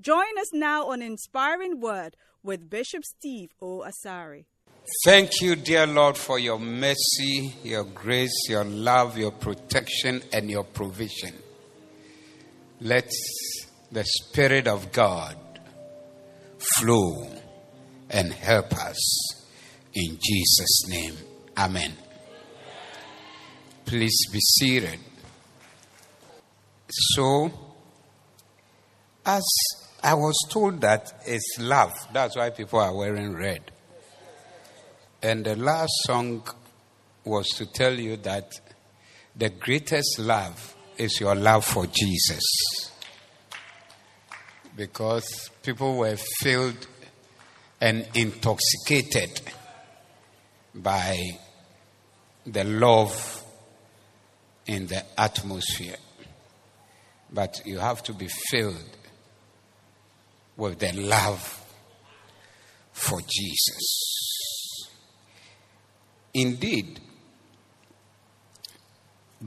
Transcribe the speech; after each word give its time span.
Join 0.00 0.38
us 0.40 0.52
now 0.52 0.86
on 0.88 1.02
Inspiring 1.02 1.80
Word 1.80 2.16
with 2.42 2.68
Bishop 2.68 3.04
Steve 3.04 3.50
O. 3.62 3.84
Asari. 3.86 4.44
Thank 5.04 5.40
you, 5.40 5.56
dear 5.56 5.86
Lord, 5.86 6.16
for 6.16 6.38
your 6.38 6.58
mercy, 6.58 7.54
your 7.62 7.84
grace, 7.84 8.48
your 8.48 8.64
love, 8.64 9.16
your 9.16 9.30
protection, 9.30 10.22
and 10.32 10.50
your 10.50 10.64
provision. 10.64 11.32
Let 12.80 13.10
the 13.90 14.04
Spirit 14.04 14.66
of 14.66 14.92
God 14.92 15.38
flow 16.76 17.30
and 18.10 18.32
help 18.32 18.72
us. 18.74 19.44
In 19.94 20.18
Jesus' 20.20 20.88
name, 20.88 21.14
Amen. 21.56 21.92
Please 23.86 24.26
be 24.32 24.40
seated. 24.40 24.98
So, 26.90 27.50
as 29.24 29.42
I 30.04 30.12
was 30.12 30.36
told 30.50 30.82
that 30.82 31.14
it's 31.26 31.56
love, 31.58 31.94
that's 32.12 32.36
why 32.36 32.50
people 32.50 32.78
are 32.78 32.94
wearing 32.94 33.32
red. 33.32 33.70
And 35.22 35.46
the 35.46 35.56
last 35.56 35.92
song 36.04 36.46
was 37.24 37.48
to 37.56 37.64
tell 37.64 37.98
you 37.98 38.18
that 38.18 38.52
the 39.34 39.48
greatest 39.48 40.18
love 40.18 40.76
is 40.98 41.18
your 41.20 41.34
love 41.34 41.64
for 41.64 41.86
Jesus. 41.86 42.42
Because 44.76 45.48
people 45.62 45.96
were 45.96 46.18
filled 46.40 46.86
and 47.80 48.06
intoxicated 48.12 49.40
by 50.74 51.18
the 52.44 52.64
love 52.64 53.42
in 54.66 54.86
the 54.86 55.02
atmosphere. 55.18 55.96
But 57.32 57.62
you 57.64 57.78
have 57.78 58.02
to 58.02 58.12
be 58.12 58.28
filled 58.50 58.98
with 60.56 60.78
the 60.78 60.92
love 60.92 61.60
for 62.92 63.20
Jesus. 63.20 64.88
Indeed, 66.32 67.00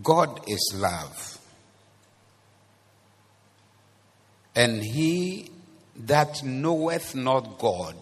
God 0.04 0.42
is 0.48 0.74
love. 0.76 1.40
And 4.56 4.84
he 4.84 5.52
that 5.96 6.44
knoweth 6.44 7.16
not 7.16 7.58
God 7.60 7.96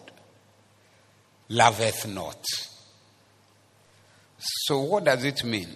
loveth 1.48 2.06
not. 2.06 2.44
So, 4.38 4.80
what 4.80 5.04
does 5.04 5.24
it 5.24 5.44
mean? 5.44 5.68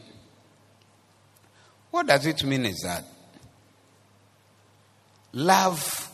What 1.91 2.06
does 2.06 2.27
it 2.27 2.45
mean 2.45 2.67
is 2.67 2.81
that 2.84 3.05
love 5.33 6.09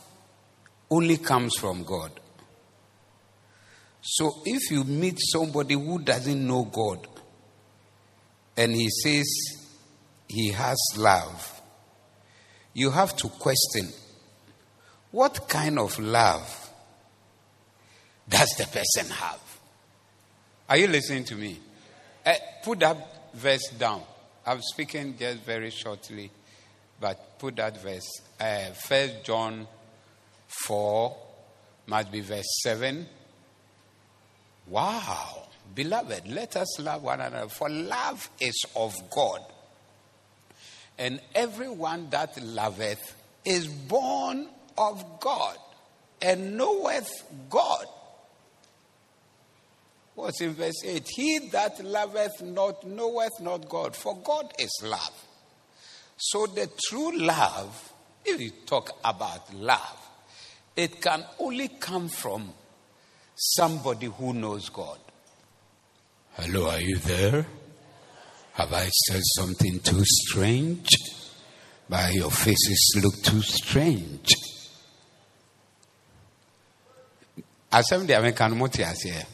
only 0.91 1.17
comes 1.17 1.55
from 1.59 1.83
God. 1.85 2.13
So 4.01 4.43
if 4.45 4.71
you 4.71 4.85
meet 4.85 5.19
somebody 5.19 5.75
who 5.75 5.99
doesn't 5.99 6.47
know 6.47 6.65
God 6.65 7.07
and 8.57 8.73
he 8.73 8.89
says 8.89 9.27
he 10.29 10.53
has 10.53 10.79
love, 10.97 11.61
you 12.73 12.91
have 12.91 13.17
to 13.17 13.29
question 13.29 13.89
what 15.11 15.49
kind 15.49 15.79
of 15.79 15.99
love 15.99 16.71
does 18.29 18.49
the 18.59 18.67
person 18.67 19.11
have? 19.11 19.41
Are 20.69 20.77
you 20.77 20.89
listening 20.89 21.25
to 21.25 21.35
me? 21.37 21.59
Uh, 22.25 22.35
put 22.63 22.81
that 22.81 23.33
verse 23.35 23.69
down. 23.79 24.03
I'm 24.45 24.61
speaking 24.63 25.17
just 25.19 25.39
very 25.39 25.71
shortly, 25.71 26.31
but 27.01 27.39
put 27.39 27.57
that 27.57 27.81
verse. 27.83 28.09
Uh, 28.39 28.73
First 28.73 29.25
John 29.25 29.67
4 30.47 31.17
must 31.87 32.11
be 32.11 32.21
verse 32.21 32.47
7. 32.63 33.07
Wow. 34.69 35.43
Beloved, 35.75 36.29
let 36.29 36.57
us 36.57 36.81
love 36.81 37.03
one 37.03 37.21
another, 37.21 37.49
for 37.49 37.69
love 37.69 38.31
is 38.41 38.65
of 38.75 38.95
God. 39.11 39.41
And 40.99 41.21
everyone 41.35 42.09
that 42.11 42.43
loveth 42.43 43.15
is 43.45 43.67
born 43.67 44.49
of 44.79 45.21
God 45.21 45.57
and 46.23 46.57
knoweth 46.57 47.11
God. 47.51 47.87
What's 50.15 50.41
in 50.41 50.55
verse 50.55 50.83
8? 50.83 51.07
He 51.15 51.39
that 51.53 51.85
loveth 51.85 52.41
not 52.43 52.87
knoweth 52.87 53.39
not 53.41 53.69
God, 53.69 53.95
for 53.95 54.17
God 54.17 54.53
is 54.59 54.71
love. 54.83 55.25
So 56.17 56.47
the 56.47 56.71
true 56.89 57.19
love, 57.19 57.93
if 58.25 58.41
you 58.41 58.51
talk 58.65 58.99
about 59.05 59.53
love, 59.53 60.06
it 60.77 61.01
can 61.01 61.25
only 61.39 61.69
come 61.69 62.09
from 62.09 62.53
somebody 63.35 64.07
who 64.07 64.35
knows 64.35 64.69
God. 64.69 64.99
Hello, 66.35 66.69
are 66.69 66.81
you 66.81 66.97
there? 66.99 67.47
Have 68.53 68.73
I 68.73 68.87
said 68.89 69.23
something 69.37 69.81
too 69.81 70.03
strange? 70.05 70.89
But 71.89 72.13
your 72.13 72.31
faces 72.31 73.01
look 73.03 73.15
too 73.23 73.41
strange. 73.43 74.29
The 77.71 78.19
American 78.19 78.53
motias 78.53 79.03
here. 79.03 79.27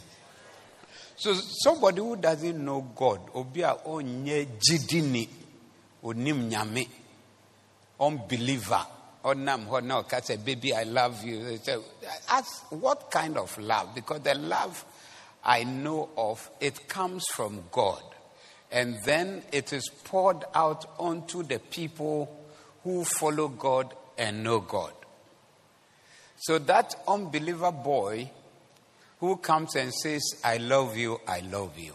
So 1.16 1.34
somebody 1.34 2.00
who 2.00 2.16
doesn't 2.16 2.64
know 2.64 2.80
God, 2.96 3.32
obia 3.34 3.76
onye 3.86 4.46
jidini, 4.58 5.28
onim 6.02 6.50
nyame, 6.50 6.88
unbeliever, 8.00 8.84
onam 9.24 9.70
honor, 9.70 10.02
say, 10.22 10.36
baby, 10.36 10.74
I 10.74 10.84
love 10.84 11.24
you. 11.24 11.58
Ask 12.28 12.70
what 12.72 13.10
kind 13.10 13.36
of 13.36 13.56
love? 13.58 13.94
Because 13.94 14.20
the 14.20 14.34
love 14.34 14.84
I 15.44 15.64
know 15.64 16.10
of, 16.16 16.50
it 16.60 16.88
comes 16.88 17.24
from 17.32 17.64
God. 17.70 18.02
And 18.70 18.96
then 19.04 19.42
it 19.52 19.72
is 19.72 19.88
poured 20.04 20.44
out 20.54 20.86
onto 20.98 21.42
the 21.42 21.58
people 21.58 22.44
who 22.84 23.04
follow 23.04 23.48
God 23.48 23.94
and 24.16 24.42
know 24.42 24.60
God. 24.60 24.92
So 26.38 26.58
that 26.58 26.94
unbeliever 27.06 27.70
boy 27.70 28.30
who 29.20 29.36
comes 29.36 29.76
and 29.76 29.92
says, 29.94 30.22
I 30.42 30.56
love 30.56 30.96
you, 30.96 31.20
I 31.28 31.40
love 31.40 31.78
you. 31.78 31.94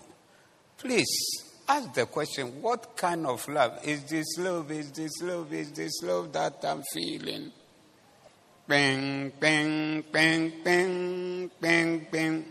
Please 0.78 1.47
ask 1.68 1.94
the 1.94 2.06
question 2.06 2.62
what 2.62 2.96
kind 2.96 3.26
of 3.26 3.48
love? 3.48 3.80
Is 3.84 4.04
this 4.04 4.38
love? 4.38 4.72
Is 4.72 4.92
this 4.92 5.22
love? 5.22 5.54
Is 5.54 5.72
this 5.72 6.02
love 6.04 6.32
that 6.34 6.64
I'm 6.64 6.84
feeling? 6.94 7.52
Bang, 8.68 9.32
bang, 9.40 10.04
bang, 10.12 10.54
bang, 10.64 11.52
bang, 11.60 12.08
bang. 12.12 12.46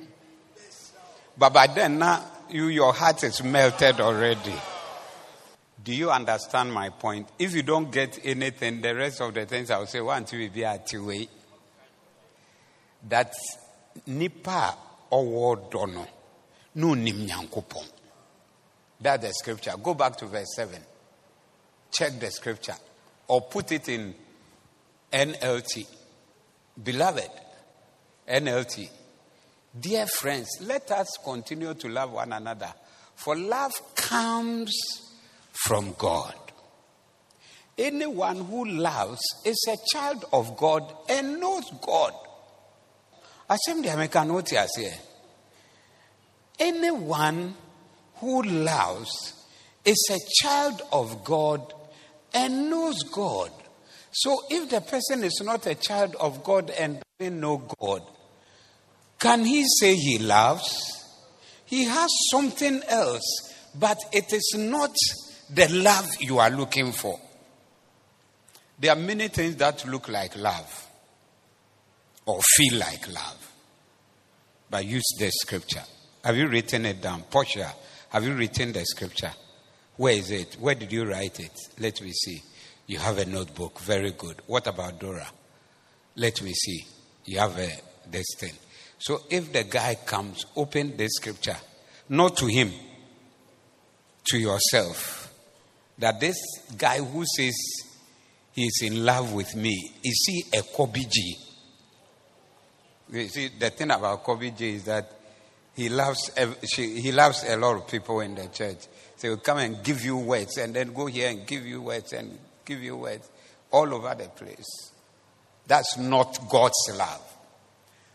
But 1.38 1.52
by 1.52 1.66
then, 1.66 1.98
now, 1.98 2.24
you, 2.48 2.68
your 2.68 2.92
heart 2.94 3.22
is 3.24 3.42
melted 3.42 4.00
already. 4.00 4.54
Do 5.84 5.94
you 5.94 6.10
understand 6.10 6.72
my 6.72 6.88
point? 6.88 7.28
If 7.38 7.54
you 7.54 7.62
don't 7.62 7.92
get 7.92 8.18
anything, 8.24 8.80
the 8.80 8.94
rest 8.94 9.20
of 9.20 9.34
the 9.34 9.44
things 9.44 9.70
I 9.70 9.78
will 9.78 9.86
say, 9.86 10.00
one, 10.00 10.24
two, 10.24 10.48
be 10.50 10.64
at 10.64 10.90
way. 10.94 11.28
That 13.08 13.32
nipa 14.06 14.76
owo 15.12 15.70
dono 15.70 16.06
no 16.74 16.94
nim 16.94 17.26
nyankopon. 17.26 17.95
That's 19.00 19.26
the 19.26 19.32
scripture. 19.32 19.72
Go 19.82 19.94
back 19.94 20.16
to 20.18 20.26
verse 20.26 20.54
7. 20.54 20.80
Check 21.90 22.18
the 22.18 22.30
scripture. 22.30 22.76
Or 23.28 23.42
put 23.42 23.72
it 23.72 23.88
in 23.88 24.14
NLT. 25.12 25.86
Beloved, 26.82 27.30
NLT. 28.28 28.88
Dear 29.78 30.06
friends, 30.06 30.48
let 30.62 30.90
us 30.90 31.18
continue 31.22 31.74
to 31.74 31.88
love 31.88 32.12
one 32.12 32.32
another. 32.32 32.72
For 33.14 33.36
love 33.36 33.72
comes 33.94 34.74
from 35.52 35.94
God. 35.98 36.34
Anyone 37.78 38.44
who 38.46 38.64
loves 38.64 39.20
is 39.44 39.68
a 39.68 39.76
child 39.92 40.24
of 40.32 40.56
God 40.56 40.90
and 41.08 41.38
knows 41.40 41.70
God. 41.82 42.12
Asem 43.50 43.82
de 43.82 43.90
America 43.90 44.24
notice 44.24 44.70
here. 44.76 44.94
Anyone 46.58 47.54
who 48.18 48.42
loves 48.42 49.34
is 49.84 50.08
a 50.10 50.18
child 50.42 50.82
of 50.92 51.24
God 51.24 51.72
and 52.34 52.70
knows 52.70 53.02
God. 53.04 53.50
So 54.10 54.42
if 54.50 54.70
the 54.70 54.80
person 54.80 55.24
is 55.24 55.40
not 55.44 55.66
a 55.66 55.74
child 55.74 56.16
of 56.18 56.42
God 56.42 56.70
and 56.70 57.02
doesn't 57.18 57.40
know 57.40 57.68
God, 57.78 58.02
can 59.18 59.44
he 59.44 59.64
say 59.80 59.94
he 59.94 60.18
loves? 60.18 60.92
He 61.64 61.84
has 61.84 62.10
something 62.30 62.82
else, 62.88 63.54
but 63.74 63.98
it 64.12 64.32
is 64.32 64.54
not 64.56 64.94
the 65.50 65.68
love 65.68 66.08
you 66.20 66.38
are 66.38 66.50
looking 66.50 66.92
for. 66.92 67.18
There 68.78 68.92
are 68.92 68.98
many 68.98 69.28
things 69.28 69.56
that 69.56 69.86
look 69.86 70.08
like 70.08 70.36
love 70.36 70.88
or 72.26 72.40
feel 72.56 72.78
like 72.78 73.08
love. 73.08 73.52
But 74.68 74.84
use 74.84 75.06
the 75.18 75.30
scripture. 75.30 75.84
Have 76.24 76.36
you 76.36 76.48
written 76.48 76.84
it 76.86 77.00
down? 77.00 77.22
Portia, 77.22 77.72
have 78.10 78.24
you 78.24 78.34
written 78.34 78.72
the 78.72 78.84
scripture? 78.84 79.32
Where 79.96 80.14
is 80.14 80.30
it? 80.30 80.56
Where 80.60 80.74
did 80.74 80.92
you 80.92 81.04
write 81.04 81.40
it? 81.40 81.52
Let 81.78 82.00
me 82.02 82.12
see. 82.12 82.42
You 82.86 82.98
have 82.98 83.18
a 83.18 83.24
notebook. 83.24 83.80
Very 83.80 84.12
good. 84.12 84.36
What 84.46 84.66
about 84.66 85.00
Dora? 85.00 85.26
Let 86.14 86.40
me 86.42 86.52
see. 86.52 86.86
You 87.24 87.38
have 87.38 87.58
a, 87.58 87.70
this 88.10 88.26
thing. 88.38 88.52
So 88.98 89.22
if 89.30 89.52
the 89.52 89.64
guy 89.64 89.96
comes, 89.96 90.46
open 90.54 90.96
the 90.96 91.08
scripture. 91.08 91.56
Not 92.08 92.36
to 92.38 92.46
him, 92.46 92.72
to 94.28 94.38
yourself. 94.38 95.32
That 95.98 96.20
this 96.20 96.36
guy 96.76 96.98
who 96.98 97.24
says 97.36 97.54
he's 98.52 98.82
in 98.82 99.04
love 99.04 99.32
with 99.32 99.54
me, 99.56 99.74
is 100.04 100.24
he 100.26 100.58
a 100.58 100.62
Kobiji? 100.62 101.32
You 103.10 103.28
see, 103.28 103.50
the 103.58 103.70
thing 103.70 103.90
about 103.90 104.24
Kobiji 104.24 104.74
is 104.74 104.84
that 104.84 105.10
he 105.76 105.90
loves, 105.90 106.30
he 106.74 107.12
loves 107.12 107.44
a 107.46 107.56
lot 107.56 107.76
of 107.76 107.86
people 107.86 108.20
in 108.20 108.34
the 108.34 108.48
church. 108.48 108.78
So 109.16 109.28
he'll 109.28 109.36
come 109.36 109.58
and 109.58 109.84
give 109.84 110.04
you 110.04 110.16
words 110.16 110.56
and 110.56 110.74
then 110.74 110.92
go 110.92 111.06
here 111.06 111.28
and 111.28 111.46
give 111.46 111.66
you 111.66 111.82
words 111.82 112.12
and 112.14 112.38
give 112.64 112.82
you 112.82 112.96
words 112.96 113.28
all 113.70 113.92
over 113.94 114.14
the 114.14 114.28
place. 114.28 114.90
That's 115.66 115.98
not 115.98 116.48
God's 116.48 116.90
love. 116.96 117.22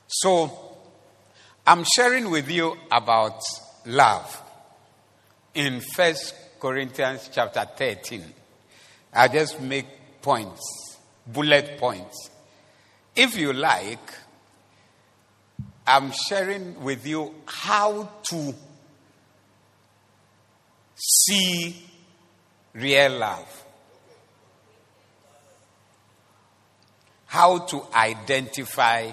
So, 0.07 0.71
I'm 1.65 1.85
sharing 1.95 2.31
with 2.31 2.49
you 2.49 2.75
about 2.91 3.39
love 3.85 4.41
in 5.53 5.81
First 5.81 6.33
Corinthians 6.59 7.29
chapter 7.31 7.65
13. 7.77 8.23
I 9.13 9.27
just 9.27 9.61
make 9.61 9.85
points, 10.21 10.97
bullet 11.27 11.77
points. 11.77 12.29
If 13.15 13.37
you 13.37 13.53
like, 13.53 13.99
I'm 15.85 16.11
sharing 16.29 16.81
with 16.83 17.05
you 17.05 17.33
how 17.45 18.09
to 18.29 18.53
see 20.95 21.75
real 22.73 23.17
love. 23.17 23.65
How 27.25 27.59
to 27.59 27.83
identify 27.93 29.11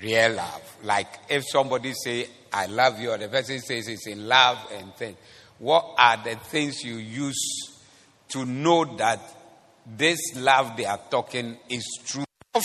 real 0.00 0.32
love. 0.32 0.76
Like 0.82 1.08
if 1.28 1.44
somebody 1.48 1.92
say, 1.92 2.26
I 2.52 2.66
love 2.66 2.98
you, 2.98 3.10
or 3.10 3.18
the 3.18 3.28
person 3.28 3.60
says 3.60 3.88
it's 3.88 4.06
in 4.06 4.26
love 4.26 4.58
and 4.72 4.94
things. 4.94 5.16
What 5.58 5.94
are 5.98 6.16
the 6.16 6.36
things 6.36 6.82
you 6.82 6.96
use 6.96 7.80
to 8.30 8.44
know 8.44 8.84
that 8.96 9.20
this 9.86 10.18
love 10.36 10.76
they 10.76 10.86
are 10.86 11.00
talking 11.10 11.56
is 11.68 11.84
true? 12.06 12.24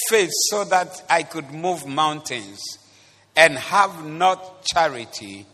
Faith 0.09 0.31
so 0.49 0.63
that 0.65 1.03
I 1.09 1.23
could 1.23 1.51
move 1.51 1.85
mountains 1.85 2.61
and 3.35 3.57
have 3.57 4.05
not 4.05 4.63
charity, 4.65 5.45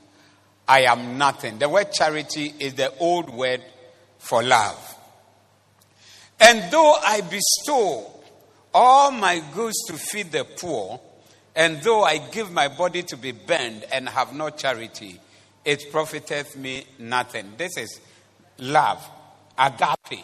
I 0.67 0.81
am 0.81 1.17
nothing. 1.17 1.59
The 1.59 1.69
word 1.69 1.91
charity 1.91 2.53
is 2.59 2.75
the 2.75 2.95
old 2.97 3.29
word 3.29 3.63
for 4.17 4.43
love. 4.43 4.95
And 6.39 6.71
though 6.71 6.95
I 7.05 7.21
bestow 7.21 8.07
all 8.73 9.11
my 9.11 9.41
goods 9.53 9.77
to 9.87 9.93
feed 9.93 10.31
the 10.31 10.45
poor, 10.45 10.99
and 11.55 11.81
though 11.81 12.03
I 12.03 12.17
give 12.17 12.51
my 12.51 12.67
body 12.67 13.03
to 13.03 13.17
be 13.17 13.31
burned 13.31 13.85
and 13.91 14.07
have 14.07 14.33
no 14.33 14.49
charity, 14.49 15.19
it 15.65 15.91
profiteth 15.91 16.55
me 16.55 16.85
nothing. 16.99 17.53
This 17.57 17.77
is 17.77 17.99
love, 18.59 19.05
agape. 19.57 20.23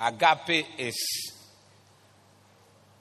Agape 0.00 0.66
is 0.78 1.32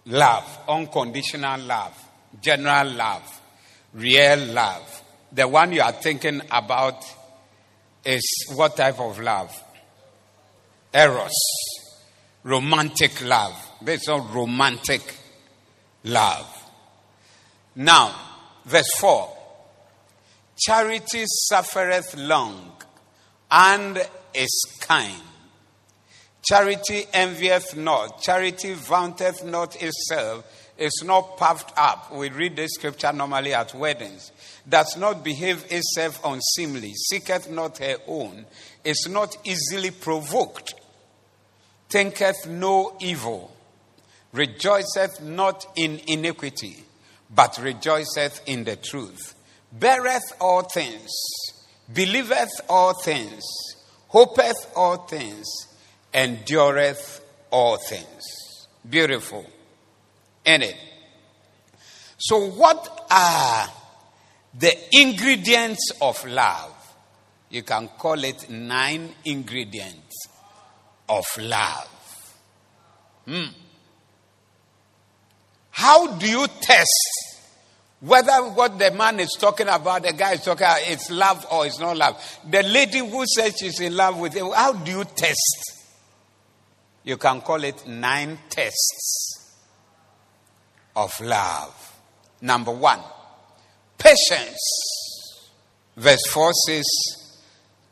love, 0.06 0.60
unconditional 0.68 1.60
love, 1.62 1.94
general 2.42 2.92
love, 2.92 3.37
real 3.98 4.40
love. 4.54 5.04
The 5.32 5.48
one 5.48 5.72
you 5.72 5.82
are 5.82 5.92
thinking 5.92 6.42
about 6.52 7.04
is 8.06 8.24
what 8.56 8.78
type 8.78 9.00
of 9.00 9.20
love? 9.20 9.52
Eros, 10.94 11.34
romantic 12.44 13.22
love. 13.26 13.54
This 13.82 14.04
is 14.04 14.08
romantic 14.08 15.02
love. 16.04 16.48
Now, 17.76 18.16
verse 18.66 18.90
4 19.00 19.38
Charity 20.58 21.24
suffereth 21.26 22.16
long 22.18 22.72
and 23.52 23.98
is 24.34 24.66
kind. 24.82 25.22
Charity 26.42 27.06
envieth 27.14 27.76
not. 27.76 28.22
Charity 28.22 28.74
vaunteth 28.74 29.44
not 29.44 29.76
itself, 29.82 30.46
is 30.78 31.04
not 31.06 31.38
puffed 31.38 31.74
up. 31.78 32.14
We 32.14 32.30
read 32.30 32.56
this 32.56 32.72
scripture 32.74 33.12
normally 33.12 33.54
at 33.54 33.74
weddings. 33.74 34.32
Does 34.68 34.96
not 34.98 35.24
behave 35.24 35.66
itself 35.70 36.20
unseemly, 36.24 36.94
seeketh 36.94 37.50
not 37.50 37.78
her 37.80 37.98
own, 38.08 38.46
is 38.84 39.08
not 39.10 39.36
easily 39.44 39.92
provoked, 39.92 40.74
thinketh 41.90 42.48
no 42.48 42.96
evil, 43.00 43.56
rejoiceth 44.34 45.22
not 45.22 45.66
in 45.76 46.02
iniquity, 46.08 46.84
but 47.34 47.58
rejoiceth 47.62 48.42
in 48.46 48.64
the 48.64 48.76
truth, 48.76 49.36
beareth 49.72 50.34
all 50.40 50.64
things, 50.64 51.10
believeth 51.94 52.62
all 52.70 52.94
things, 53.02 53.44
hopeth 54.10 54.72
all 54.76 54.98
things, 54.98 55.46
endureth 56.14 57.22
all 57.52 57.78
things. 57.78 58.24
Beautiful. 58.90 59.46
In 60.48 60.62
it. 60.62 60.78
So, 62.18 62.50
what 62.50 63.06
are 63.12 63.70
the 64.58 64.76
ingredients 64.98 65.92
of 66.02 66.26
love? 66.26 66.74
You 67.50 67.64
can 67.64 67.90
call 67.90 68.24
it 68.24 68.50
nine 68.50 69.14
ingredients 69.26 70.28
of 71.08 71.26
love. 71.40 72.36
Hmm. 73.26 73.44
How 75.72 76.18
do 76.18 76.28
you 76.28 76.48
test 76.62 76.90
whether 78.00 78.32
what 78.50 78.80
the 78.80 78.92
man 78.92 79.20
is 79.20 79.36
talking 79.38 79.68
about, 79.68 80.04
the 80.04 80.14
guy 80.14 80.34
is 80.34 80.44
talking 80.44 80.66
about, 80.66 80.80
it's 80.84 81.12
love 81.12 81.46
or 81.52 81.66
it's 81.66 81.80
not 81.80 81.98
love? 81.98 82.40
The 82.50 82.64
lady 82.64 83.00
who 83.00 83.26
says 83.28 83.58
she's 83.60 83.82
in 83.82 83.96
love 83.98 84.18
with 84.18 84.34
him, 84.34 84.50
how 84.56 84.74
do 84.74 84.92
you 84.92 85.04
test? 85.04 85.74
You 87.04 87.18
can 87.18 87.42
call 87.42 87.64
it 87.66 87.86
nine 87.86 88.40
tests 88.50 89.37
of 90.98 91.22
love. 91.22 91.96
Number 92.42 92.72
one, 92.72 93.00
patience. 93.98 94.60
Verse 95.96 96.26
4 96.28 96.52
says, 96.66 96.86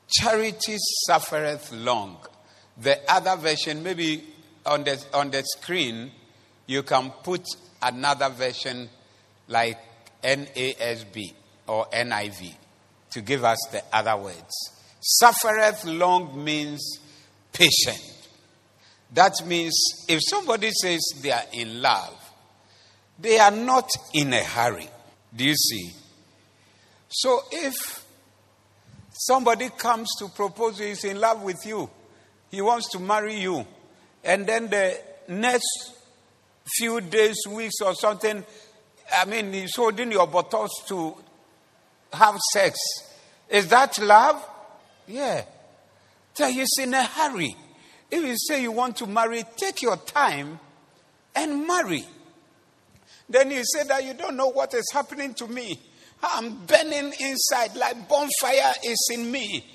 Charity 0.09 0.75
suffereth 1.07 1.71
long. 1.71 2.17
The 2.77 2.99
other 3.07 3.37
version, 3.37 3.81
maybe 3.83 4.23
on 4.65 4.83
the, 4.83 5.01
on 5.13 5.31
the 5.31 5.43
screen, 5.43 6.11
you 6.67 6.83
can 6.83 7.11
put 7.23 7.45
another 7.81 8.29
version 8.29 8.89
like 9.47 9.77
NASB 10.23 11.33
or 11.67 11.85
NIV 11.87 12.53
to 13.11 13.21
give 13.21 13.43
us 13.43 13.59
the 13.71 13.83
other 13.93 14.17
words. 14.17 14.53
Suffereth 14.99 15.85
long 15.85 16.43
means 16.43 16.99
patient. 17.53 18.01
That 19.13 19.33
means 19.45 19.75
if 20.07 20.19
somebody 20.27 20.71
says 20.71 21.01
they 21.21 21.31
are 21.31 21.45
in 21.53 21.81
love, 21.81 22.24
they 23.19 23.39
are 23.39 23.51
not 23.51 23.89
in 24.13 24.33
a 24.33 24.43
hurry. 24.43 24.89
Do 25.35 25.45
you 25.45 25.55
see? 25.55 25.91
So 27.09 27.41
if 27.51 28.05
somebody 29.11 29.69
comes 29.69 30.09
to 30.19 30.27
propose 30.29 30.79
he's 30.79 31.03
in 31.03 31.19
love 31.19 31.41
with 31.41 31.65
you, 31.65 31.89
he 32.51 32.61
wants 32.61 32.89
to 32.91 32.99
marry 32.99 33.39
you, 33.39 33.65
and 34.23 34.45
then 34.45 34.69
the 34.69 34.99
next 35.27 35.93
few 36.77 37.01
days, 37.01 37.35
weeks, 37.49 37.75
or 37.81 37.93
something, 37.95 38.43
I 39.17 39.25
mean, 39.25 39.53
he's 39.53 39.75
holding 39.75 40.11
your 40.11 40.27
buttocks 40.27 40.73
to 40.87 41.15
have 42.11 42.39
sex. 42.53 42.77
Is 43.49 43.67
that 43.69 43.97
love? 43.99 44.43
Yeah. 45.07 45.43
So 46.33 46.47
he's 46.47 46.71
in 46.81 46.93
a 46.93 47.03
hurry. 47.03 47.55
If 48.09 48.23
you 48.23 48.35
say 48.37 48.61
you 48.61 48.71
want 48.71 48.97
to 48.97 49.07
marry, 49.07 49.43
take 49.55 49.81
your 49.81 49.97
time 49.97 50.59
and 51.35 51.67
marry. 51.67 52.05
Then 53.29 53.51
you 53.51 53.63
say 53.65 53.83
that 53.83 54.03
you 54.03 54.13
don't 54.13 54.35
know 54.35 54.47
what 54.47 54.73
is 54.73 54.89
happening 54.93 55.33
to 55.35 55.47
me. 55.47 55.79
I'm 56.21 56.65
burning 56.65 57.13
inside, 57.19 57.75
like 57.75 58.07
bonfire 58.07 58.73
is 58.83 59.09
in 59.13 59.31
me. 59.31 59.65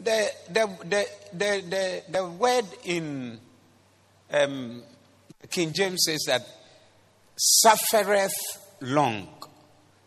The, 0.00 0.30
the, 0.50 0.66
the, 0.84 1.06
the, 1.32 1.64
the, 1.68 2.02
the 2.10 2.28
word 2.28 2.64
in 2.84 3.40
um, 4.32 4.82
King 5.50 5.72
James 5.72 6.02
says 6.04 6.24
that 6.26 6.46
suffereth 7.36 8.32
long, 8.80 9.28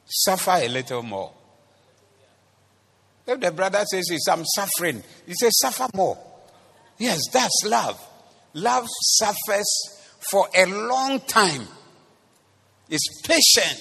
suffer 0.06 0.52
a 0.52 0.68
little 0.68 1.04
more. 1.04 1.34
If 3.28 3.40
the 3.40 3.52
brother 3.52 3.84
says, 3.86 4.10
I'm 4.30 4.46
suffering, 4.46 5.04
he 5.26 5.34
says, 5.34 5.52
suffer 5.60 5.88
more. 5.94 6.18
Yes, 6.98 7.20
that's 7.32 7.64
love. 7.66 8.00
Love 8.54 8.88
suffers 9.18 10.00
for 10.30 10.48
a 10.56 10.66
long 10.66 11.20
time, 11.22 11.68
it's 12.91 13.21
patient. 13.21 13.79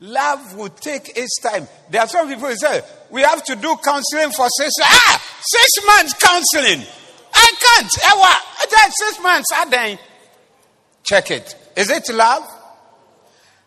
Love 0.00 0.54
will 0.54 0.68
take 0.68 1.16
its 1.16 1.40
time. 1.40 1.66
There 1.90 2.00
are 2.00 2.06
some 2.06 2.28
people 2.28 2.48
who 2.48 2.54
say, 2.56 2.82
We 3.10 3.22
have 3.22 3.42
to 3.44 3.56
do 3.56 3.74
counseling 3.82 4.30
for 4.30 4.46
six 4.56 4.70
Ah, 4.80 5.22
six 5.40 5.86
months 5.86 6.12
counseling. 6.14 6.86
I 7.34 7.52
can't. 7.60 7.90
Ewa, 8.14 8.34
that's 8.70 8.94
six 8.98 9.22
months. 9.22 9.46
I 9.52 9.64
then 9.68 9.98
check 11.02 11.30
it. 11.30 11.54
Is 11.76 11.90
it 11.90 12.08
love? 12.14 12.44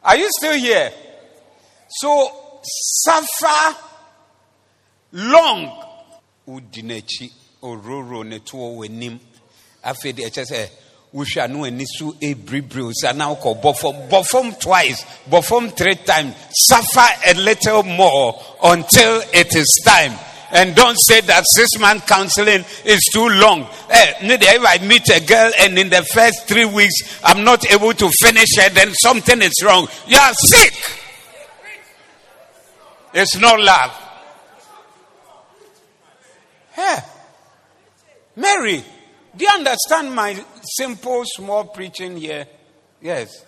Are 0.03 0.15
you 0.15 0.29
still 0.37 0.55
here? 0.55 0.91
So 1.89 2.61
suffer 2.63 3.77
long. 5.11 5.83
Udinechi 6.47 7.31
ororo 7.61 8.23
netuo 8.23 8.77
wenim. 8.77 9.19
Ɛkyɛ 9.83 10.69
wohwɛ 11.13 11.43
ano 11.43 11.65
ani 11.65 11.85
so 11.85 12.13
ebiribiri 12.21 12.83
o 12.83 12.91
sɛ 12.91 13.09
anaa 13.11 13.35
wokɔ 13.35 13.61
bɔfɔm 13.61 14.09
bɔfɔm 14.09 14.59
twice 14.59 15.03
bɔfɔm 15.29 15.75
three 15.75 15.95
times 15.95 16.33
suffer 16.67 17.09
a 17.25 17.33
little 17.33 17.83
more 17.83 18.39
until 18.63 19.21
it 19.33 19.53
is 19.55 19.67
time 19.83 20.13
and 20.51 20.75
don't 20.75 20.97
say 20.99 21.21
that 21.21 21.43
six 21.47 21.79
month 21.79 22.05
counseling 22.05 22.65
is 22.85 22.99
too 23.13 23.29
long. 23.29 23.65
Eh, 23.89 24.13
if 24.21 24.65
I 24.65 24.85
meet 24.85 25.09
a 25.09 25.25
girl 25.25 25.51
and 25.59 25.77
in 25.79 25.89
the 25.89 26.03
first 26.13 26.47
three 26.47 26.65
weeks 26.65 27.19
I'm 27.23 27.43
not 27.43 27.69
able 27.71 27.93
to 27.93 28.09
finish 28.21 28.57
it, 28.57 28.73
then 28.73 28.93
something 28.93 29.41
is 29.41 29.63
wrong. 29.63 29.87
You 30.07 30.17
are 30.17 30.33
sick. 30.33 30.73
It's 33.13 33.37
not 33.37 33.59
love. 33.59 33.91
Hey, 36.71 36.97
Mary, 38.35 38.83
do 39.35 39.45
you 39.45 39.51
understand 39.53 40.13
my 40.13 40.43
simple, 40.77 41.23
small 41.25 41.65
preaching 41.65 42.17
here? 42.17 42.45
Yes. 43.01 43.45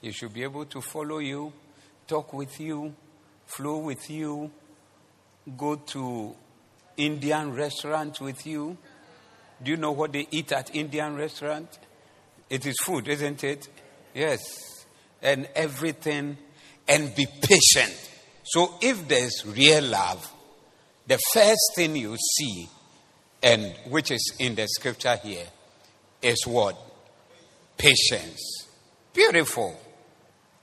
He 0.00 0.12
should 0.12 0.34
be 0.34 0.42
able 0.42 0.66
to 0.66 0.80
follow 0.80 1.18
you, 1.18 1.52
talk 2.06 2.32
with 2.32 2.60
you, 2.60 2.94
flow 3.46 3.78
with 3.78 4.10
you, 4.10 4.50
go 5.56 5.76
to 5.76 6.34
Indian 6.96 7.54
restaurant 7.54 8.20
with 8.20 8.46
you. 8.46 8.76
Do 9.62 9.70
you 9.70 9.76
know 9.76 9.92
what 9.92 10.12
they 10.12 10.26
eat 10.30 10.52
at 10.52 10.74
Indian 10.74 11.16
restaurant? 11.16 11.78
It 12.50 12.66
is 12.66 12.76
food, 12.84 13.08
isn't 13.08 13.44
it? 13.44 13.68
Yes. 14.12 14.40
And 15.22 15.48
everything 15.54 16.36
and 16.86 17.14
be 17.14 17.26
patient. 17.26 18.10
So 18.42 18.74
if 18.82 19.08
there's 19.08 19.44
real 19.46 19.84
love, 19.84 20.30
the 21.06 21.18
first 21.32 21.72
thing 21.76 21.96
you 21.96 22.16
see, 22.16 22.68
and 23.42 23.74
which 23.88 24.10
is 24.10 24.34
in 24.38 24.54
the 24.54 24.66
scripture 24.66 25.16
here, 25.16 25.46
is 26.22 26.46
what? 26.46 26.76
Patience. 27.76 28.66
Beautiful. 29.12 29.78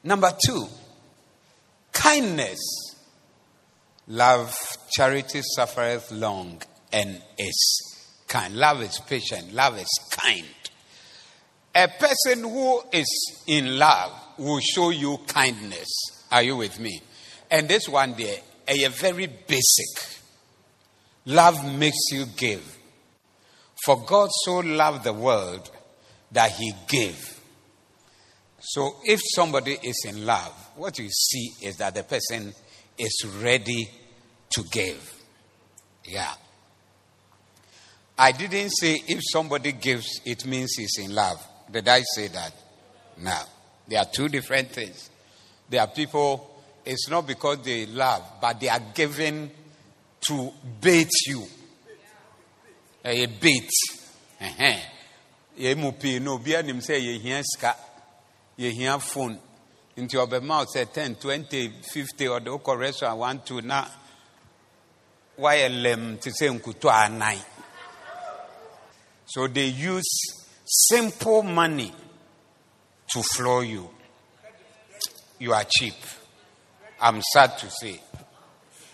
Number 0.03 0.31
two, 0.45 0.67
kindness. 1.93 2.59
Love, 4.07 4.57
charity 4.89 5.41
suffereth 5.43 6.11
long 6.11 6.61
and 6.91 7.21
is 7.37 8.23
kind. 8.27 8.55
Love 8.55 8.81
is 8.81 8.99
patient. 9.07 9.53
Love 9.53 9.77
is 9.77 9.99
kind. 10.09 10.45
A 11.73 11.87
person 11.87 12.43
who 12.43 12.81
is 12.91 13.43
in 13.47 13.77
love 13.77 14.11
will 14.37 14.59
show 14.59 14.89
you 14.89 15.19
kindness. 15.27 15.87
Are 16.31 16.43
you 16.43 16.57
with 16.57 16.79
me? 16.79 17.01
And 17.49 17.69
this 17.69 17.87
one 17.87 18.15
there, 18.17 18.39
a 18.67 18.87
very 18.87 19.27
basic. 19.27 20.20
Love 21.25 21.63
makes 21.77 22.11
you 22.11 22.25
give. 22.25 22.77
For 23.85 24.03
God 24.05 24.29
so 24.45 24.59
loved 24.59 25.03
the 25.03 25.13
world 25.13 25.69
that 26.31 26.51
he 26.51 26.73
gave. 26.87 27.39
So 28.59 28.95
if 29.03 29.19
somebody 29.35 29.77
is 29.81 30.05
in 30.07 30.25
love, 30.25 30.53
what 30.75 30.99
you 30.99 31.09
see 31.09 31.51
is 31.63 31.77
that 31.77 31.95
the 31.95 32.03
person 32.03 32.53
is 32.97 33.25
ready 33.41 33.89
to 34.51 34.63
give. 34.71 35.15
Yeah. 36.05 36.31
I 38.17 38.31
didn't 38.31 38.69
say 38.69 39.01
if 39.07 39.19
somebody 39.31 39.71
gives, 39.71 40.21
it 40.25 40.45
means 40.45 40.73
he's 40.77 40.99
in 40.99 41.13
love. 41.15 41.43
Did 41.71 41.87
I 41.87 42.01
say 42.01 42.27
that? 42.27 42.53
No. 43.17 43.37
There 43.87 43.99
are 43.99 44.05
two 44.05 44.29
different 44.29 44.69
things. 44.69 45.09
There 45.69 45.81
are 45.81 45.87
people, 45.87 46.61
it's 46.85 47.09
not 47.09 47.25
because 47.25 47.63
they 47.63 47.87
love, 47.87 48.23
but 48.39 48.59
they 48.59 48.69
are 48.69 48.81
giving 48.93 49.49
to 50.27 50.51
bait 50.79 51.09
you. 51.27 51.43
Eh, 53.03 53.23
a 53.23 53.27
bait. 53.27 53.69
yɛ 55.57 55.75
mu 55.75 55.91
pii 55.91 56.19
na 56.19 56.31
obi 56.31 56.55
anim 56.55 56.79
sɛ 56.79 56.95
yɛhia 56.97 57.43
sika 57.43 57.75
yɛhia 58.57 58.99
phone. 59.01 59.39
Nti 59.97 60.15
ɔbɛma 60.17 60.59
wo 60.59 60.65
sɛ 60.65 60.85
10 60.93 61.15
20 61.15 61.81
50 61.83 62.25
ɔde 62.25 62.47
wokɔ 62.47 62.79
restaurant 62.79 63.17
1 63.19 63.39
2 63.45 63.61
na 63.61 63.85
wayɛ 65.37 65.69
lɛm 65.69 66.19
te 66.19 66.31
sɛ 66.31 66.49
nkuto 66.59 66.89
anan 66.89 67.37
so 69.25 69.47
they 69.47 69.67
use 69.67 70.09
simple 70.65 71.41
money 71.41 71.93
to 73.07 73.23
floor 73.23 73.63
you. 73.63 73.89
You 75.39 75.53
are 75.53 75.63
cheap. 75.63 75.95
I'm 76.99 77.21
sad 77.33 77.57
to 77.59 77.69
say 77.69 78.01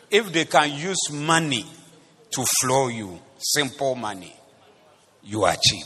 if 0.10 0.32
they 0.32 0.46
can 0.46 0.72
use 0.74 1.12
money 1.12 1.66
to 2.32 2.46
floor 2.62 2.92
you, 2.92 3.20
simple 3.38 3.96
money, 3.96 4.36
you 5.24 5.44
are 5.44 5.56
cheap. 5.56 5.86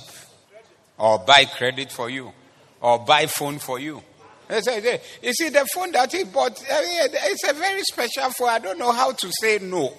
Or 0.97 1.19
buy 1.19 1.45
credit 1.45 1.91
for 1.91 2.09
you, 2.09 2.31
or 2.79 2.99
buy 2.99 3.25
phone 3.25 3.57
for 3.59 3.79
you. 3.79 4.01
You 4.49 5.33
see, 5.33 5.49
the 5.49 5.65
phone 5.73 5.91
that 5.93 6.11
he 6.11 6.25
bought, 6.25 6.61
eh, 6.61 7.07
it's 7.13 7.49
a 7.49 7.53
very 7.53 7.81
special 7.83 8.29
phone. 8.31 8.49
I 8.49 8.59
don't 8.59 8.77
know 8.77 8.91
how 8.91 9.11
to 9.13 9.31
say 9.39 9.59
no. 9.61 9.93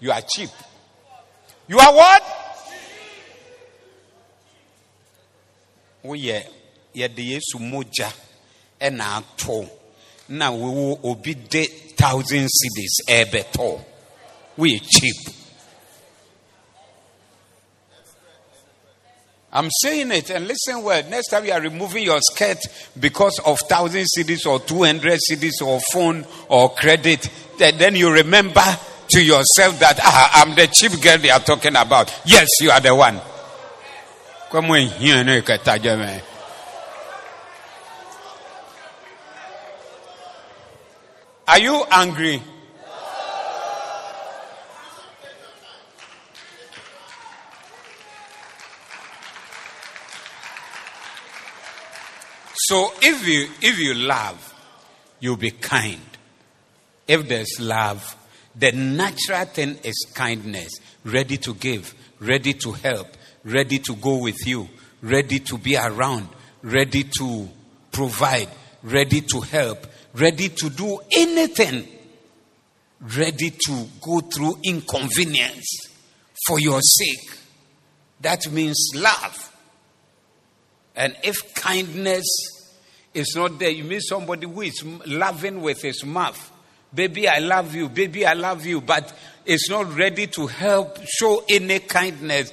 You 0.00 0.10
are 0.10 0.22
cheap. 0.22 0.50
You 1.68 1.78
are 1.78 1.92
what? 1.92 2.22
Oh, 6.04 6.14
yeah. 6.14 6.42
Yeah, 6.94 7.08
the 7.08 7.34
Yesu 7.38 7.58
moja. 7.60 8.10
Na 10.28 10.50
wo 10.50 10.98
obi 11.02 11.34
de 11.34 11.66
thousand 11.96 12.48
cedis 12.48 13.00
ɛbɛtɔ 13.08 13.80
we 14.56 14.78
cheap 14.80 15.16
I'm 19.50 19.70
saying 19.82 20.12
it 20.12 20.28
and 20.30 20.46
listen 20.46 20.82
well. 20.82 21.02
Next 21.08 21.28
time 21.28 21.46
you 21.46 21.52
are 21.52 21.60
removing 21.60 22.04
your 22.04 22.20
skirt 22.20 22.58
because 23.00 23.40
of 23.46 23.58
thousand 23.60 24.04
cedis 24.16 24.46
or 24.46 24.60
two 24.60 24.84
hundred 24.84 25.18
cedis 25.28 25.62
or 25.64 25.80
phone 25.90 26.26
or 26.48 26.74
credit, 26.74 27.30
then 27.56 27.96
you 27.96 28.12
remember 28.12 28.62
to 29.08 29.22
yourself 29.24 29.78
that 29.80 29.98
ah, 30.02 30.42
I'm 30.42 30.54
the 30.54 30.66
cheap 30.66 31.00
girl 31.00 31.16
they 31.18 31.30
are 31.30 31.40
talking 31.40 31.76
about. 31.76 32.14
Yes, 32.26 32.46
you 32.60 32.70
are 32.70 32.80
the 32.80 32.94
one. 32.94 33.18
Come 34.50 34.70
on 34.70 34.80
here, 34.80 35.24
Are 41.48 41.58
you 41.58 41.82
angry? 41.90 42.42
So 52.52 52.92
if 53.00 53.26
you 53.26 53.48
if 53.62 53.78
you 53.78 53.94
love, 53.94 54.54
you'll 55.20 55.38
be 55.38 55.52
kind. 55.52 56.02
If 57.06 57.26
there's 57.26 57.58
love, 57.58 58.14
the 58.54 58.72
natural 58.72 59.46
thing 59.46 59.78
is 59.82 60.06
kindness, 60.14 60.78
ready 61.02 61.38
to 61.38 61.54
give, 61.54 61.94
ready 62.20 62.52
to 62.52 62.72
help, 62.72 63.06
ready 63.42 63.78
to 63.78 63.96
go 63.96 64.18
with 64.18 64.46
you, 64.46 64.68
ready 65.00 65.38
to 65.38 65.56
be 65.56 65.78
around, 65.78 66.28
ready 66.60 67.04
to 67.04 67.48
provide, 67.90 68.50
ready 68.82 69.22
to 69.22 69.40
help, 69.40 69.86
ready 70.18 70.48
to 70.48 70.70
do 70.70 70.98
anything, 71.16 71.86
ready 73.16 73.50
to 73.50 73.86
go 74.00 74.20
through 74.20 74.58
inconvenience 74.64 75.88
for 76.46 76.58
your 76.58 76.80
sake. 76.80 77.38
That 78.20 78.50
means 78.50 78.90
love. 78.94 79.44
And 80.96 81.16
if 81.22 81.54
kindness 81.54 82.26
is 83.14 83.32
not 83.36 83.58
there, 83.58 83.70
you 83.70 83.84
meet 83.84 84.02
somebody 84.02 84.46
who 84.46 84.62
is 84.62 84.84
loving 85.06 85.62
with 85.62 85.82
his 85.82 86.04
mouth. 86.04 86.52
Baby, 86.92 87.28
I 87.28 87.38
love 87.38 87.74
you. 87.74 87.88
Baby, 87.88 88.26
I 88.26 88.32
love 88.32 88.64
you. 88.64 88.80
But 88.80 89.16
it's 89.44 89.68
not 89.70 89.94
ready 89.94 90.26
to 90.28 90.46
help, 90.46 90.98
show 91.06 91.44
any 91.48 91.78
kindness. 91.80 92.52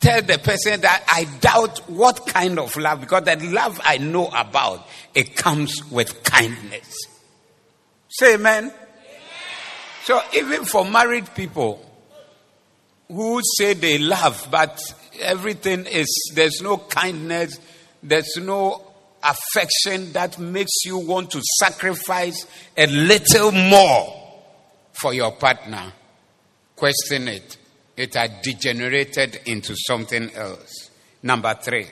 Tell 0.00 0.22
the 0.22 0.38
person 0.38 0.80
that 0.80 1.04
I 1.10 1.24
doubt 1.40 1.88
what 1.88 2.26
kind 2.26 2.58
of 2.58 2.76
love, 2.76 3.00
because 3.00 3.24
the 3.24 3.36
love 3.36 3.80
I 3.84 3.98
know 3.98 4.28
about, 4.28 4.86
it 5.14 5.36
comes 5.36 5.84
with 5.90 6.22
kindness. 6.24 7.06
Say 8.08 8.34
amen. 8.34 8.64
amen. 8.64 8.74
So 10.04 10.20
even 10.34 10.64
for 10.64 10.84
married 10.84 11.34
people 11.34 11.84
who 13.08 13.40
say 13.56 13.74
they 13.74 13.98
love, 13.98 14.48
but 14.50 14.80
everything 15.20 15.86
is, 15.86 16.32
there's 16.34 16.60
no 16.60 16.78
kindness, 16.78 17.58
there's 18.02 18.36
no 18.36 18.84
affection 19.22 20.12
that 20.12 20.38
makes 20.38 20.84
you 20.84 20.98
want 20.98 21.30
to 21.32 21.42
sacrifice 21.58 22.46
a 22.76 22.86
little 22.86 23.50
more 23.52 24.14
for 24.92 25.12
your 25.12 25.32
partner. 25.32 25.92
Question 26.76 27.28
it. 27.28 27.56
It 27.98 28.14
had 28.14 28.42
degenerated 28.42 29.40
into 29.46 29.74
something 29.76 30.30
else. 30.32 30.90
Number 31.20 31.52
three. 31.60 31.88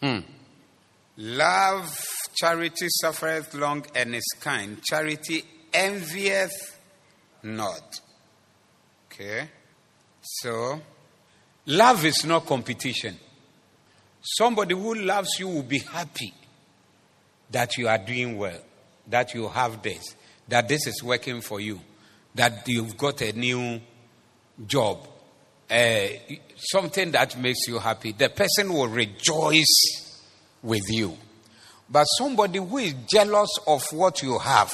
Hmm. 0.00 0.20
Love, 1.18 1.94
charity 2.34 2.86
suffereth 2.88 3.52
long 3.52 3.84
and 3.94 4.14
is 4.14 4.24
kind. 4.40 4.82
Charity 4.82 5.44
envieth 5.74 6.80
not. 7.42 8.00
Okay? 9.12 9.50
So, 10.22 10.80
love 11.66 12.06
is 12.06 12.24
not 12.24 12.46
competition. 12.46 13.18
Somebody 14.22 14.74
who 14.74 14.94
loves 14.94 15.38
you 15.38 15.48
will 15.48 15.64
be 15.64 15.80
happy 15.80 16.32
that 17.50 17.76
you 17.76 17.88
are 17.88 17.98
doing 17.98 18.38
well, 18.38 18.60
that 19.06 19.34
you 19.34 19.48
have 19.48 19.82
this, 19.82 20.16
that 20.48 20.66
this 20.66 20.86
is 20.86 21.02
working 21.02 21.42
for 21.42 21.60
you, 21.60 21.78
that 22.34 22.66
you've 22.66 22.96
got 22.96 23.20
a 23.20 23.32
new 23.32 23.82
job, 24.66 25.06
uh, 25.70 26.06
something 26.56 27.10
that 27.12 27.38
makes 27.38 27.66
you 27.68 27.78
happy, 27.78 28.12
the 28.12 28.28
person 28.28 28.72
will 28.72 28.88
rejoice 28.88 30.22
with 30.62 30.84
you. 30.88 31.16
But 31.90 32.04
somebody 32.04 32.58
who 32.58 32.78
is 32.78 32.94
jealous 33.10 33.50
of 33.66 33.82
what 33.92 34.22
you 34.22 34.38
have, 34.38 34.72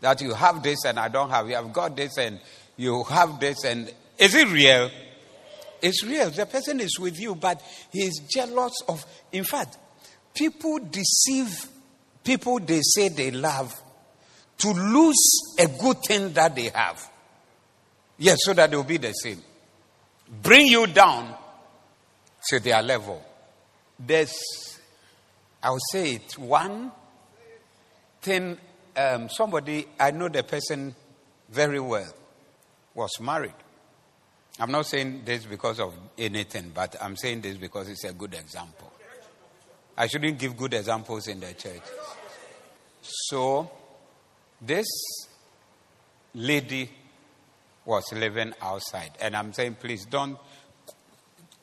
that 0.00 0.20
you 0.20 0.34
have 0.34 0.62
this 0.62 0.84
and 0.84 0.98
I 0.98 1.08
don't 1.08 1.30
have, 1.30 1.48
you 1.48 1.54
have 1.54 1.72
got 1.72 1.96
this 1.96 2.18
and 2.18 2.40
you 2.76 3.04
have 3.04 3.40
this, 3.40 3.64
and 3.64 3.92
is 4.18 4.34
it 4.34 4.48
real? 4.48 4.90
It's 5.80 6.04
real. 6.04 6.30
The 6.30 6.46
person 6.46 6.80
is 6.80 6.98
with 6.98 7.18
you, 7.18 7.34
but 7.34 7.62
he 7.92 8.00
is 8.00 8.20
jealous 8.28 8.74
of. 8.88 9.04
In 9.32 9.44
fact, 9.44 9.78
people 10.34 10.78
deceive 10.78 11.66
people 12.24 12.58
they 12.58 12.80
say 12.82 13.08
they 13.08 13.30
love 13.30 13.74
to 14.58 14.70
lose 14.72 15.54
a 15.58 15.66
good 15.66 15.98
thing 16.06 16.32
that 16.32 16.54
they 16.54 16.70
have. 16.74 17.08
Yes, 18.18 18.38
so 18.42 18.54
that 18.54 18.70
they 18.70 18.76
will 18.76 18.84
be 18.84 18.96
the 18.96 19.12
same. 19.12 19.42
Bring 20.42 20.66
you 20.66 20.86
down 20.86 21.34
to 22.48 22.60
their 22.60 22.82
level. 22.82 23.22
There's, 23.98 24.78
I'll 25.62 25.78
say 25.92 26.14
it, 26.14 26.38
one 26.38 26.90
thing, 28.22 28.58
um, 28.96 29.28
somebody, 29.28 29.86
I 29.98 30.10
know 30.10 30.28
the 30.28 30.42
person 30.42 30.94
very 31.50 31.80
well, 31.80 32.12
was 32.94 33.20
married. 33.20 33.54
I'm 34.58 34.70
not 34.72 34.86
saying 34.86 35.22
this 35.24 35.44
because 35.44 35.80
of 35.80 35.94
anything, 36.16 36.72
but 36.74 36.96
I'm 37.00 37.16
saying 37.16 37.42
this 37.42 37.58
because 37.58 37.88
it's 37.88 38.04
a 38.04 38.12
good 38.12 38.34
example. 38.34 38.90
I 39.96 40.06
shouldn't 40.06 40.38
give 40.38 40.56
good 40.56 40.74
examples 40.74 41.28
in 41.28 41.40
the 41.40 41.52
church. 41.52 41.82
So, 43.02 43.70
this 44.60 44.86
lady 46.34 46.90
was 47.86 48.04
living 48.12 48.52
outside. 48.60 49.12
And 49.20 49.34
I'm 49.34 49.52
saying, 49.52 49.76
please 49.80 50.04
don't 50.04 50.36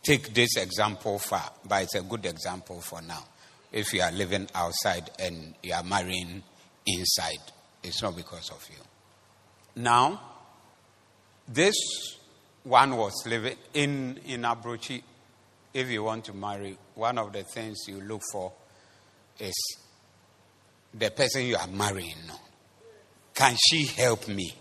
take 0.01 0.33
this 0.33 0.57
example 0.57 1.19
far, 1.19 1.51
but 1.67 1.83
it's 1.83 1.95
a 1.95 2.01
good 2.01 2.25
example 2.25 2.81
for 2.81 3.01
now. 3.01 3.23
If 3.71 3.93
you 3.93 4.01
are 4.01 4.11
living 4.11 4.47
outside 4.55 5.09
and 5.19 5.53
you 5.61 5.73
are 5.73 5.83
marrying 5.83 6.43
inside, 6.87 7.51
it's 7.83 8.01
not 8.01 8.15
because 8.15 8.49
of 8.49 8.65
you. 8.69 8.83
Now, 9.75 10.21
this 11.47 11.75
one 12.63 12.95
was 12.95 13.13
living 13.25 13.57
in, 13.73 14.19
in 14.25 14.41
Abrochi. 14.43 15.01
If 15.73 15.89
you 15.89 16.03
want 16.03 16.25
to 16.25 16.33
marry, 16.33 16.77
one 16.95 17.17
of 17.17 17.33
the 17.33 17.43
things 17.43 17.79
you 17.87 17.99
look 17.99 18.21
for 18.31 18.53
is 19.39 19.53
the 20.93 21.09
person 21.09 21.45
you 21.45 21.57
are 21.57 21.67
marrying. 21.67 22.13
Can 23.33 23.55
she 23.69 23.85
help 23.85 24.27
me? 24.27 24.53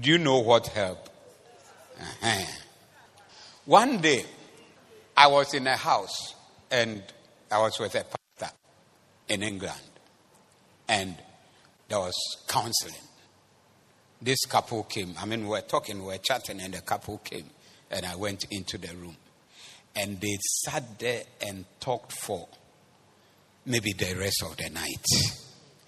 Do 0.00 0.10
you 0.10 0.18
know 0.18 0.38
what 0.38 0.68
help? 0.68 1.08
Uh-huh. 2.00 2.46
One 3.66 3.98
day, 4.00 4.24
I 5.16 5.26
was 5.26 5.52
in 5.54 5.66
a 5.66 5.76
house 5.76 6.34
and 6.70 7.02
I 7.50 7.58
was 7.58 7.78
with 7.78 7.94
a 7.94 8.04
pastor 8.04 8.54
in 9.28 9.42
England, 9.42 9.78
and 10.88 11.14
there 11.88 11.98
was 11.98 12.14
counseling. 12.48 12.94
This 14.22 14.46
couple 14.46 14.84
came. 14.84 15.14
I 15.20 15.26
mean, 15.26 15.42
we 15.42 15.50
were 15.50 15.60
talking, 15.60 15.98
we 15.98 16.06
were 16.06 16.18
chatting, 16.18 16.60
and 16.60 16.72
the 16.72 16.80
couple 16.80 17.18
came, 17.18 17.50
and 17.90 18.06
I 18.06 18.16
went 18.16 18.46
into 18.50 18.78
the 18.78 18.94
room. 18.96 19.16
And 19.94 20.18
they 20.20 20.38
sat 20.64 20.98
there 20.98 21.24
and 21.46 21.66
talked 21.78 22.12
for 22.12 22.48
maybe 23.66 23.92
the 23.92 24.14
rest 24.18 24.42
of 24.44 24.56
the 24.56 24.70
night. 24.70 25.06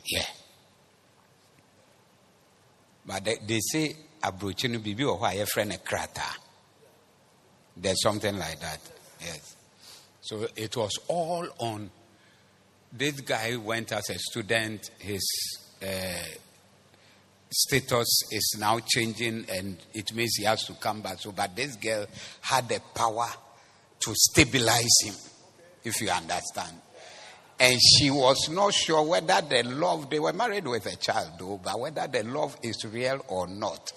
Yeah. 0.06 0.26
But 3.06 3.24
they, 3.24 3.36
they 3.46 3.60
say 3.60 3.96
abrochi 4.22 4.70
no 4.70 4.78
wɔ 4.78 5.20
hɔ 5.20 5.32
a 5.32 5.44
yɛfrɛ 5.44 5.68
no 5.68 5.76
krataa. 5.76 6.36
There's 7.76 8.00
something 8.02 8.38
like 8.38 8.60
that. 8.60 8.80
Yes. 9.20 9.56
So 10.20 10.46
it 10.56 10.76
was 10.76 10.98
all 11.08 11.46
on. 11.58 11.90
This 12.92 13.20
guy 13.20 13.56
went 13.56 13.92
as 13.92 14.08
a 14.10 14.18
student. 14.18 14.90
His 14.98 15.22
uh, 15.82 15.86
status 17.50 18.22
is 18.30 18.56
now 18.58 18.78
changing, 18.78 19.46
and 19.48 19.76
it 19.92 20.14
means 20.14 20.36
he 20.36 20.44
has 20.44 20.64
to 20.64 20.74
come 20.74 21.00
back. 21.02 21.18
So, 21.18 21.32
but 21.32 21.54
this 21.56 21.76
girl 21.76 22.06
had 22.40 22.68
the 22.68 22.80
power 22.94 23.26
to 24.00 24.14
stabilize 24.14 25.00
him, 25.02 25.14
if 25.82 26.00
you 26.00 26.10
understand. 26.10 26.80
And 27.58 27.78
she 27.80 28.10
was 28.10 28.48
not 28.50 28.74
sure 28.74 29.02
whether 29.02 29.40
the 29.40 29.62
love, 29.62 30.10
they 30.10 30.18
were 30.18 30.32
married 30.32 30.66
with 30.66 30.86
a 30.86 30.96
child 30.96 31.32
though, 31.38 31.60
but 31.62 31.78
whether 31.78 32.06
the 32.06 32.24
love 32.24 32.56
is 32.62 32.84
real 32.84 33.24
or 33.28 33.46
not. 33.46 33.92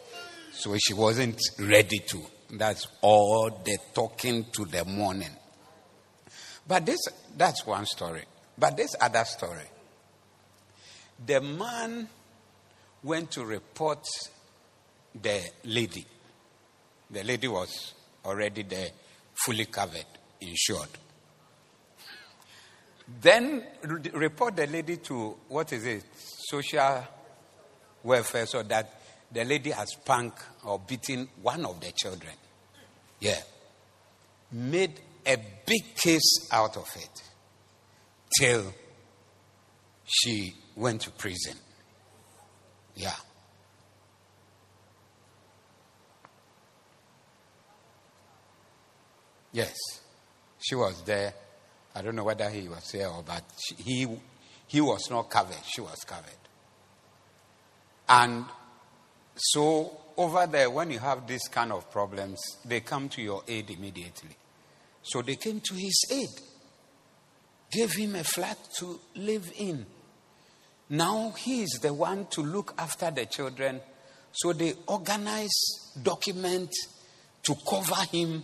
So 0.51 0.75
she 0.77 0.93
wasn't 0.93 1.39
ready 1.59 1.99
to. 1.99 2.21
That's 2.51 2.87
all 3.01 3.49
the 3.63 3.77
talking 3.93 4.45
to 4.53 4.65
the 4.65 4.85
morning. 4.85 5.31
But 6.67 6.85
this, 6.85 6.99
that's 7.35 7.65
one 7.65 7.85
story. 7.85 8.23
But 8.57 8.77
this 8.77 8.95
other 8.99 9.23
story. 9.25 9.65
The 11.25 11.41
man 11.41 12.07
went 13.03 13.31
to 13.31 13.45
report 13.45 14.05
the 15.19 15.41
lady. 15.63 16.05
The 17.09 17.23
lady 17.23 17.47
was 17.47 17.93
already 18.25 18.63
there, 18.63 18.89
fully 19.33 19.65
covered, 19.65 20.05
insured. 20.41 20.89
Then 23.07 23.63
report 24.13 24.57
the 24.57 24.67
lady 24.67 24.97
to 24.97 25.37
what 25.47 25.71
is 25.71 25.85
it? 25.85 26.03
Social 26.15 27.07
welfare 28.03 28.45
so 28.45 28.63
that 28.63 29.01
the 29.31 29.45
lady 29.45 29.71
has 29.71 29.91
spanked 29.93 30.41
or 30.65 30.79
beaten 30.79 31.27
one 31.41 31.65
of 31.65 31.79
the 31.79 31.91
children. 31.95 32.33
Yeah. 33.19 33.39
Made 34.51 34.99
a 35.25 35.37
big 35.65 35.95
case 35.95 36.49
out 36.51 36.77
of 36.77 36.89
it 36.95 37.21
till 38.39 38.73
she 40.05 40.53
went 40.75 41.01
to 41.01 41.11
prison. 41.11 41.55
Yeah. 42.95 43.13
Yes. 49.51 49.75
She 50.59 50.75
was 50.75 51.01
there 51.03 51.33
I 51.97 52.03
don't 52.03 52.15
know 52.15 52.25
whether 52.25 52.47
he 52.47 52.67
was 52.69 52.91
there 52.91 53.09
or 53.09 53.23
but 53.25 53.43
he 53.77 54.07
he 54.67 54.81
was 54.81 55.09
not 55.09 55.31
covered. 55.31 55.63
She 55.65 55.81
was 55.81 56.03
covered. 56.05 56.31
And 58.07 58.45
so 59.35 59.97
over 60.15 60.45
there, 60.45 60.69
when 60.69 60.91
you 60.91 60.99
have 60.99 61.25
this 61.25 61.47
kind 61.47 61.71
of 61.71 61.91
problems, 61.91 62.39
they 62.63 62.81
come 62.81 63.09
to 63.09 63.21
your 63.21 63.41
aid 63.47 63.71
immediately. 63.71 64.35
So 65.01 65.23
they 65.23 65.37
came 65.37 65.59
to 65.61 65.73
his 65.73 66.05
aid, 66.11 66.29
gave 67.71 67.93
him 67.93 68.15
a 68.15 68.23
flat 68.23 68.57
to 68.77 68.99
live 69.15 69.51
in. 69.57 69.85
Now 70.89 71.31
he 71.31 71.63
is 71.63 71.79
the 71.81 71.93
one 71.93 72.27
to 72.27 72.41
look 72.41 72.75
after 72.77 73.09
the 73.09 73.25
children. 73.25 73.81
So 74.33 74.53
they 74.53 74.73
organize 74.85 75.93
documents 76.01 76.75
to 77.43 77.55
cover 77.67 78.03
him 78.11 78.43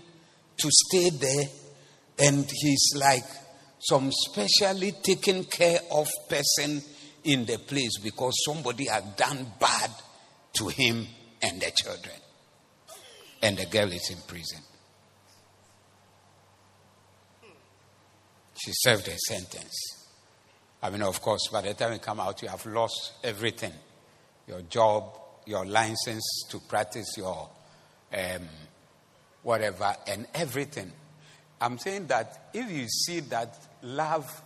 to 0.57 0.69
stay 0.71 1.09
there. 1.11 1.45
And 2.19 2.49
he's 2.49 2.93
like 2.95 3.25
some 3.83 4.11
specially 4.11 4.93
taken 5.03 5.43
care 5.43 5.79
of 5.91 6.07
person 6.29 6.81
in 7.23 7.45
the 7.45 7.57
place 7.57 7.97
because 8.01 8.33
somebody 8.45 8.87
had 8.87 9.15
done 9.15 9.45
bad 9.59 9.91
to 10.53 10.67
him 10.67 11.05
and 11.41 11.61
the 11.61 11.71
children. 11.81 12.15
And 13.41 13.57
the 13.57 13.65
girl 13.65 13.91
is 13.91 14.09
in 14.09 14.17
prison. 14.27 14.59
She 18.63 18.71
served 18.73 19.07
her 19.07 19.17
sentence. 19.17 19.75
I 20.81 20.89
mean, 20.89 21.01
of 21.01 21.21
course, 21.21 21.49
by 21.51 21.61
the 21.61 21.73
time 21.73 21.93
you 21.93 21.99
come 21.99 22.19
out, 22.19 22.41
you 22.41 22.47
have 22.47 22.65
lost 22.65 23.13
everything 23.23 23.73
your 24.47 24.61
job, 24.63 25.17
your 25.45 25.65
license 25.65 26.45
to 26.49 26.59
practice 26.59 27.17
your 27.17 27.49
um, 28.13 28.47
whatever, 29.41 29.95
and 30.07 30.27
everything. 30.33 30.91
I'm 31.59 31.77
saying 31.77 32.07
that 32.07 32.49
if 32.53 32.69
you 32.71 32.87
see 32.87 33.21
that 33.21 33.57
love 33.83 34.41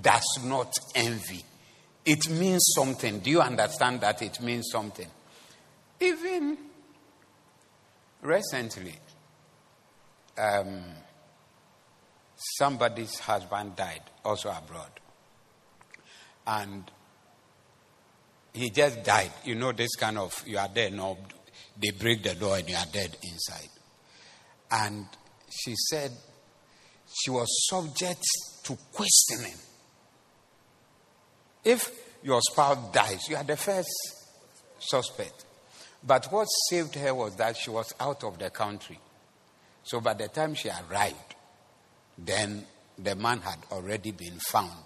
does 0.00 0.38
not 0.44 0.72
envy, 0.94 1.44
it 2.04 2.28
means 2.30 2.72
something. 2.74 3.20
Do 3.20 3.30
you 3.30 3.40
understand 3.40 4.00
that 4.00 4.22
it 4.22 4.40
means 4.40 4.68
something? 4.70 5.08
Even 6.00 6.56
recently, 8.22 8.94
um, 10.38 10.82
somebody's 12.58 13.18
husband 13.18 13.76
died, 13.76 14.02
also 14.24 14.50
abroad. 14.50 14.90
And 16.46 16.90
he 18.54 18.70
just 18.70 19.04
died. 19.04 19.30
You 19.44 19.54
know, 19.56 19.72
this 19.72 19.94
kind 19.96 20.18
of, 20.18 20.42
you 20.46 20.58
are 20.58 20.68
there, 20.72 20.90
no, 20.90 21.18
they 21.80 21.90
break 21.90 22.22
the 22.22 22.34
door 22.34 22.56
and 22.56 22.68
you 22.68 22.76
are 22.76 22.86
dead 22.90 23.16
inside. 23.22 23.68
And 24.70 25.06
she 25.50 25.74
said 25.76 26.12
she 27.12 27.30
was 27.30 27.48
subject 27.68 28.22
to 28.64 28.76
questioning. 28.92 29.56
If 31.64 31.90
your 32.22 32.40
spouse 32.50 32.92
dies, 32.92 33.28
you 33.28 33.36
are 33.36 33.44
the 33.44 33.56
first 33.56 33.90
suspect. 34.78 35.44
But 36.02 36.26
what 36.32 36.46
saved 36.68 36.94
her 36.94 37.14
was 37.14 37.36
that 37.36 37.56
she 37.56 37.70
was 37.70 37.92
out 38.00 38.24
of 38.24 38.38
the 38.38 38.50
country. 38.50 38.98
So 39.84 40.00
by 40.00 40.14
the 40.14 40.28
time 40.28 40.54
she 40.54 40.70
arrived, 40.70 41.34
then 42.16 42.64
the 42.98 43.14
man 43.14 43.40
had 43.40 43.58
already 43.70 44.10
been 44.12 44.38
found 44.38 44.84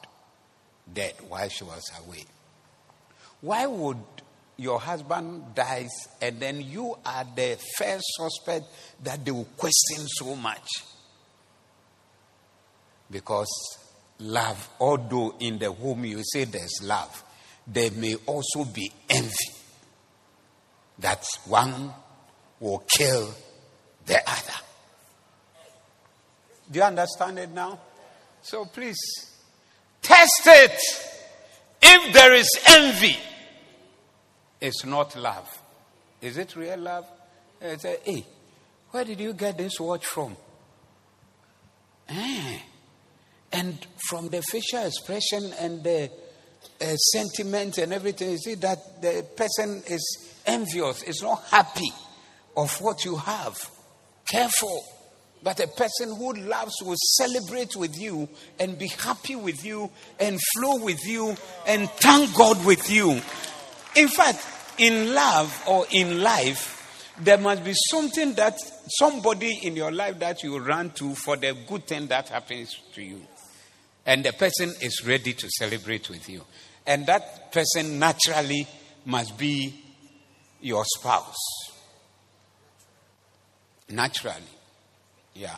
dead 0.93 1.15
while 1.29 1.49
she 1.49 1.65
was 1.65 1.83
away. 2.05 2.25
Why 3.41 3.67
would 3.67 3.99
your 4.57 4.81
husband 4.81 5.55
dies 5.55 5.91
and 6.21 6.41
then 6.41 6.61
you 6.61 6.97
are 7.05 7.27
the 7.35 7.59
first 7.77 8.05
suspect 8.17 8.67
that 9.03 9.25
they 9.25 9.31
will 9.31 9.49
question 9.57 10.07
so 10.07 10.37
much? 10.37 10.69
Because 13.14 13.79
love, 14.18 14.70
although 14.81 15.37
in 15.38 15.57
the 15.61 15.70
home 15.70 16.05
you 16.05 16.20
say 16.24 16.46
there's 16.46 16.81
love, 16.83 17.22
there 17.64 17.92
may 17.92 18.16
also 18.27 18.64
be 18.64 18.90
envy 19.09 19.53
that 20.98 21.24
one 21.46 21.92
will 22.59 22.83
kill 22.88 23.33
the 24.05 24.18
other. 24.18 24.59
Do 26.68 26.81
you 26.81 26.85
understand 26.85 27.38
it 27.38 27.50
now? 27.50 27.79
So 28.42 28.64
please 28.64 28.98
test 30.03 30.42
it. 30.46 30.81
If 31.81 32.12
there 32.12 32.35
is 32.35 32.50
envy, 32.68 33.16
it's 34.61 34.85
not 34.85 35.14
love. 35.14 35.57
Is 36.20 36.37
it 36.37 36.57
real 36.57 36.79
love? 36.81 37.07
Say, 37.79 37.98
hey, 38.03 38.27
where 38.90 39.05
did 39.05 39.20
you 39.20 39.35
get 39.35 39.57
this 39.57 39.79
watch 39.79 40.05
from? 40.05 40.37
Eh. 42.09 42.59
And 43.55 43.79
from 44.09 44.31
the 44.31 44.43
facial 44.43 44.85
expression 44.85 45.53
and 45.61 45.85
the 45.85 46.11
uh, 46.81 46.97
sentiment 46.97 47.79
and 47.79 47.93
everything, 47.93 48.33
you 48.33 48.38
see 48.38 48.55
that 48.55 49.01
the 49.01 49.25
person 49.37 49.81
is 49.88 50.35
envious, 50.45 51.05
is 51.05 51.23
not 51.23 51.45
happy 51.51 51.93
of 52.57 52.81
what 52.81 53.05
you 53.05 53.17
have. 53.17 53.57
Careful. 54.27 54.83
But 55.40 55.61
a 55.61 55.69
person 55.69 56.17
who 56.17 56.33
loves 56.33 56.75
will 56.83 56.97
celebrate 56.97 57.77
with 57.77 57.97
you 57.97 58.29
and 58.59 58.77
be 58.77 58.88
happy 58.88 59.37
with 59.37 59.64
you 59.64 59.88
and 60.19 60.40
flow 60.55 60.83
with 60.83 61.07
you 61.07 61.37
and 61.67 61.88
thank 61.90 62.35
God 62.35 62.64
with 62.67 62.90
you. 62.90 63.21
In 63.95 64.09
fact, 64.09 64.45
in 64.79 65.14
love 65.14 65.62
or 65.69 65.87
in 65.93 66.23
life, 66.23 67.12
there 67.21 67.38
must 67.38 67.62
be 67.62 67.75
something 67.90 68.35
that 68.35 68.59
somebody 68.88 69.61
in 69.62 69.77
your 69.77 69.93
life 69.93 70.19
that 70.19 70.43
you 70.43 70.59
run 70.59 70.90
to 70.90 71.14
for 71.14 71.37
the 71.37 71.57
good 71.69 71.87
thing 71.87 72.09
that 72.09 72.31
happens 72.31 72.75
to 72.95 73.03
you. 73.03 73.21
And 74.07 74.25
the 74.25 74.33
person 74.33 74.73
is 74.81 75.03
ready 75.07 75.33
to 75.33 75.49
celebrate 75.51 76.11
with 76.11 76.29
you. 76.29 76.43
And 76.87 77.07
that 77.07 77.53
person 77.53 77.99
naturally 77.99 78.67
must 79.07 79.38
be 79.38 79.83
your 80.61 80.85
spouse. 80.85 81.37
Naturally. 83.90 84.43
Yeah. 85.35 85.57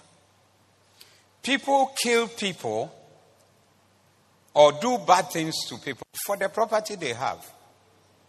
People 1.43 1.93
kill 2.03 2.29
people 2.29 2.93
or 4.55 4.73
do 4.73 4.99
bad 5.07 5.31
things 5.31 5.55
to 5.69 5.77
people 5.79 6.07
for 6.25 6.37
the 6.37 6.49
property 6.49 6.97
they 6.97 7.13
have. 7.13 7.45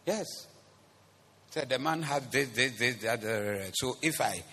Yes. 0.05 0.25
So 1.49 1.61
the 1.61 1.79
man 1.79 2.01
has 2.03 2.27
this, 2.27 2.49
this, 2.49 2.77
this, 2.77 2.95
that. 2.97 3.23
Uh, 3.23 3.71
so 3.73 3.97
if 4.01 4.19
I 4.21 4.43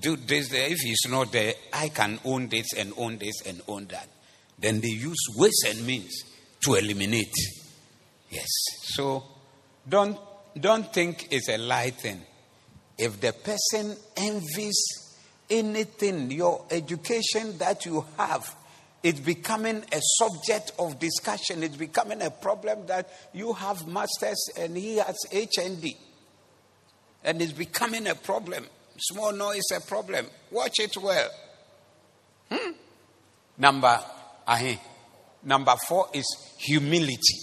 do 0.00 0.16
this, 0.16 0.52
if 0.52 0.78
he's 0.78 1.00
not 1.08 1.32
there, 1.32 1.54
I 1.72 1.88
can 1.88 2.18
own 2.24 2.48
this 2.48 2.72
and 2.76 2.92
own 2.96 3.18
this 3.18 3.46
and 3.46 3.60
own 3.68 3.86
that. 3.86 4.08
Then 4.58 4.80
they 4.80 4.88
use 4.88 5.18
ways 5.36 5.64
and 5.68 5.86
means 5.86 6.24
to 6.60 6.74
eliminate. 6.74 7.34
Yes. 8.30 8.48
So 8.82 9.24
don't 9.88 10.18
don't 10.58 10.92
think 10.92 11.28
it's 11.30 11.48
a 11.48 11.58
light 11.58 11.94
thing. 11.96 12.22
If 12.98 13.20
the 13.20 13.32
person 13.32 13.94
envies 14.16 14.76
anything, 15.50 16.30
your 16.30 16.64
education 16.70 17.58
that 17.58 17.84
you 17.84 18.04
have, 18.16 18.54
it's 19.02 19.20
becoming 19.20 19.84
a 19.92 20.00
subject 20.18 20.72
of 20.78 20.98
discussion. 20.98 21.62
It's 21.62 21.76
becoming 21.76 22.22
a 22.22 22.30
problem 22.30 22.86
that 22.86 23.08
you 23.34 23.52
have 23.52 23.86
masters 23.86 24.48
and 24.58 24.76
he 24.76 24.96
has 24.96 25.16
HND. 25.30 25.96
And 27.22 27.42
it's 27.42 27.52
becoming 27.52 28.06
a 28.06 28.14
problem. 28.14 28.66
Small 28.98 29.32
noise 29.32 29.70
a 29.76 29.80
problem. 29.80 30.26
Watch 30.50 30.80
it 30.80 30.96
well. 30.96 31.28
Hmm? 32.50 32.72
Number, 33.58 34.00
uh, 34.46 34.74
number 35.42 35.74
four 35.88 36.08
is 36.14 36.26
humility. 36.58 37.40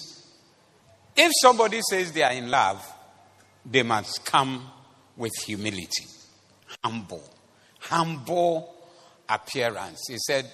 If 1.16 1.32
somebody 1.42 1.82
says 1.88 2.12
they 2.12 2.24
are 2.24 2.32
in 2.32 2.50
love, 2.50 2.86
they 3.66 3.84
must 3.84 4.26
come 4.26 4.70
with 5.16 5.34
humility, 5.46 6.06
humble 6.84 7.34
humble 7.84 8.74
appearance. 9.28 10.02
He 10.08 10.18
said, 10.18 10.50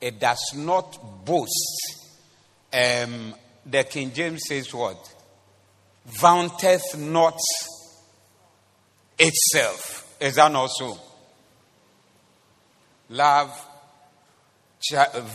It 0.00 0.18
does 0.20 0.52
not 0.56 1.24
boast. 1.24 1.98
Um, 2.72 3.34
the 3.64 3.84
King 3.84 4.12
James 4.12 4.42
says 4.46 4.72
what? 4.72 4.96
Vaunteth 6.06 6.96
not 6.98 7.38
itself. 9.18 10.16
Is 10.20 10.36
that 10.36 10.50
not 10.50 10.70
so? 10.70 10.98
Love 13.10 13.68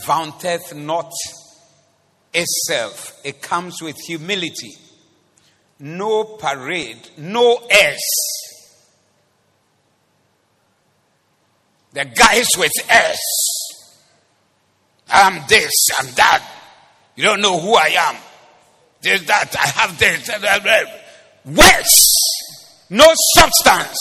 vaunteth 0.05 0.75
not 0.75 1.11
itself. 2.33 3.19
It 3.23 3.41
comes 3.41 3.81
with 3.81 3.97
humility. 4.07 4.73
No 5.79 6.23
parade, 6.23 7.09
no 7.17 7.59
S 7.69 7.99
The 11.97 12.05
guys 12.05 12.45
with 12.55 12.71
S. 12.89 13.17
I'm 15.09 15.41
this, 15.47 15.71
I'm 15.97 16.05
that. 16.13 16.47
You 17.15 17.23
don't 17.23 17.41
know 17.41 17.59
who 17.59 17.73
I 17.73 17.87
am. 17.97 18.15
There's 19.01 19.25
that, 19.25 19.55
I 19.57 19.65
have 19.65 19.97
this. 19.97 20.29
Words, 21.43 22.85
no 22.91 23.11
substance. 23.35 23.97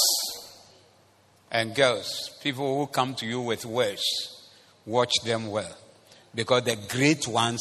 And 1.50 1.74
girls, 1.74 2.32
people 2.42 2.76
who 2.76 2.86
come 2.88 3.14
to 3.14 3.26
you 3.26 3.40
with 3.40 3.64
words, 3.64 4.02
watch 4.86 5.12
them 5.24 5.48
well. 5.48 5.76
Because 6.34 6.62
the 6.64 6.76
great 6.88 7.26
ones, 7.26 7.60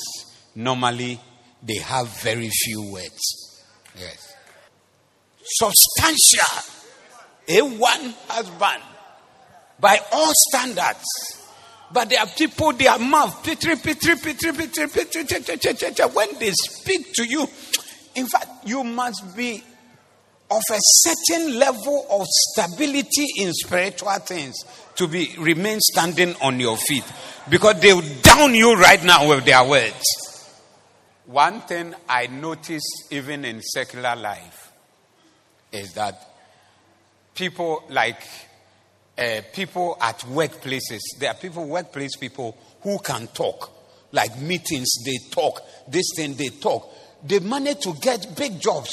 normally, 0.54 1.20
they 1.62 1.78
have 1.78 2.08
very 2.22 2.50
few 2.50 2.92
words. 2.92 3.64
Yes. 3.98 4.34
Substantial. 5.44 6.72
A 7.48 7.62
one 7.62 8.14
husband 8.28 8.84
by 9.80 10.00
all 10.12 10.32
standards. 10.50 11.06
But 11.92 12.10
there 12.10 12.20
are 12.20 12.28
people, 12.28 12.74
their 12.74 12.98
mouth, 12.98 13.44
pitri, 13.44 13.76
pitri, 13.76 14.16
pitri, 14.16 14.52
pitri, 14.52 14.88
pitri, 14.88 16.14
when 16.14 16.40
they 16.40 16.52
speak 16.52 17.14
to 17.14 17.24
you, 17.26 17.48
in 18.16 18.28
fact, 18.28 18.68
you 18.68 18.84
must 18.84 19.36
be 19.38 19.64
of 20.52 20.62
a 20.72 20.80
certain 20.80 21.58
level 21.58 22.06
of 22.10 22.26
stability 22.28 23.26
in 23.40 23.52
spiritual 23.54 24.14
things 24.20 24.56
to 24.96 25.08
be 25.08 25.36
remain 25.40 25.80
standing 25.80 26.36
on 26.42 26.60
your 26.60 26.78
feet 26.78 27.04
because 27.50 27.80
they 27.82 27.94
will 27.94 28.22
down 28.22 28.54
you 28.54 28.76
right 28.76 29.04
now 29.04 29.28
with 29.28 29.46
their 29.46 29.68
words. 29.68 30.04
One 31.26 31.62
thing 31.62 31.96
I 32.08 32.28
notice 32.28 32.84
even 33.10 33.46
in 33.46 33.62
secular 33.62 34.16
life 34.16 34.72
is 35.72 35.94
that 35.94 36.22
people 37.34 37.84
like 37.90 38.22
uh, 39.18 39.42
people 39.54 39.98
at 40.02 40.20
workplaces. 40.20 41.00
There 41.20 41.32
are 41.32 41.36
people, 41.36 41.66
workplace 41.66 42.16
people, 42.18 42.58
who 42.82 43.00
can 43.00 43.28
talk 43.28 43.72
like 44.12 44.40
meetings, 44.40 44.88
they 45.06 45.18
talk, 45.30 45.62
this 45.88 46.06
thing, 46.16 46.36
they 46.36 46.48
talk. 46.48 46.92
They 47.24 47.40
manage 47.40 47.82
to 47.82 47.94
get 47.96 48.36
big 48.38 48.60
jobs, 48.60 48.92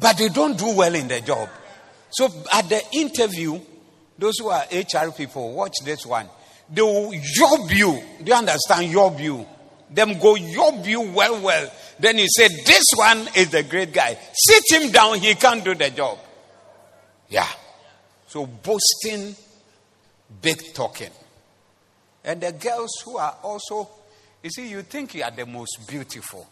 but 0.00 0.18
they 0.18 0.28
don't 0.28 0.58
do 0.58 0.74
well 0.74 0.94
in 0.94 1.08
the 1.08 1.20
job. 1.20 1.48
So 2.10 2.28
at 2.52 2.68
the 2.68 2.82
interview, 2.92 3.60
those 4.18 4.38
who 4.38 4.48
are 4.48 4.64
HR 4.72 5.10
people, 5.12 5.52
watch 5.52 5.74
this 5.84 6.06
one. 6.06 6.28
They 6.72 6.82
will 6.82 7.12
yob 7.12 7.70
you. 7.70 8.00
Do 8.22 8.24
you 8.24 8.34
understand? 8.34 8.90
Yob 8.90 9.20
you. 9.20 9.46
Them 9.90 10.18
go 10.18 10.34
yob 10.34 10.84
you 10.86 11.00
well, 11.00 11.40
well. 11.40 11.70
Then 11.98 12.18
you 12.18 12.26
say, 12.28 12.48
This 12.48 12.84
one 12.94 13.28
is 13.36 13.50
the 13.50 13.62
great 13.62 13.92
guy. 13.92 14.18
Sit 14.32 14.82
him 14.82 14.90
down, 14.90 15.18
he 15.18 15.34
can't 15.34 15.64
do 15.64 15.74
the 15.74 15.90
job. 15.90 16.18
Yeah. 17.28 17.48
So 18.26 18.46
boasting, 18.46 19.36
big 20.42 20.74
talking. 20.74 21.10
And 22.24 22.40
the 22.40 22.52
girls 22.52 22.90
who 23.04 23.16
are 23.16 23.36
also, 23.42 23.88
you 24.42 24.50
see, 24.50 24.68
you 24.68 24.82
think 24.82 25.14
you 25.14 25.22
are 25.22 25.30
the 25.30 25.46
most 25.46 25.86
beautiful. 25.86 26.48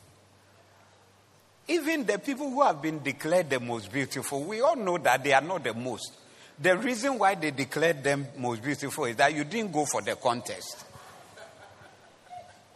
Even 1.67 2.05
the 2.05 2.19
people 2.19 2.51
who 2.51 2.63
have 2.63 2.83
been 2.83 3.03
declared 3.03 3.49
the 3.49 3.59
most 3.59 3.91
beautiful, 3.91 4.43
we 4.45 4.61
all 4.61 4.77
know 4.77 4.99
that 4.99 5.25
they 5.25 5.33
are 5.33 5.41
not 5.41 5.65
the 5.65 5.73
most. 5.73 6.13
The 6.59 6.77
reason 6.77 7.19
why 7.19 7.35
they 7.35 7.51
declared 7.51 8.05
them 8.05 8.27
most 8.37 8.63
beautiful 8.63 9.07
is 9.07 9.17
that 9.17 9.35
you 9.35 9.45
didn't 9.45 9.73
go 9.73 9.87
for 9.87 10.03
the 10.03 10.15
contest. 10.17 10.85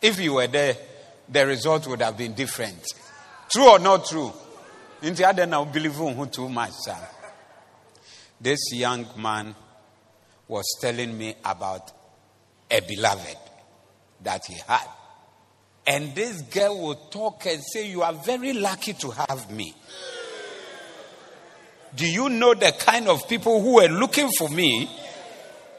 If 0.01 0.18
you 0.20 0.35
were 0.35 0.46
there, 0.46 0.77
the 1.29 1.46
result 1.46 1.87
would 1.87 2.01
have 2.01 2.16
been 2.16 2.33
different. 2.33 2.83
True 3.51 3.70
or 3.70 3.79
not 3.79 4.07
true? 4.07 4.33
Into 5.03 5.27
other 5.27 5.46
now 5.46 5.64
believe 5.64 5.94
who 5.94 6.27
too 6.27 6.48
much, 6.48 6.72
sir. 6.72 6.96
This 8.40 8.59
young 8.72 9.07
man 9.16 9.55
was 10.46 10.64
telling 10.81 11.16
me 11.16 11.35
about 11.44 11.92
a 12.70 12.81
beloved 12.81 13.37
that 14.22 14.44
he 14.46 14.57
had. 14.66 14.87
And 15.88 16.14
this 16.14 16.42
girl 16.42 16.79
would 16.87 17.11
talk 17.11 17.46
and 17.46 17.62
say, 17.64 17.88
You 17.88 18.03
are 18.03 18.12
very 18.12 18.53
lucky 18.53 18.92
to 18.92 19.11
have 19.11 19.51
me. 19.51 19.74
Do 21.96 22.07
you 22.07 22.29
know 22.29 22.53
the 22.53 22.72
kind 22.79 23.09
of 23.09 23.27
people 23.27 23.62
who 23.62 23.77
were 23.77 23.88
looking 23.88 24.29
for 24.37 24.51
me 24.51 24.87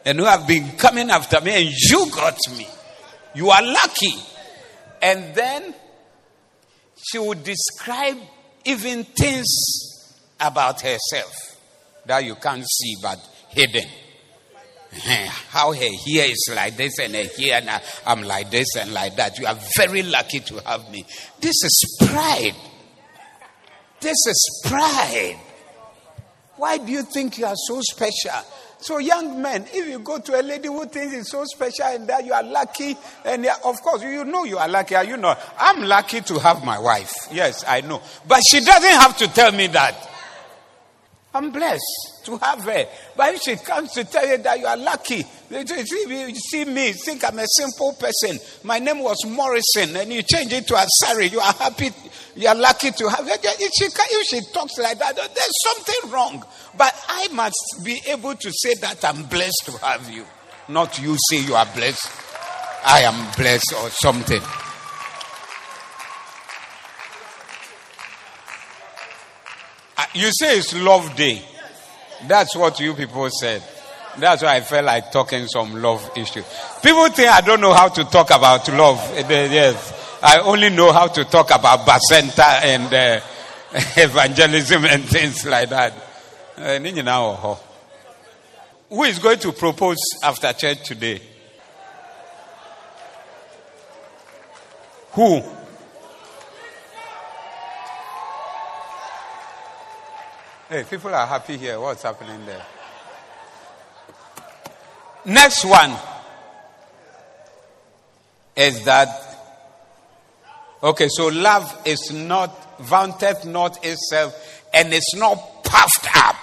and 0.03 0.17
who 0.17 0.25
have 0.25 0.47
been 0.47 0.71
coming 0.77 1.11
after 1.11 1.39
me, 1.41 1.67
and 1.67 1.71
you 1.71 2.09
got 2.09 2.39
me? 2.57 2.67
You 3.35 3.51
are 3.51 3.61
lucky. 3.61 4.15
And 4.99 5.35
then 5.35 5.75
she 6.97 7.19
would 7.19 7.43
describe 7.43 8.17
even 8.65 9.03
things 9.03 9.45
about 10.39 10.81
herself 10.81 11.31
that 12.07 12.25
you 12.25 12.33
can't 12.33 12.65
see 12.67 12.95
but 12.99 13.19
hidden. 13.49 13.87
How 15.49 15.71
her 15.71 15.79
hair 15.79 16.31
is 16.31 16.49
like 16.55 16.75
this 16.75 16.97
and 16.99 17.13
her 17.13 17.25
hair, 17.37 17.61
and 17.61 17.81
I'm 18.05 18.23
like 18.23 18.49
this 18.49 18.75
and 18.75 18.91
like 18.91 19.15
that. 19.17 19.37
You 19.37 19.45
are 19.45 19.57
very 19.77 20.03
lucky 20.03 20.39
to 20.39 20.59
have 20.61 20.89
me. 20.91 21.05
This 21.39 21.55
is 21.63 21.97
pride. 22.07 22.55
This 23.99 24.17
is 24.27 24.63
pride. 24.67 25.37
Why 26.55 26.77
do 26.77 26.91
you 26.91 27.03
think 27.03 27.37
you 27.37 27.45
are 27.45 27.55
so 27.55 27.79
special? 27.81 28.41
So, 28.81 28.97
young 28.97 29.41
men, 29.41 29.65
if 29.73 29.87
you 29.87 29.99
go 29.99 30.19
to 30.19 30.39
a 30.39 30.41
lady 30.41 30.69
who 30.69 30.85
thinks 30.85 31.13
it's 31.13 31.31
so 31.31 31.43
special 31.45 31.85
and 31.85 32.07
that 32.07 32.25
you 32.25 32.31
are 32.31 32.43
lucky, 32.43 32.97
and 33.25 33.45
of 33.65 33.81
course, 33.81 34.01
you 34.03 34.23
know 34.23 34.45
you 34.45 34.57
are 34.57 34.69
lucky, 34.69 34.95
you 35.05 35.17
not? 35.17 35.37
I'm 35.57 35.83
lucky 35.83 36.21
to 36.21 36.39
have 36.39 36.63
my 36.63 36.79
wife. 36.79 37.13
Yes, 37.31 37.65
I 37.67 37.81
know. 37.81 38.01
But 38.25 38.41
she 38.49 38.61
doesn't 38.61 38.89
have 38.89 39.17
to 39.17 39.27
tell 39.27 39.51
me 39.51 39.67
that. 39.67 40.08
I'm 41.39 41.51
blessed 41.51 42.25
to 42.25 42.37
have 42.37 42.65
her. 42.65 42.85
But 43.15 43.35
if 43.35 43.41
she 43.43 43.55
comes 43.55 43.93
to 43.93 44.03
tell 44.03 44.27
you 44.27 44.39
that 44.39 44.59
you 44.59 44.65
are 44.65 44.75
lucky, 44.75 45.23
you 45.49 46.35
see, 46.35 46.65
me, 46.65 46.91
think 46.91 47.23
I'm 47.23 47.39
a 47.39 47.45
simple 47.47 47.93
person. 47.93 48.37
My 48.65 48.77
name 48.77 48.99
was 48.99 49.25
Morrison, 49.25 49.95
and 49.95 50.11
you 50.11 50.21
change 50.21 50.51
it 50.51 50.67
to 50.67 50.73
Asari. 50.73 51.31
You 51.31 51.39
are 51.39 51.53
happy, 51.53 51.91
you 52.35 52.45
are 52.49 52.55
lucky 52.55 52.91
to 52.91 53.09
have 53.09 53.25
her. 53.25 53.37
If 53.41 53.71
she, 53.73 53.85
if 53.85 54.27
she 54.27 54.51
talks 54.51 54.77
like 54.79 54.99
that, 54.99 55.15
there's 55.15 55.53
something 55.63 56.11
wrong. 56.11 56.43
But 56.77 56.93
I 57.07 57.29
must 57.31 57.85
be 57.85 58.01
able 58.07 58.35
to 58.35 58.51
say 58.51 58.73
that 58.81 59.05
I'm 59.05 59.23
blessed 59.23 59.63
to 59.67 59.71
have 59.77 60.09
you. 60.11 60.25
Not 60.67 61.01
you 61.01 61.15
say 61.29 61.37
you 61.37 61.55
are 61.55 61.67
blessed. 61.73 62.11
I 62.85 63.03
am 63.03 63.31
blessed 63.37 63.73
or 63.81 63.89
something. 63.91 64.41
You 70.13 70.31
say 70.31 70.57
it's 70.57 70.73
love 70.75 71.15
day. 71.15 71.41
That's 72.27 72.55
what 72.55 72.79
you 72.79 72.93
people 72.93 73.29
said. 73.29 73.63
That's 74.17 74.43
why 74.43 74.55
I 74.55 74.61
felt 74.61 74.85
like 74.85 75.11
talking 75.11 75.47
some 75.47 75.81
love 75.81 76.11
issue. 76.15 76.43
People 76.83 77.07
think 77.09 77.29
I 77.29 77.41
don't 77.41 77.61
know 77.61 77.73
how 77.73 77.87
to 77.87 78.03
talk 78.03 78.31
about 78.31 78.67
love. 78.69 78.97
Yes. 79.29 80.19
I 80.21 80.39
only 80.39 80.69
know 80.69 80.91
how 80.91 81.07
to 81.07 81.23
talk 81.23 81.51
about 81.51 81.85
basenta 81.87 82.61
and 82.63 82.93
uh, 82.93 83.21
evangelism 83.97 84.85
and 84.85 85.05
things 85.05 85.45
like 85.45 85.69
that. 85.69 85.93
Uh, 86.57 87.55
Who 88.89 89.03
is 89.03 89.19
going 89.19 89.39
to 89.39 89.53
propose 89.53 89.97
after 90.23 90.51
church 90.51 90.85
today? 90.85 91.21
Who? 95.11 95.41
Hey, 100.69 100.83
people 100.83 101.15
are 101.15 101.25
happy 101.25 101.57
here. 101.57 101.79
What's 101.79 102.03
happening 102.03 102.45
there? 102.45 102.63
Next 105.25 105.65
one 105.65 105.95
is 108.55 108.85
that 108.85 109.09
okay, 110.83 111.07
so 111.09 111.29
love 111.29 111.75
is 111.85 112.11
not 112.11 112.77
vaunteth 112.81 113.45
not 113.45 113.83
itself 113.83 114.69
and 114.71 114.93
it's 114.93 115.15
not 115.15 115.63
puffed 115.63 116.07
up 116.15 116.35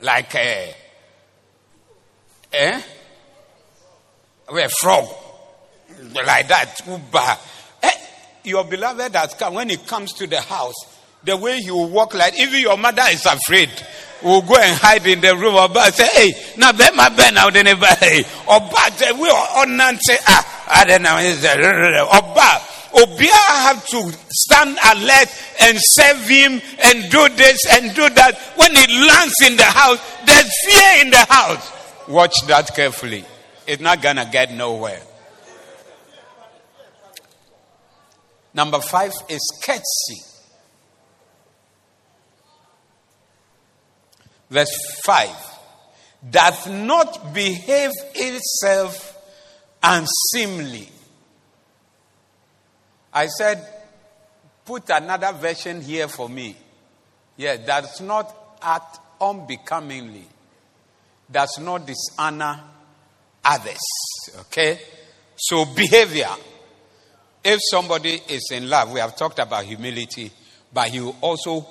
like 0.00 0.34
a 0.36 0.74
eh? 2.50 2.82
a 4.48 4.68
frog 4.70 5.06
like 6.14 6.48
that. 6.48 6.80
Eh, 7.82 7.90
your 8.44 8.64
beloved 8.64 9.14
has 9.14 9.34
come 9.34 9.52
when 9.52 9.68
he 9.68 9.76
comes 9.76 10.14
to 10.14 10.26
the 10.26 10.40
house 10.40 10.99
the 11.24 11.36
way 11.36 11.58
he 11.58 11.70
will 11.70 11.88
walk 11.88 12.14
like 12.14 12.38
even 12.38 12.60
your 12.60 12.76
mother 12.76 13.02
is 13.10 13.24
afraid 13.26 13.70
will 14.22 14.42
go 14.42 14.54
and 14.56 14.76
hide 14.78 15.06
in 15.06 15.20
the 15.20 15.34
room 15.36 15.54
Oba 15.54 15.90
say 15.92 16.06
hey 16.12 16.32
na 16.58 16.72
be 16.72 16.84
my 16.94 17.08
be 17.08 17.30
now 17.32 17.48
the 17.50 17.62
never 17.62 17.86
hey 17.86 18.22
Oba 18.48 19.14
we 19.20 19.28
on 19.28 19.98
say 20.00 20.16
ah 20.26 20.66
I 20.72 20.84
don't 20.84 21.02
know 21.02 22.08
Oba 22.12 22.60
Obia 22.92 23.30
have 23.62 23.86
to 23.86 24.12
stand 24.30 24.76
alert 24.92 25.28
and 25.62 25.78
serve 25.80 26.28
him 26.28 26.60
and 26.84 27.10
do 27.10 27.28
this 27.36 27.60
and 27.70 27.94
do 27.94 28.08
that. 28.10 28.36
When 28.56 28.74
he 28.74 28.86
lands 29.06 29.34
in 29.46 29.56
the 29.56 29.62
house, 29.64 30.00
there's 30.26 30.50
fear 30.64 31.04
in 31.04 31.10
the 31.10 31.24
house. 31.28 31.72
Watch 32.08 32.34
that 32.48 32.74
carefully. 32.74 33.24
It's 33.66 33.80
not 33.80 34.02
gonna 34.02 34.28
get 34.30 34.52
nowhere. 34.52 35.00
Number 38.52 38.80
five 38.80 39.12
is 39.28 39.40
courtesy. 39.64 40.29
Verse 44.50 44.76
5 45.04 45.30
doth 46.28 46.68
not 46.68 47.32
behave 47.32 47.92
itself 48.14 49.16
unseemly. 49.82 50.88
I 53.12 53.26
said, 53.26 53.66
put 54.64 54.90
another 54.90 55.32
version 55.32 55.80
here 55.80 56.08
for 56.08 56.28
me. 56.28 56.56
Yeah, 57.36 57.56
does 57.56 58.00
not 58.02 58.58
act 58.60 58.98
unbecomingly, 59.20 60.26
does 61.30 61.58
not 61.60 61.86
dishonor 61.86 62.60
others. 63.44 63.80
Okay? 64.40 64.78
So, 65.36 65.64
behavior. 65.64 66.28
If 67.42 67.58
somebody 67.70 68.20
is 68.28 68.50
in 68.52 68.68
love, 68.68 68.92
we 68.92 69.00
have 69.00 69.16
talked 69.16 69.38
about 69.38 69.64
humility, 69.64 70.30
but 70.70 70.90
he 70.90 71.00
will 71.00 71.16
also 71.22 71.66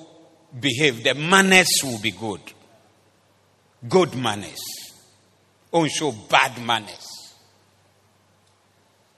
behave. 0.60 1.04
The 1.04 1.14
manners 1.14 1.70
will 1.84 2.00
be 2.00 2.10
good 2.10 2.42
good 3.88 4.16
manners. 4.16 4.60
Don't 5.72 5.90
show 5.90 6.12
bad 6.12 6.62
manners. 6.62 7.36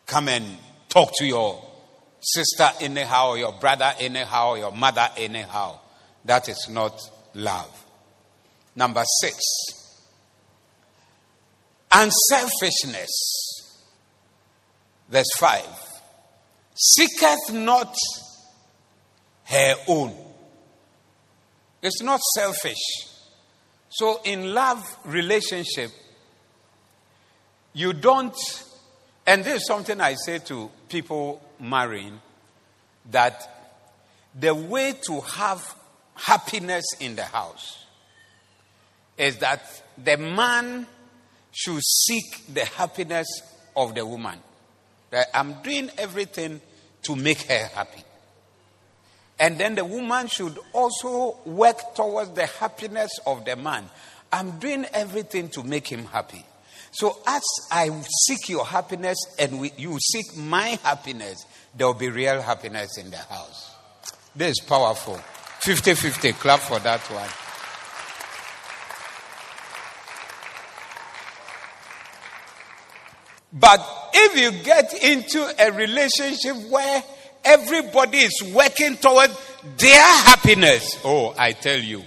Come 0.05 0.27
and 0.29 0.45
talk 0.89 1.11
to 1.17 1.25
your 1.25 1.63
sister 2.19 2.69
anyhow, 2.81 3.29
or 3.29 3.37
your 3.37 3.53
brother 3.53 3.93
anyhow, 3.99 4.49
or 4.49 4.57
your 4.57 4.71
mother 4.71 5.07
anyhow. 5.17 5.79
That 6.25 6.49
is 6.49 6.67
not 6.69 6.99
love. 7.33 7.85
Number 8.75 9.03
six, 9.21 9.37
unselfishness. 11.91 13.61
Verse 15.09 15.29
5 15.37 15.65
Seeketh 16.73 17.51
not 17.51 17.93
her 19.45 19.75
own. 19.87 20.15
It's 21.81 22.01
not 22.01 22.19
selfish. 22.35 23.10
So 23.91 24.19
in 24.23 24.53
love 24.53 24.97
relationship, 25.05 25.91
you 27.73 27.93
don't 27.93 28.35
And 29.25 29.43
this 29.43 29.61
is 29.61 29.67
something 29.67 30.01
I 30.01 30.15
say 30.15 30.39
to 30.39 30.69
people 30.89 31.41
marrying 31.59 32.19
that 33.11 33.69
the 34.37 34.53
way 34.53 34.93
to 35.07 35.21
have 35.21 35.75
happiness 36.15 36.83
in 36.99 37.15
the 37.15 37.23
house 37.23 37.85
is 39.17 39.37
that 39.37 39.61
the 39.97 40.17
man 40.17 40.87
should 41.51 41.81
seek 41.81 42.53
the 42.53 42.65
happiness 42.65 43.27
of 43.75 43.93
the 43.93 44.05
woman. 44.05 44.39
That 45.11 45.27
I'm 45.33 45.61
doing 45.61 45.91
everything 45.97 46.61
to 47.03 47.15
make 47.15 47.41
her 47.43 47.69
happy. 47.73 48.03
And 49.41 49.57
then 49.57 49.73
the 49.73 49.83
woman 49.83 50.27
should 50.27 50.59
also 50.71 51.35
work 51.45 51.95
towards 51.95 52.29
the 52.33 52.45
happiness 52.45 53.09
of 53.25 53.43
the 53.43 53.55
man. 53.55 53.89
I'm 54.31 54.59
doing 54.59 54.85
everything 54.93 55.49
to 55.49 55.63
make 55.63 55.87
him 55.87 56.05
happy. 56.05 56.45
So 56.91 57.17
as 57.25 57.41
I 57.71 57.89
seek 58.27 58.49
your 58.49 58.65
happiness 58.65 59.17
and 59.39 59.59
we, 59.59 59.71
you 59.77 59.97
seek 59.99 60.37
my 60.37 60.79
happiness, 60.83 61.43
there 61.75 61.87
will 61.87 61.95
be 61.95 62.09
real 62.09 62.39
happiness 62.39 62.99
in 62.99 63.09
the 63.09 63.17
house. 63.17 63.73
This 64.35 64.51
is 64.51 64.59
powerful. 64.59 65.19
50 65.61 65.95
50. 65.95 66.33
Clap 66.33 66.59
for 66.59 66.77
that 66.77 66.99
one. 67.09 67.29
But 73.53 74.11
if 74.13 74.39
you 74.39 74.63
get 74.63 74.93
into 75.03 75.51
a 75.59 75.71
relationship 75.71 76.69
where 76.69 77.03
everybody 77.43 78.19
is 78.19 78.43
working 78.53 78.97
toward 78.97 79.31
their 79.77 80.01
happiness, 80.01 80.99
oh, 81.03 81.33
I 81.37 81.51
tell 81.53 81.79
you. 81.79 82.03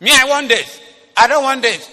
Me, 0.00 0.10
I 0.12 0.26
want 0.26 0.48
this. 0.48 0.80
I 1.16 1.26
don't 1.26 1.42
want 1.42 1.62
this. 1.62 1.88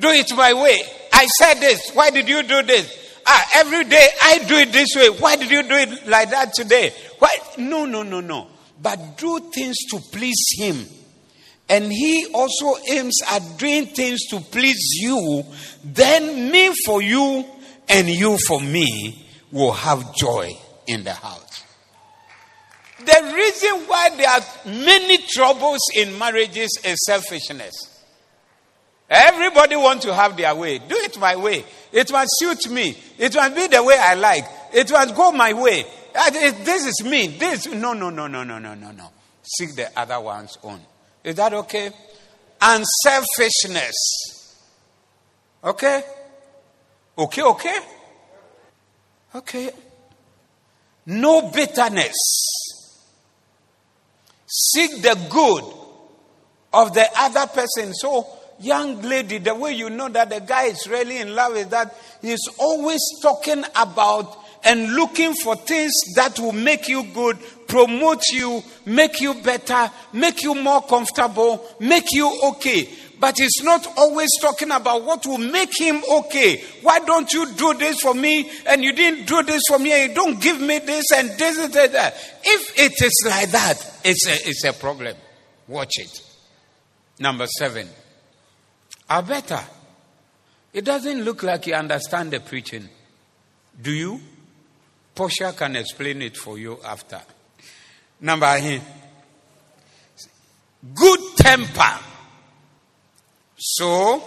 Do 0.00 0.08
it 0.08 0.36
my 0.36 0.52
way. 0.54 0.80
I 1.12 1.26
said 1.26 1.54
this. 1.54 1.90
Why 1.92 2.10
did 2.10 2.28
you 2.28 2.42
do 2.42 2.62
this? 2.62 3.22
Ah, 3.26 3.50
every 3.56 3.84
day 3.84 4.06
I 4.22 4.38
do 4.38 4.56
it 4.56 4.72
this 4.72 4.94
way. 4.96 5.08
Why 5.08 5.36
did 5.36 5.50
you 5.50 5.62
do 5.62 5.74
it 5.74 6.06
like 6.08 6.30
that 6.30 6.52
today? 6.52 6.92
Why? 7.18 7.30
No, 7.58 7.86
no, 7.86 8.02
no, 8.02 8.20
no. 8.20 8.48
But 8.82 9.16
do 9.16 9.38
things 9.54 9.76
to 9.90 10.00
please 10.00 10.42
Him. 10.58 10.84
And 11.68 11.90
He 11.90 12.26
also 12.34 12.76
aims 12.90 13.20
at 13.30 13.56
doing 13.56 13.86
things 13.86 14.26
to 14.30 14.40
please 14.40 14.98
you. 15.00 15.44
Then 15.84 16.50
me 16.50 16.74
for 16.84 17.00
you 17.00 17.46
and 17.88 18.08
you 18.08 18.36
for 18.46 18.60
me 18.60 19.23
will 19.54 19.72
have 19.72 20.14
joy 20.16 20.50
in 20.88 21.04
the 21.04 21.12
house. 21.14 21.64
The 22.98 23.32
reason 23.34 23.86
why 23.86 24.10
there 24.16 24.28
are 24.28 24.40
many 24.66 25.18
troubles 25.28 25.80
in 25.94 26.18
marriages 26.18 26.78
is 26.84 26.98
selfishness. 27.06 27.72
Everybody 29.08 29.76
wants 29.76 30.04
to 30.06 30.14
have 30.14 30.36
their 30.36 30.54
way. 30.54 30.78
Do 30.78 30.96
it 30.96 31.18
my 31.18 31.36
way. 31.36 31.64
It 31.92 32.10
must 32.10 32.30
suit 32.38 32.68
me. 32.70 32.96
It 33.16 33.34
must 33.34 33.54
be 33.54 33.66
the 33.68 33.82
way 33.82 33.96
I 33.96 34.14
like. 34.14 34.44
It 34.72 34.90
must 34.90 35.14
go 35.14 35.30
my 35.30 35.52
way. 35.52 35.84
This 36.32 36.86
is 36.86 37.04
me. 37.06 37.28
This 37.28 37.66
no 37.66 37.92
no 37.92 38.10
no 38.10 38.26
no 38.26 38.42
no 38.42 38.58
no 38.58 38.74
no 38.74 38.90
no. 38.90 39.10
Seek 39.42 39.76
the 39.76 39.88
other 39.96 40.20
one's 40.20 40.58
own. 40.64 40.80
Is 41.22 41.36
that 41.36 41.52
okay? 41.54 41.90
Unselfishness. 42.60 43.94
Okay? 45.62 46.02
Okay, 47.16 47.42
okay? 47.42 47.78
Okay. 49.34 49.70
No 51.06 51.50
bitterness. 51.50 52.14
Seek 54.46 55.02
the 55.02 55.18
good 55.30 55.64
of 56.72 56.94
the 56.94 57.06
other 57.16 57.46
person. 57.48 57.92
So 57.94 58.26
young 58.60 59.02
lady, 59.02 59.38
the 59.38 59.54
way 59.54 59.72
you 59.72 59.90
know 59.90 60.08
that 60.08 60.30
the 60.30 60.40
guy 60.40 60.64
is 60.64 60.86
really 60.86 61.18
in 61.18 61.34
love 61.34 61.56
is 61.56 61.68
that 61.68 61.96
he's 62.22 62.46
always 62.58 63.00
talking 63.20 63.64
about 63.74 64.38
and 64.64 64.94
looking 64.94 65.34
for 65.34 65.56
things 65.56 65.92
that 66.14 66.38
will 66.38 66.52
make 66.52 66.88
you 66.88 67.04
good, 67.12 67.38
promote 67.66 68.22
you, 68.32 68.62
make 68.86 69.20
you 69.20 69.34
better, 69.34 69.90
make 70.12 70.42
you 70.42 70.54
more 70.54 70.82
comfortable, 70.82 71.68
make 71.80 72.12
you 72.12 72.40
okay. 72.44 72.88
But 73.24 73.38
he's 73.38 73.62
not 73.62 73.86
always 73.96 74.28
talking 74.38 74.70
about 74.70 75.02
what 75.02 75.24
will 75.24 75.38
make 75.38 75.70
him 75.80 76.02
okay. 76.16 76.62
Why 76.82 76.98
don't 76.98 77.32
you 77.32 77.50
do 77.54 77.72
this 77.72 77.98
for 78.00 78.12
me 78.12 78.50
and 78.66 78.84
you 78.84 78.92
didn't 78.92 79.26
do 79.26 79.42
this 79.42 79.62
for 79.66 79.78
me 79.78 79.92
and 79.92 80.10
you 80.10 80.14
don't 80.14 80.38
give 80.38 80.60
me 80.60 80.78
this 80.80 81.06
and 81.10 81.30
this 81.30 81.58
and 81.58 81.72
that? 81.72 82.14
If 82.44 82.78
it 82.78 83.02
is 83.02 83.24
like 83.26 83.50
that, 83.52 84.00
it's 84.04 84.26
a, 84.26 84.46
it's 84.46 84.62
a 84.64 84.74
problem. 84.74 85.16
Watch 85.66 85.92
it. 86.00 86.20
Number 87.18 87.46
seven. 87.46 87.88
I 89.08 89.22
better. 89.22 89.60
It 90.74 90.84
doesn't 90.84 91.24
look 91.24 91.42
like 91.44 91.66
you 91.66 91.72
understand 91.76 92.30
the 92.30 92.40
preaching. 92.40 92.90
Do 93.80 93.90
you? 93.90 94.20
Portia 95.14 95.54
can 95.56 95.76
explain 95.76 96.20
it 96.20 96.36
for 96.36 96.58
you 96.58 96.78
after. 96.84 97.22
Number 98.20 98.54
eight. 98.60 98.82
Good 100.94 101.20
temper. 101.38 101.98
So, 103.66 104.22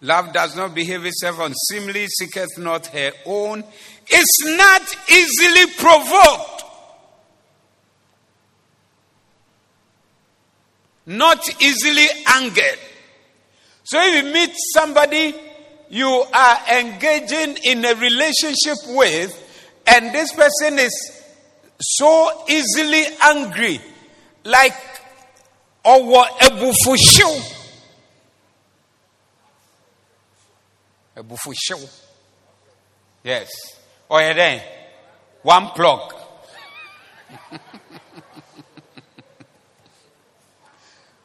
love 0.00 0.32
does 0.32 0.56
not 0.56 0.74
behave 0.74 1.04
itself 1.04 1.38
unseemly, 1.38 2.08
seeketh 2.08 2.58
not 2.58 2.86
her 2.88 3.12
own, 3.24 3.62
is 4.12 4.26
not 4.44 4.82
easily 5.08 5.72
provoked, 5.74 6.64
not 11.06 11.62
easily 11.62 12.06
angered. 12.34 12.80
So 13.84 14.00
if 14.02 14.24
you 14.24 14.32
meet 14.32 14.50
somebody 14.74 15.36
you 15.88 16.24
are 16.34 16.58
engaging 16.72 17.56
in 17.62 17.84
a 17.84 17.94
relationship 17.94 18.78
with, 18.88 19.32
and 19.86 20.12
this 20.12 20.32
person 20.32 20.80
is 20.80 21.22
so 21.80 22.44
easily 22.48 23.04
angry, 23.22 23.80
like 24.42 24.74
or 25.84 26.00
ebufushu. 26.40 27.57
Ebufushu. 31.18 32.04
Yes. 33.24 33.48
Oh, 34.10 34.16
or 34.16 34.34
then 34.34 34.62
one 35.42 35.66
plug. 35.68 36.14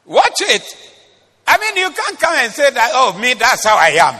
Watch 0.04 0.40
it. 0.40 0.62
I 1.46 1.58
mean, 1.58 1.76
you 1.76 1.90
can't 1.90 2.18
come 2.18 2.34
and 2.36 2.52
say 2.52 2.70
that, 2.70 2.90
oh, 2.94 3.18
me, 3.18 3.34
that's 3.34 3.64
how 3.64 3.76
I 3.76 3.90
am. 3.90 4.14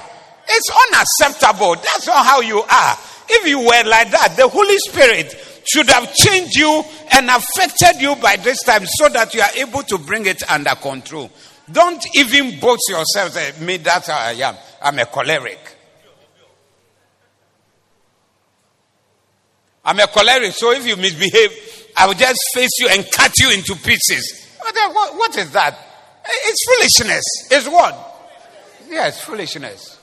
It's 0.49 0.71
unacceptable. 0.89 1.75
That's 1.75 2.07
not 2.07 2.25
how 2.25 2.41
you 2.41 2.61
are. 2.61 2.99
If 3.29 3.47
you 3.47 3.59
were 3.59 3.85
like 3.85 4.11
that, 4.11 4.35
the 4.37 4.47
Holy 4.49 4.79
Spirit 4.79 5.35
should 5.67 5.89
have 5.89 6.15
changed 6.15 6.55
you 6.57 6.85
and 7.13 7.31
affected 7.31 8.01
you 8.01 8.15
by 8.17 8.37
this 8.37 8.63
time 8.63 8.85
so 8.87 9.09
that 9.09 9.33
you 9.35 9.41
are 9.41 9.51
able 9.57 9.83
to 9.83 9.99
bring 9.99 10.27
it 10.27 10.43
under 10.51 10.75
control. 10.75 11.31
Don't 11.71 12.05
even 12.15 12.61
boast 12.61 12.83
yourself 12.89 13.35
that 13.35 13.61
me, 13.61 13.79
that's 13.79 14.09
how 14.09 14.19
I 14.19 14.33
am. 14.33 14.57
I'm 14.83 14.99
a 14.99 15.07
choleric. 15.07 15.59
I'm 19.85 19.99
a 19.99 20.07
choleric, 20.07 20.53
so 20.53 20.73
if 20.73 20.87
you 20.87 20.97
misbehave, 20.97 21.85
I 21.97 22.07
will 22.07 22.15
just 22.15 22.39
face 22.55 22.71
you 22.79 22.89
and 22.89 23.07
cut 23.11 23.33
you 23.39 23.51
into 23.51 23.75
pieces. 23.77 24.49
what, 24.59 25.15
what 25.17 25.37
is 25.37 25.51
that? 25.53 25.79
It's 26.27 26.65
foolishness. 26.67 27.25
It's 27.51 27.69
what? 27.69 28.33
Yes, 28.89 29.23
foolishness. 29.23 29.99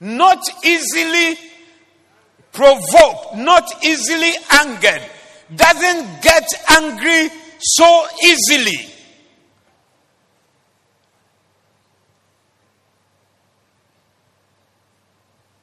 Not 0.00 0.42
easily 0.64 1.38
provoked, 2.52 3.36
not 3.36 3.84
easily 3.84 4.32
angered, 4.52 5.02
doesn't 5.54 6.22
get 6.22 6.46
angry 6.70 7.28
so 7.58 8.06
easily. 8.24 8.90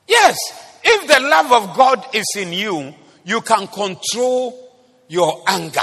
Yes, 0.08 0.38
if 0.84 1.08
the 1.08 1.20
love 1.22 1.52
of 1.52 1.76
God 1.76 2.06
is 2.14 2.26
in 2.38 2.52
you, 2.52 2.94
you 3.24 3.42
can 3.42 3.68
control 3.68 4.76
your 5.08 5.44
anger, 5.48 5.80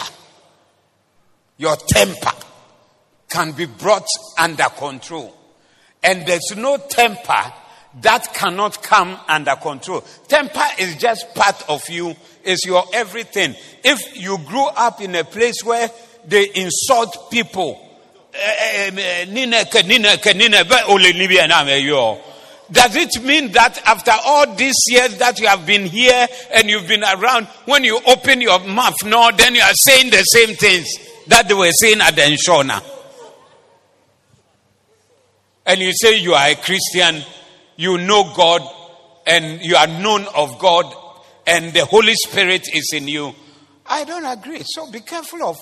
your 1.56 1.76
temper 1.76 2.32
can 3.28 3.52
be 3.52 3.66
brought 3.66 4.06
under 4.38 4.64
control. 4.64 5.34
And 6.02 6.26
there's 6.26 6.54
no 6.56 6.76
temper 6.76 7.52
that 8.02 8.32
cannot 8.34 8.82
come 8.82 9.18
under 9.28 9.56
control. 9.56 10.02
Temper 10.28 10.66
is 10.78 10.96
just 10.96 11.34
part 11.34 11.68
of 11.68 11.82
you, 11.88 12.14
is 12.44 12.64
your 12.64 12.84
everything. 12.92 13.54
If 13.82 14.16
you 14.16 14.38
grew 14.38 14.66
up 14.66 15.00
in 15.00 15.14
a 15.14 15.24
place 15.24 15.62
where 15.64 15.90
they 16.26 16.50
insult 16.54 17.30
people, 17.30 17.84
does 22.70 22.96
it 22.96 23.24
mean 23.24 23.52
that 23.52 23.80
after 23.86 24.12
all 24.24 24.54
these 24.54 24.76
years 24.88 25.16
that 25.18 25.40
you 25.40 25.48
have 25.48 25.66
been 25.66 25.86
here 25.86 26.26
and 26.52 26.68
you've 26.68 26.86
been 26.86 27.02
around, 27.02 27.46
when 27.64 27.84
you 27.84 27.98
open 28.06 28.40
your 28.42 28.60
mouth 28.60 29.02
no, 29.04 29.30
then 29.36 29.54
you 29.54 29.62
are 29.62 29.74
saying 29.74 30.10
the 30.10 30.22
same 30.22 30.54
things 30.54 30.86
that 31.26 31.48
they 31.48 31.54
were 31.54 31.70
saying 31.72 32.00
at 32.00 32.14
the 32.14 32.22
Enshona? 32.22 32.82
and 35.68 35.80
you 35.80 35.92
say 35.92 36.18
you 36.18 36.32
are 36.32 36.48
a 36.48 36.54
Christian, 36.56 37.22
you 37.78 37.96
know 37.96 38.32
God, 38.34 38.62
and 39.24 39.62
you 39.62 39.76
are 39.76 39.86
known 39.86 40.26
of 40.34 40.58
God, 40.58 40.92
and 41.46 41.72
the 41.72 41.84
Holy 41.84 42.14
Spirit 42.14 42.66
is 42.74 42.90
in 42.92 43.06
you. 43.06 43.32
I 43.86 44.02
don't 44.04 44.26
agree. 44.26 44.62
So 44.66 44.90
be 44.90 44.98
careful 44.98 45.44
of 45.44 45.58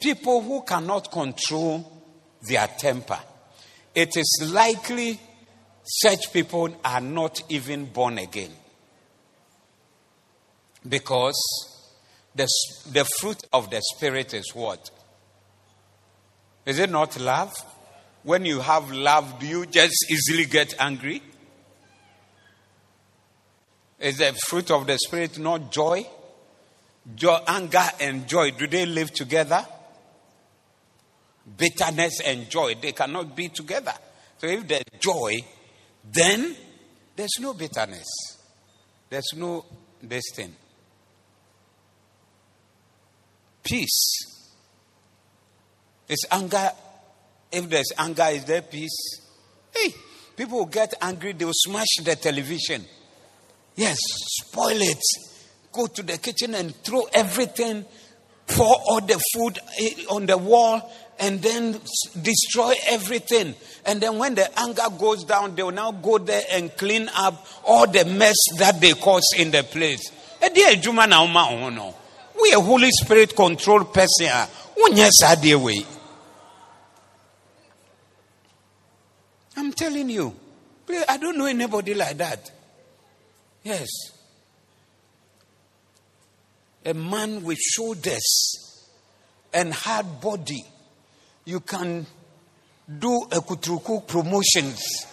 people 0.00 0.42
who 0.42 0.62
cannot 0.62 1.12
control 1.12 2.02
their 2.42 2.66
temper. 2.66 3.20
It 3.94 4.16
is 4.16 4.50
likely 4.52 5.20
such 5.84 6.32
people 6.32 6.76
are 6.84 7.00
not 7.00 7.40
even 7.48 7.84
born 7.86 8.18
again. 8.18 8.50
Because 10.86 11.36
the, 12.34 12.48
the 12.90 13.04
fruit 13.20 13.44
of 13.52 13.70
the 13.70 13.80
Spirit 13.94 14.34
is 14.34 14.52
what? 14.54 14.90
Is 16.66 16.80
it 16.80 16.90
not 16.90 17.20
love? 17.20 17.54
When 18.24 18.44
you 18.44 18.58
have 18.58 18.90
love, 18.90 19.38
do 19.38 19.46
you 19.46 19.66
just 19.66 20.10
easily 20.10 20.46
get 20.46 20.74
angry? 20.80 21.22
Is 23.98 24.18
the 24.18 24.32
fruit 24.46 24.70
of 24.70 24.86
the 24.86 24.98
Spirit 24.98 25.38
not 25.38 25.72
joy? 25.72 26.06
Joy, 27.14 27.38
anger 27.46 27.84
and 28.00 28.26
joy, 28.26 28.50
do 28.52 28.66
they 28.66 28.86
live 28.86 29.12
together? 29.12 29.64
Bitterness 31.56 32.20
and 32.20 32.48
joy, 32.48 32.74
they 32.80 32.92
cannot 32.92 33.36
be 33.36 33.48
together. 33.48 33.92
So 34.38 34.46
if 34.46 34.66
there's 34.66 34.82
joy, 34.98 35.44
then 36.10 36.56
there's 37.14 37.36
no 37.40 37.54
bitterness. 37.54 38.06
There's 39.10 39.32
no 39.36 39.64
this 40.02 40.24
thing. 40.34 40.54
Peace. 43.62 44.34
Is 46.08 46.26
anger, 46.30 46.70
if 47.50 47.68
there's 47.68 47.92
anger, 47.96 48.26
is 48.30 48.44
there 48.44 48.62
peace? 48.62 49.20
Hey, 49.74 49.94
people 50.36 50.58
will 50.58 50.66
get 50.66 50.94
angry, 51.00 51.32
they'll 51.32 51.50
smash 51.52 51.96
the 52.02 52.16
television. 52.16 52.84
Yes, 53.76 53.98
spoil 54.42 54.80
it. 54.80 55.02
Go 55.72 55.86
to 55.86 56.02
the 56.02 56.18
kitchen 56.18 56.54
and 56.54 56.74
throw 56.84 57.02
everything, 57.12 57.84
pour 58.46 58.76
all 58.88 59.00
the 59.00 59.20
food 59.34 59.58
eh, 59.80 60.04
on 60.10 60.26
the 60.26 60.38
wall, 60.38 60.92
and 61.18 61.42
then 61.42 61.72
destroy 62.22 62.74
everything. 62.88 63.54
And 63.84 64.00
then 64.00 64.18
when 64.18 64.34
the 64.34 64.48
anger 64.58 64.82
goes 64.98 65.24
down, 65.24 65.56
they 65.56 65.62
will 65.62 65.72
now 65.72 65.90
go 65.90 66.18
there 66.18 66.42
and 66.52 66.74
clean 66.76 67.10
up 67.14 67.46
all 67.64 67.86
the 67.88 68.04
mess 68.04 68.36
that 68.58 68.80
they 68.80 68.92
cause 68.92 69.34
in 69.36 69.50
the 69.50 69.64
place. 69.64 70.10
Eh, 70.40 70.50
we 72.40 72.52
a 72.52 72.60
Holy 72.60 72.90
Spirit 72.90 73.34
controlled 73.34 73.92
person. 73.94 74.28
I'm 79.56 79.72
telling 79.72 80.10
you. 80.10 80.34
I 81.08 81.16
don't 81.16 81.38
know 81.38 81.46
anybody 81.46 81.94
like 81.94 82.18
that. 82.18 82.50
Yes. 83.64 83.88
A 86.84 86.92
man 86.92 87.42
with 87.42 87.58
shoulders 87.58 88.90
and 89.52 89.72
hard 89.72 90.20
body. 90.20 90.62
You 91.46 91.60
can 91.60 92.06
do 92.98 93.22
a 93.32 93.40
kutruku 93.40 94.06
promotions 94.06 95.06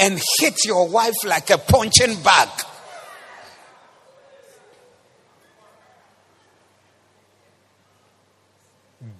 and 0.00 0.18
hit 0.38 0.64
your 0.64 0.88
wife 0.88 1.14
like 1.26 1.50
a 1.50 1.58
punching 1.58 2.22
bag. 2.22 2.48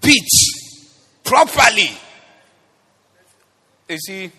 Beat 0.01 0.29
properly. 1.25 1.91
You 3.89 3.99
see, 3.99 4.33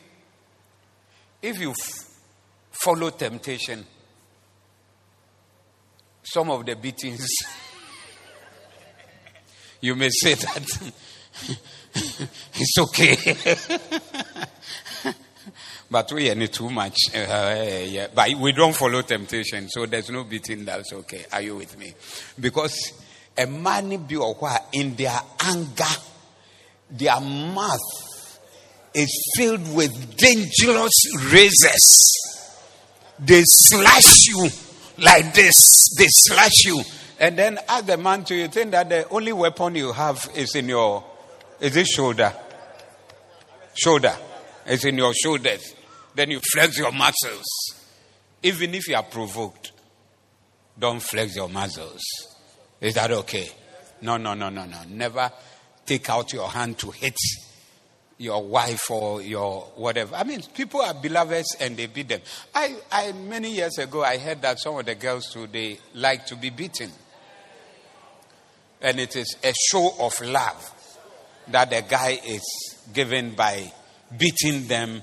if 1.42 1.60
you 1.60 1.72
f- 1.72 2.10
follow 2.72 3.12
temptation, 3.12 3.86
some 6.32 6.50
of 6.50 6.66
the 6.66 6.76
beatings, 6.76 7.28
you 9.80 9.96
may 9.96 10.10
say 10.10 10.34
that 10.34 10.92
it's 12.54 12.78
okay. 12.80 13.16
but 15.92 16.12
we 16.12 16.30
are 16.30 16.48
too 16.48 16.70
much. 16.70 16.98
Uh, 17.16 17.56
yeah. 17.86 18.08
But 18.14 18.34
we 18.36 18.52
don't 18.52 18.76
follow 18.76 19.02
temptation, 19.04 19.70
so 19.70 19.86
there's 19.86 20.10
no 20.10 20.26
beating. 20.26 20.66
That's 20.66 20.92
okay. 20.94 21.26
Are 21.32 21.42
you 21.42 21.56
with 21.56 21.78
me? 21.78 21.94
Because 22.40 22.94
a 23.38 23.46
man 23.46 23.96
be 24.06 24.18
in 24.74 24.96
their 24.96 25.20
anger, 25.46 25.86
their 26.92 27.22
mouth 27.22 28.40
is 28.94 29.34
filled 29.38 29.74
with 29.74 30.18
dangerous 30.18 31.32
razors. 31.32 32.14
They 33.20 33.44
slash 33.46 34.28
you 34.28 34.50
like 35.00 35.34
this. 35.34 35.54
They 35.98 36.08
slash 36.08 36.66
you. 36.66 36.82
And 37.20 37.38
then 37.38 37.60
as 37.68 37.84
the 37.84 37.98
man 37.98 38.24
to 38.26 38.36
you 38.36 38.48
think 38.48 38.72
that 38.72 38.90
the 38.90 39.08
only 39.10 39.34
weapon 39.34 39.76
you 39.76 39.92
have 39.92 40.30
is 40.36 40.56
in 40.56 40.70
your 40.70 41.04
is 41.60 41.76
it 41.76 41.88
shoulder? 41.88 42.34
Shoulder. 43.74 44.16
It's 44.66 44.86
in 44.86 44.98
your 44.98 45.14
shoulders. 45.14 45.74
Then 46.14 46.32
you 46.32 46.40
flex 46.52 46.78
your 46.78 46.92
muscles. 46.92 47.46
Even 48.44 48.76
if 48.76 48.88
you 48.88 48.96
are 48.96 49.04
provoked, 49.04 49.72
don't 50.78 51.00
flex 51.00 51.36
your 51.36 51.50
muscles. 51.50 52.02
Is 52.80 52.94
that 52.94 53.12
okay? 53.12 53.50
No, 54.02 54.18
no, 54.18 54.36
no, 54.36 54.50
no, 54.50 54.66
no. 54.66 54.78
Never 54.90 55.32
take 55.86 56.10
out 56.10 56.32
your 56.34 56.48
hand 56.50 56.78
to 56.80 56.92
hit 56.92 57.18
your 58.18 58.44
wife 58.44 58.90
or 58.90 59.22
your 59.22 59.62
whatever. 59.76 60.16
I 60.16 60.24
mean, 60.24 60.42
people 60.56 60.82
are 60.82 60.94
beloveds 60.94 61.56
and 61.60 61.78
they 61.78 61.86
beat 61.86 62.10
them. 62.10 62.22
I, 62.54 62.76
I 62.92 63.12
many 63.12 63.52
years 63.52 63.78
ago, 63.78 64.04
I 64.04 64.18
heard 64.18 64.42
that 64.42 64.60
some 64.60 64.78
of 64.78 64.86
the 64.86 64.96
girls 64.96 65.36
they 65.52 65.80
like 65.94 66.26
to 66.28 66.36
be 66.36 66.50
beaten, 66.50 66.92
and 68.82 69.00
it 69.00 69.16
is 69.16 69.38
a 69.44 69.54
show 69.70 69.94
of 70.00 70.20
love 70.22 70.74
that 71.50 71.70
the 71.70 71.84
guy 71.88 72.20
is 72.26 72.42
given 72.94 73.36
by 73.36 73.72
beating 74.18 74.68
them 74.68 75.02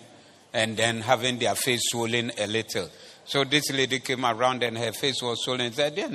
and 0.53 0.77
then 0.77 1.01
having 1.01 1.39
their 1.39 1.55
face 1.55 1.81
swollen 1.91 2.33
a 2.39 2.47
little. 2.47 2.89
So 3.27 3.45
this 3.45 3.73
lady 3.73 4.01
came 4.01 4.25
around 4.25 4.63
and 4.63 4.77
her 4.77 4.93
face 4.93 5.23
was 5.23 5.43
swollen 5.43 5.67
and 5.67 5.75
said, 5.75 5.97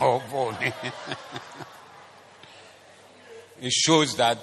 no 0.00 0.22
bone. 0.30 0.56
it 3.60 3.72
shows 3.72 4.16
that 4.16 4.38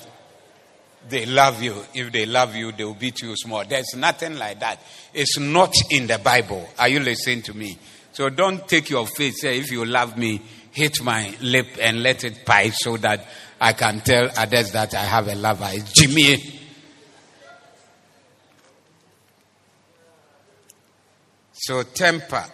they 1.10 1.26
love 1.26 1.62
you. 1.62 1.76
If 1.94 2.12
they 2.12 2.26
love 2.26 2.56
you, 2.56 2.72
they 2.72 2.84
will 2.84 2.94
beat 2.94 3.22
you 3.22 3.36
small. 3.36 3.66
There's 3.66 3.94
nothing 3.96 4.38
like 4.38 4.60
that. 4.60 4.80
It's 5.14 5.40
not 5.40 5.74
in 5.90 6.08
the 6.08 6.20
Bible. 6.20 6.68
Are 6.78 6.88
you 6.88 7.00
listening 7.00 7.42
to 7.44 7.54
me? 7.54 7.78
So 8.14 8.30
don't 8.30 8.68
take 8.68 8.90
your 8.90 9.08
faith, 9.08 9.36
Say, 9.38 9.60
if 9.60 9.72
you 9.72 9.86
love 9.86 10.18
me, 10.18 10.42
hit 10.72 11.02
my 11.02 11.36
lip 11.42 11.68
and 11.80 12.04
let 12.04 12.24
it 12.24 12.46
pipe 12.46 12.74
so 12.76 12.98
that 12.98 13.26
I 13.60 13.74
can 13.74 14.02
tell 14.02 14.30
others 14.38 14.72
that 14.72 14.94
I 14.94 15.04
have 15.04 15.28
a 15.28 15.36
lover. 15.36 15.70
It's 15.70 15.92
Jimmy. 15.92 16.60
So, 21.54 21.84
temper. 21.84 22.46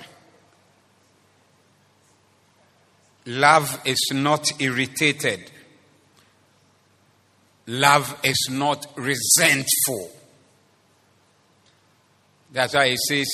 Love 3.26 3.82
is 3.86 4.10
not 4.14 4.62
irritated. 4.62 5.50
Love 7.68 8.18
is 8.24 8.47
not 8.49 8.86
resentful. 8.95 10.11
That's 12.51 12.74
why 12.74 12.89
he 12.89 12.95
says, 13.09 13.28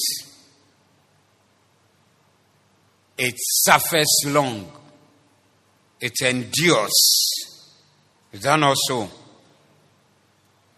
it 3.16 3.36
suffers 3.38 4.24
long, 4.26 4.72
it 6.02 6.14
endures. 6.24 6.92
Is 8.32 8.42
that 8.42 8.60
not 8.60 8.76
so? 8.88 9.08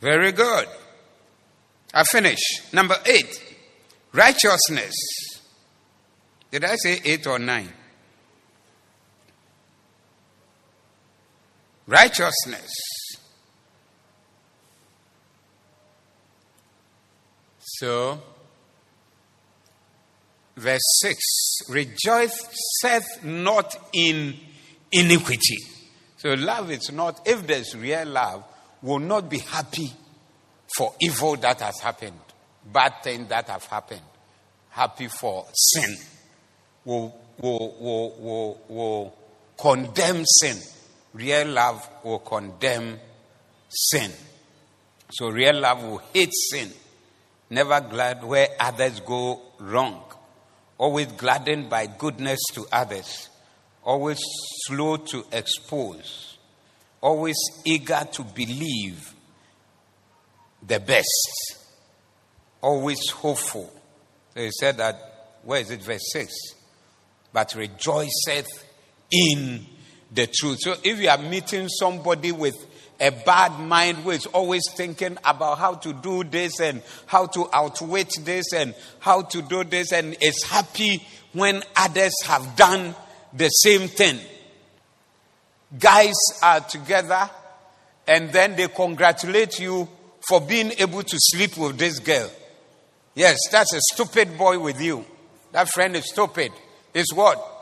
Very 0.02 0.34
good. 0.34 0.68
I 1.94 2.04
finish. 2.04 2.40
Number 2.74 2.98
eight, 3.06 3.56
righteousness. 4.12 4.94
Did 6.52 6.66
I 6.66 6.76
say 6.76 7.00
eight 7.06 7.26
or 7.26 7.40
nine? 7.40 7.72
Righteousness. 11.88 12.70
So, 17.80 18.22
verse 20.56 20.82
6 21.02 21.70
Rejoiceth 21.70 23.24
not 23.24 23.76
in 23.94 24.36
iniquity. 24.92 25.58
So, 26.18 26.34
love 26.34 26.72
is 26.72 26.92
not, 26.92 27.28
if 27.28 27.46
there's 27.46 27.76
real 27.76 28.06
love, 28.06 28.44
will 28.82 29.00
not 29.00 29.30
be 29.30 29.40
happy 29.40 29.92
for 30.78 30.94
evil 31.02 31.36
that 31.38 31.62
has 31.62 31.80
happened, 31.80 32.20
bad 32.72 32.94
things 33.04 33.28
that 33.30 33.50
have 33.50 33.66
happened. 33.66 34.02
Happy 34.70 35.08
for 35.08 35.46
sin. 35.54 35.96
Will, 36.84 37.16
will, 37.40 37.76
will, 37.80 38.16
will, 38.20 38.62
will 38.68 39.18
condemn 39.58 40.24
sin. 40.26 40.58
Real 41.14 41.48
love 41.48 41.90
will 42.04 42.20
condemn 42.20 43.00
sin. 43.70 44.12
So 45.12 45.30
real 45.30 45.60
love 45.60 45.84
will 45.84 46.02
hate 46.14 46.34
sin, 46.34 46.72
never 47.50 47.82
glad 47.82 48.24
where 48.24 48.50
others 48.60 49.00
go 49.00 49.42
wrong, 49.60 50.04
always 50.78 51.08
gladdened 51.08 51.70
by 51.70 51.88
goodness 51.88 52.40
to 52.54 52.66
others, 52.72 53.30
always 53.84 54.20
slow 54.66 54.98
to 54.98 55.26
expose, 55.32 56.38
always 57.02 57.38
eager 57.64 58.08
to 58.12 58.24
believe 58.24 59.14
the 60.66 60.80
best, 60.80 61.68
always 62.62 63.10
hopeful. 63.10 63.72
So 64.34 64.42
he 64.42 64.52
said 64.52 64.78
that, 64.78 65.40
where 65.44 65.62
is 65.62 65.70
it, 65.72 65.82
verse 65.84 66.12
6? 66.12 66.34
But 67.32 67.54
rejoiceth 67.56 68.66
in 69.12 69.66
the 70.12 70.28
truth. 70.28 70.60
So 70.62 70.76
if 70.84 71.00
you 71.00 71.10
are 71.10 71.18
meeting 71.18 71.68
somebody 71.70 72.32
with 72.32 72.56
a 73.06 73.12
bad 73.12 73.60
mind 73.60 73.98
who 74.00 74.10
is 74.10 74.26
always 74.28 74.64
thinking 74.76 75.16
about 75.24 75.60
how 75.60 75.76
to 75.76 75.94
do 75.94 76.24
this 76.24 76.60
and 76.60 76.82
how 77.06 77.28
to 77.28 77.48
outwit 77.54 78.12
this 78.22 78.52
and 78.52 78.74
how 79.00 79.22
to 79.22 79.44
do 79.44 79.64
this 79.64 79.92
and 79.92 80.18
is 80.22 80.42
happy 80.44 81.06
when 81.34 81.62
others 81.76 82.14
have 82.26 82.56
done 82.56 82.96
the 83.32 83.48
same 83.50 83.88
thing. 83.88 84.20
Guys 85.78 86.16
are 86.42 86.62
together 86.62 87.30
and 88.08 88.32
then 88.32 88.56
they 88.56 88.68
congratulate 88.70 89.60
you 89.60 89.88
for 90.28 90.42
being 90.42 90.72
able 90.80 91.04
to 91.04 91.18
sleep 91.20 91.58
with 91.58 91.78
this 91.78 92.00
girl. 92.00 92.32
Yes, 93.14 93.38
that's 93.52 93.74
a 93.74 93.82
stupid 93.94 94.36
boy 94.36 94.58
with 94.58 94.82
you. 94.82 95.06
That 95.52 95.70
friend 95.70 95.96
is 95.96 96.10
stupid. 96.10 96.52
Is 96.92 97.14
what? 97.14 97.55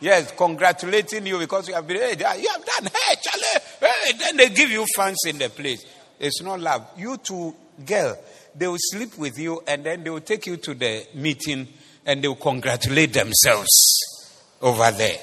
Yes, 0.00 0.32
congratulating 0.32 1.26
you 1.26 1.38
because 1.38 1.68
you 1.68 1.74
have 1.74 1.86
been, 1.86 1.98
hey, 1.98 2.12
you 2.12 2.48
have 2.48 2.64
done, 2.64 2.90
hey, 2.92 3.16
Charlie, 3.20 3.64
hey, 3.80 4.12
then 4.18 4.36
they 4.36 4.48
give 4.48 4.70
you 4.70 4.86
fans 4.96 5.18
in 5.26 5.38
the 5.38 5.50
place. 5.50 5.84
It's 6.18 6.42
not 6.42 6.60
love. 6.60 6.86
You 6.96 7.18
two, 7.18 7.54
girl, 7.84 8.18
they 8.54 8.66
will 8.66 8.76
sleep 8.78 9.18
with 9.18 9.38
you 9.38 9.62
and 9.66 9.84
then 9.84 10.02
they 10.02 10.10
will 10.10 10.20
take 10.20 10.46
you 10.46 10.56
to 10.56 10.74
the 10.74 11.06
meeting 11.14 11.68
and 12.06 12.22
they 12.22 12.28
will 12.28 12.36
congratulate 12.36 13.12
themselves 13.12 13.68
over 14.62 14.90
there. 14.90 15.18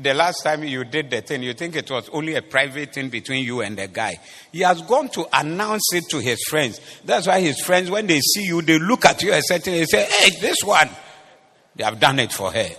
The 0.00 0.14
last 0.14 0.44
time 0.44 0.62
you 0.62 0.84
did 0.84 1.10
the 1.10 1.22
thing, 1.22 1.42
you 1.42 1.54
think 1.54 1.74
it 1.74 1.90
was 1.90 2.08
only 2.10 2.36
a 2.36 2.42
private 2.42 2.94
thing 2.94 3.08
between 3.08 3.44
you 3.44 3.62
and 3.62 3.76
the 3.76 3.88
guy. 3.88 4.16
He 4.52 4.60
has 4.60 4.80
gone 4.82 5.08
to 5.10 5.26
announce 5.32 5.92
it 5.92 6.04
to 6.10 6.20
his 6.20 6.40
friends. 6.48 6.80
That's 7.04 7.26
why 7.26 7.40
his 7.40 7.60
friends, 7.60 7.90
when 7.90 8.06
they 8.06 8.20
see 8.20 8.44
you, 8.44 8.62
they 8.62 8.78
look 8.78 9.04
at 9.04 9.22
you 9.22 9.32
and 9.32 9.42
say, 9.44 9.58
hey, 9.58 10.30
this 10.40 10.58
one. 10.64 10.88
They 11.78 11.84
have 11.84 12.00
done 12.00 12.18
it 12.18 12.32
for 12.32 12.50
her. 12.50 12.70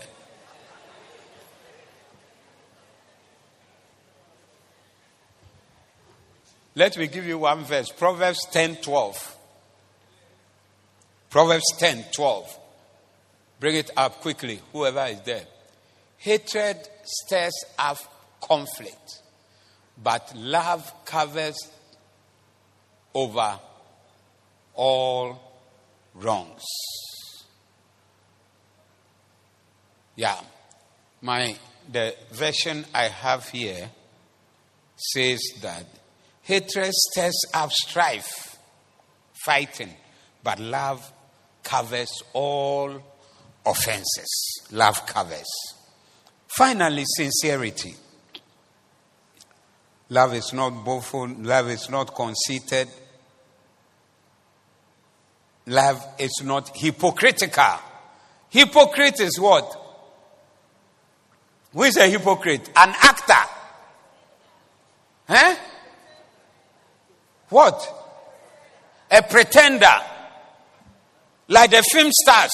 Let 6.76 6.98
me 6.98 7.08
give 7.08 7.26
you 7.26 7.38
one 7.38 7.64
verse 7.64 7.90
Proverbs 7.92 8.46
10 8.52 8.78
12. 8.78 9.38
Proverbs 11.30 11.64
10 11.78 12.06
12. 12.14 12.60
Bring 13.62 13.76
it 13.76 13.90
up 13.96 14.20
quickly, 14.20 14.60
whoever 14.74 15.06
is 15.06 15.22
there. 15.22 15.46
Hatred 16.18 16.78
stirs 17.04 17.54
up 17.78 17.98
conflict, 18.42 19.22
but 20.02 20.34
love 20.36 21.06
covers 21.06 21.58
over 23.14 23.60
all 24.76 25.40
wrongs. 26.16 26.66
Yeah. 30.20 30.36
My 31.22 31.56
the 31.90 32.14
version 32.34 32.86
I 32.94 33.04
have 33.04 33.48
here 33.48 33.90
says 34.98 35.40
that 35.62 35.86
hatred 36.42 36.92
stirs 36.94 37.42
up 37.54 37.72
strife, 37.72 38.58
fighting, 39.46 39.94
but 40.44 40.60
love 40.60 41.10
covers 41.64 42.12
all 42.34 43.02
offenses. 43.66 44.68
Love 44.74 45.06
covers. 45.06 45.48
Finally, 46.50 47.06
sincerity. 47.06 47.96
Love 50.10 50.34
is 50.34 50.52
not 50.52 50.84
boastful, 50.84 51.30
love 51.30 51.70
is 51.70 51.90
not 51.90 52.14
conceited, 52.14 52.90
love 55.68 56.06
is 56.20 56.42
not 56.44 56.76
hypocritical. 56.76 57.80
Hypocrite 58.50 59.22
is 59.22 59.40
what? 59.40 59.79
Who 61.74 61.84
is 61.84 61.98
a 61.98 62.08
hypocrite? 62.08 62.68
An 62.76 62.94
actor. 63.02 63.50
Huh? 65.28 65.56
What? 67.50 67.96
A 69.12 69.22
pretender. 69.22 69.86
Like 71.48 71.72
the 71.72 71.84
film 71.92 72.12
stars. 72.12 72.52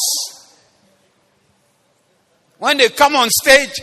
When 2.57 2.77
they 2.77 2.89
come 2.89 3.15
on 3.15 3.29
stage 3.29 3.81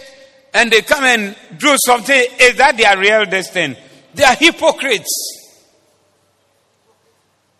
and 0.55 0.70
they 0.70 0.83
come 0.83 1.05
and 1.05 1.37
do 1.59 1.76
something, 1.85 2.24
is 2.41 2.57
that 2.57 2.76
their 2.76 2.99
real 2.99 3.24
destiny? 3.24 3.76
They 4.14 4.24
are 4.24 4.35
hypocrites. 4.35 5.39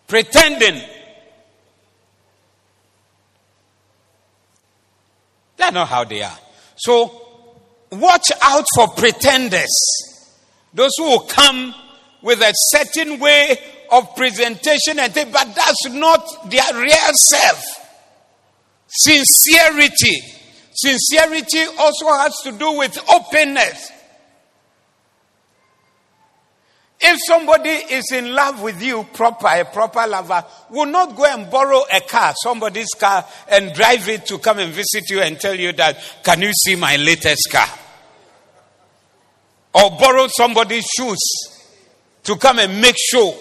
Pretending. 0.07 0.81
That's 5.57 5.73
not 5.73 5.87
how 5.87 6.03
they 6.03 6.21
are. 6.21 6.37
So 6.75 7.22
watch 7.99 8.31
out 8.41 8.65
for 8.75 8.87
pretenders. 8.89 9.69
Those 10.73 10.91
who 10.97 11.03
will 11.03 11.27
come 11.27 11.73
with 12.21 12.41
a 12.41 12.51
certain 12.53 13.19
way 13.19 13.57
of 13.91 14.15
presentation 14.15 14.99
and 14.99 15.13
think, 15.13 15.31
but 15.31 15.53
that's 15.55 15.89
not 15.89 16.49
their 16.49 16.73
real 16.73 17.13
self. 17.13 17.63
Sincerity. 18.87 20.21
Sincerity 20.73 21.63
also 21.77 22.07
has 22.13 22.35
to 22.43 22.51
do 22.53 22.77
with 22.77 22.97
openness. 23.11 23.91
If 27.05 27.19
somebody 27.27 27.69
is 27.69 28.11
in 28.13 28.33
love 28.33 28.61
with 28.61 28.81
you, 28.81 29.03
proper, 29.03 29.47
a 29.47 29.65
proper 29.65 30.07
lover, 30.07 30.45
will 30.69 30.85
not 30.85 31.17
go 31.17 31.25
and 31.25 31.51
borrow 31.51 31.83
a 31.91 31.99
car, 31.99 32.33
somebody's 32.41 32.93
car, 32.97 33.25
and 33.49 33.73
drive 33.73 34.07
it 34.07 34.25
to 34.27 34.39
come 34.39 34.59
and 34.59 34.71
visit 34.71 35.09
you 35.09 35.19
and 35.19 35.37
tell 35.37 35.53
you 35.53 35.73
that, 35.73 35.97
can 36.23 36.41
you 36.41 36.53
see 36.53 36.75
my 36.77 36.95
latest 36.95 37.49
car? 37.51 37.67
Or 39.73 39.91
borrow 39.91 40.27
somebody's 40.27 40.85
shoes 40.97 41.19
to 42.23 42.35
come 42.37 42.59
and 42.59 42.79
make 42.81 42.95
show. 42.97 43.35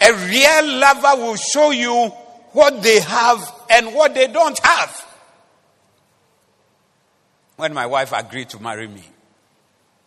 A 0.00 0.12
real 0.12 0.78
lover 0.78 1.22
will 1.22 1.36
show 1.36 1.70
you 1.70 2.08
what 2.52 2.82
they 2.82 3.00
have 3.00 3.52
and 3.70 3.94
what 3.94 4.14
they 4.14 4.26
don't 4.28 4.58
have. 4.64 5.06
When 7.56 7.72
my 7.74 7.86
wife 7.86 8.12
agreed 8.12 8.50
to 8.50 8.60
marry 8.60 8.88
me, 8.88 9.04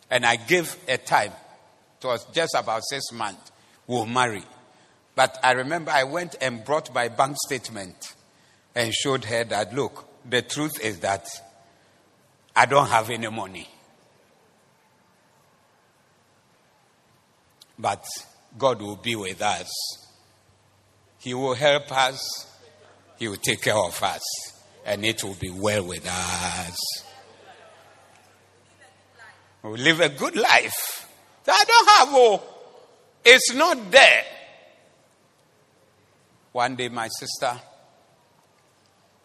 and 0.10 0.26
I 0.26 0.36
gave 0.36 0.76
a 0.88 0.98
time, 0.98 1.32
it 2.02 2.06
was 2.06 2.26
just 2.34 2.56
about 2.56 2.84
six 2.90 3.12
months, 3.12 3.52
we'll 3.88 4.06
marry. 4.06 4.44
But 5.16 5.38
I 5.44 5.54
remember 5.54 5.92
I 5.92 6.04
went 6.04 6.36
and 6.42 6.64
brought 6.64 6.94
my 6.94 7.08
bank 7.08 7.38
statement 7.46 8.14
and 8.76 8.94
showed 8.94 9.26
her 9.26 9.44
that, 9.46 9.74
look, 9.74 10.06
the 10.30 10.42
truth 10.42 10.80
is 10.84 11.00
that 11.00 11.28
I 12.56 12.66
don't 12.66 12.88
have 12.88 13.10
any 13.10 13.30
money. 13.30 13.68
But 17.80 18.06
God 18.58 18.82
will 18.82 18.96
be 18.96 19.16
with 19.16 19.42
us. 19.42 19.70
He 21.20 21.34
will 21.34 21.54
help 21.54 21.92
us. 21.92 22.48
He 23.18 23.28
will 23.28 23.38
take 23.38 23.62
care 23.62 23.78
of 23.78 24.02
us. 24.02 24.24
And 24.86 25.04
it 25.06 25.24
will 25.24 25.36
be 25.36 25.50
well 25.50 25.86
with 25.86 26.08
us. 26.08 26.78
We'll 29.64 29.74
live 29.74 30.00
a 30.00 30.10
good 30.10 30.36
life. 30.36 31.10
I 31.48 31.64
don't 31.68 31.90
have 31.90 32.14
all. 32.14 32.44
It's 33.24 33.54
not 33.54 33.92
there. 33.92 34.24
One 36.52 36.76
day, 36.76 36.90
my 36.90 37.08
sister, 37.08 37.60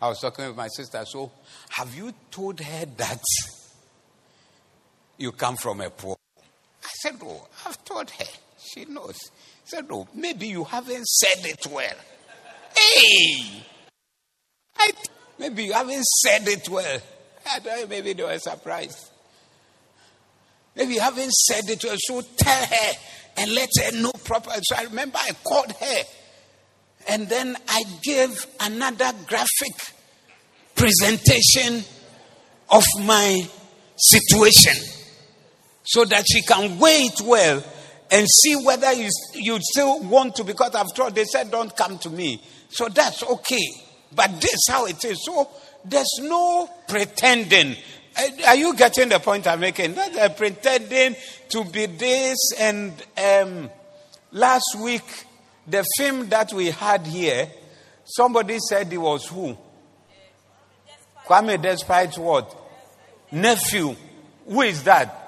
I 0.00 0.09
was 0.09 0.20
talking 0.20 0.46
with 0.48 0.57
my 0.57 0.68
sister, 0.68 1.05
so 1.07 1.30
have 1.70 1.94
you 1.94 2.12
told 2.30 2.61
her 2.61 2.84
that 2.96 3.22
you 5.16 5.32
come 5.32 5.57
from 5.57 5.80
a 5.80 5.90
poor? 5.90 6.16
I 6.82 6.88
said, 7.00 7.16
Oh, 7.22 7.46
I've 7.64 7.84
told 7.84 8.11
her. 8.11 8.24
She 8.64 8.84
knows. 8.84 9.18
He 9.64 9.70
said, 9.70 9.86
Oh, 9.90 10.08
maybe 10.14 10.48
you 10.48 10.64
haven't 10.64 11.06
said 11.06 11.44
it 11.46 11.66
well. 11.70 11.96
Hey! 12.76 13.64
I, 14.78 14.90
maybe 15.38 15.64
you 15.64 15.72
haven't 15.72 16.04
said 16.04 16.46
it 16.48 16.68
well. 16.68 17.00
I 17.46 17.84
maybe 17.88 18.12
they 18.12 18.22
were 18.22 18.38
surprised. 18.38 19.10
Maybe 20.74 20.94
you 20.94 21.00
haven't 21.00 21.32
said 21.32 21.68
it 21.68 21.84
well. 21.84 21.96
So 21.98 22.22
tell 22.36 22.66
her 22.66 22.92
and 23.36 23.54
let 23.54 23.68
her 23.82 24.00
know 24.00 24.12
properly. 24.24 24.56
So 24.62 24.76
I 24.76 24.84
remember 24.84 25.18
I 25.20 25.32
called 25.44 25.72
her 25.72 26.02
and 27.08 27.28
then 27.28 27.56
I 27.68 27.82
gave 28.02 28.46
another 28.60 29.12
graphic 29.26 29.74
presentation 30.74 31.84
of 32.70 32.84
my 33.00 33.40
situation 33.96 34.74
so 35.84 36.04
that 36.04 36.24
she 36.30 36.42
can 36.42 36.78
weigh 36.78 37.10
it 37.12 37.20
well 37.22 37.62
and 38.12 38.28
see 38.28 38.54
whether 38.56 38.92
you, 38.92 39.08
you 39.34 39.58
still 39.60 40.00
want 40.02 40.36
to, 40.36 40.44
because 40.44 40.74
after 40.74 41.04
all, 41.04 41.10
they 41.10 41.24
said, 41.24 41.50
don't 41.50 41.74
come 41.74 41.98
to 41.98 42.10
me. 42.10 42.42
So 42.68 42.88
that's 42.88 43.22
okay. 43.22 43.66
But 44.14 44.38
this 44.38 44.60
how 44.68 44.84
it 44.84 45.02
is. 45.02 45.24
So 45.24 45.48
there's 45.82 46.20
no 46.20 46.68
pretending. 46.86 47.74
Uh, 48.14 48.28
are 48.48 48.56
you 48.56 48.76
getting 48.76 49.08
the 49.08 49.18
point 49.18 49.46
I'm 49.46 49.60
making? 49.60 49.94
Not 49.94 50.14
uh, 50.14 50.28
pretending 50.28 51.16
to 51.48 51.64
be 51.64 51.86
this. 51.86 52.52
And 52.58 52.92
um, 53.16 53.70
last 54.30 54.76
week, 54.78 55.24
the 55.66 55.82
film 55.96 56.28
that 56.28 56.52
we 56.52 56.66
had 56.66 57.06
here, 57.06 57.48
somebody 58.04 58.58
said 58.58 58.92
it 58.92 58.98
was 58.98 59.26
who? 59.26 59.56
Kwame 61.26 61.60
Despite 61.62 62.18
what? 62.18 62.54
Nephew. 63.30 63.96
Who 64.46 64.60
is 64.60 64.82
that? 64.84 65.21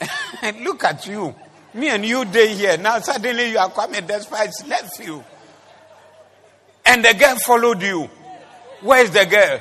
Look 0.62 0.84
at 0.84 1.06
you. 1.06 1.34
Me 1.74 1.88
and 1.90 2.04
you 2.04 2.24
day 2.24 2.54
here. 2.54 2.76
Now 2.76 3.00
suddenly 3.00 3.50
you 3.50 3.58
are 3.58 3.70
Kwame 3.70 4.06
Despite's 4.06 4.64
nephew. 4.66 5.22
And 6.86 7.04
the 7.04 7.14
girl 7.14 7.36
followed 7.44 7.82
you. 7.82 8.08
Where 8.82 9.02
is 9.02 9.10
the 9.10 9.24
girl? 9.24 9.60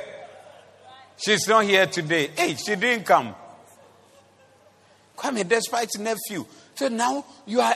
She's 1.18 1.48
not 1.48 1.64
here 1.64 1.86
today. 1.88 2.30
Hey, 2.36 2.56
she 2.56 2.76
didn't 2.76 3.06
come. 3.06 3.34
Come 5.16 5.38
Kwame 5.38 5.44
Despite's 5.44 5.98
nephew. 5.98 6.46
So 6.76 6.88
now 6.90 7.26
you 7.46 7.62
are 7.62 7.76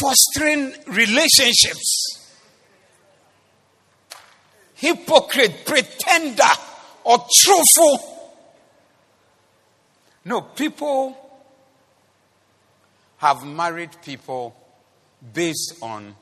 fostering 0.00 0.72
relationships. 0.86 2.30
Hypocrite, 4.74 5.64
pretender, 5.64 6.42
or 7.04 7.26
truthful. 7.40 8.14
No, 10.24 10.42
people 10.42 11.23
have 13.24 13.42
married 13.46 13.88
people 14.02 14.54
based 15.32 15.78
on 15.80 16.14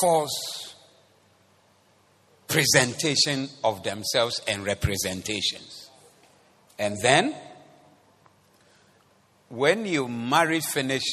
false 0.00 0.74
presentation 2.46 3.48
of 3.64 3.82
themselves 3.82 4.42
and 4.46 4.66
representations. 4.66 5.88
And 6.78 6.98
then, 7.00 7.34
when 9.48 9.86
you 9.86 10.08
marry 10.08 10.60
finish, 10.60 11.04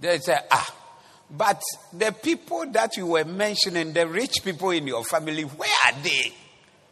they 0.00 0.18
say, 0.18 0.38
ah, 0.50 0.74
but 1.30 1.60
the 1.92 2.10
people 2.10 2.64
that 2.72 2.96
you 2.96 3.08
were 3.08 3.26
mentioning, 3.26 3.92
the 3.92 4.08
rich 4.08 4.42
people 4.42 4.70
in 4.70 4.86
your 4.86 5.04
family, 5.04 5.42
where 5.42 5.68
are 5.86 6.02
they? 6.02 6.32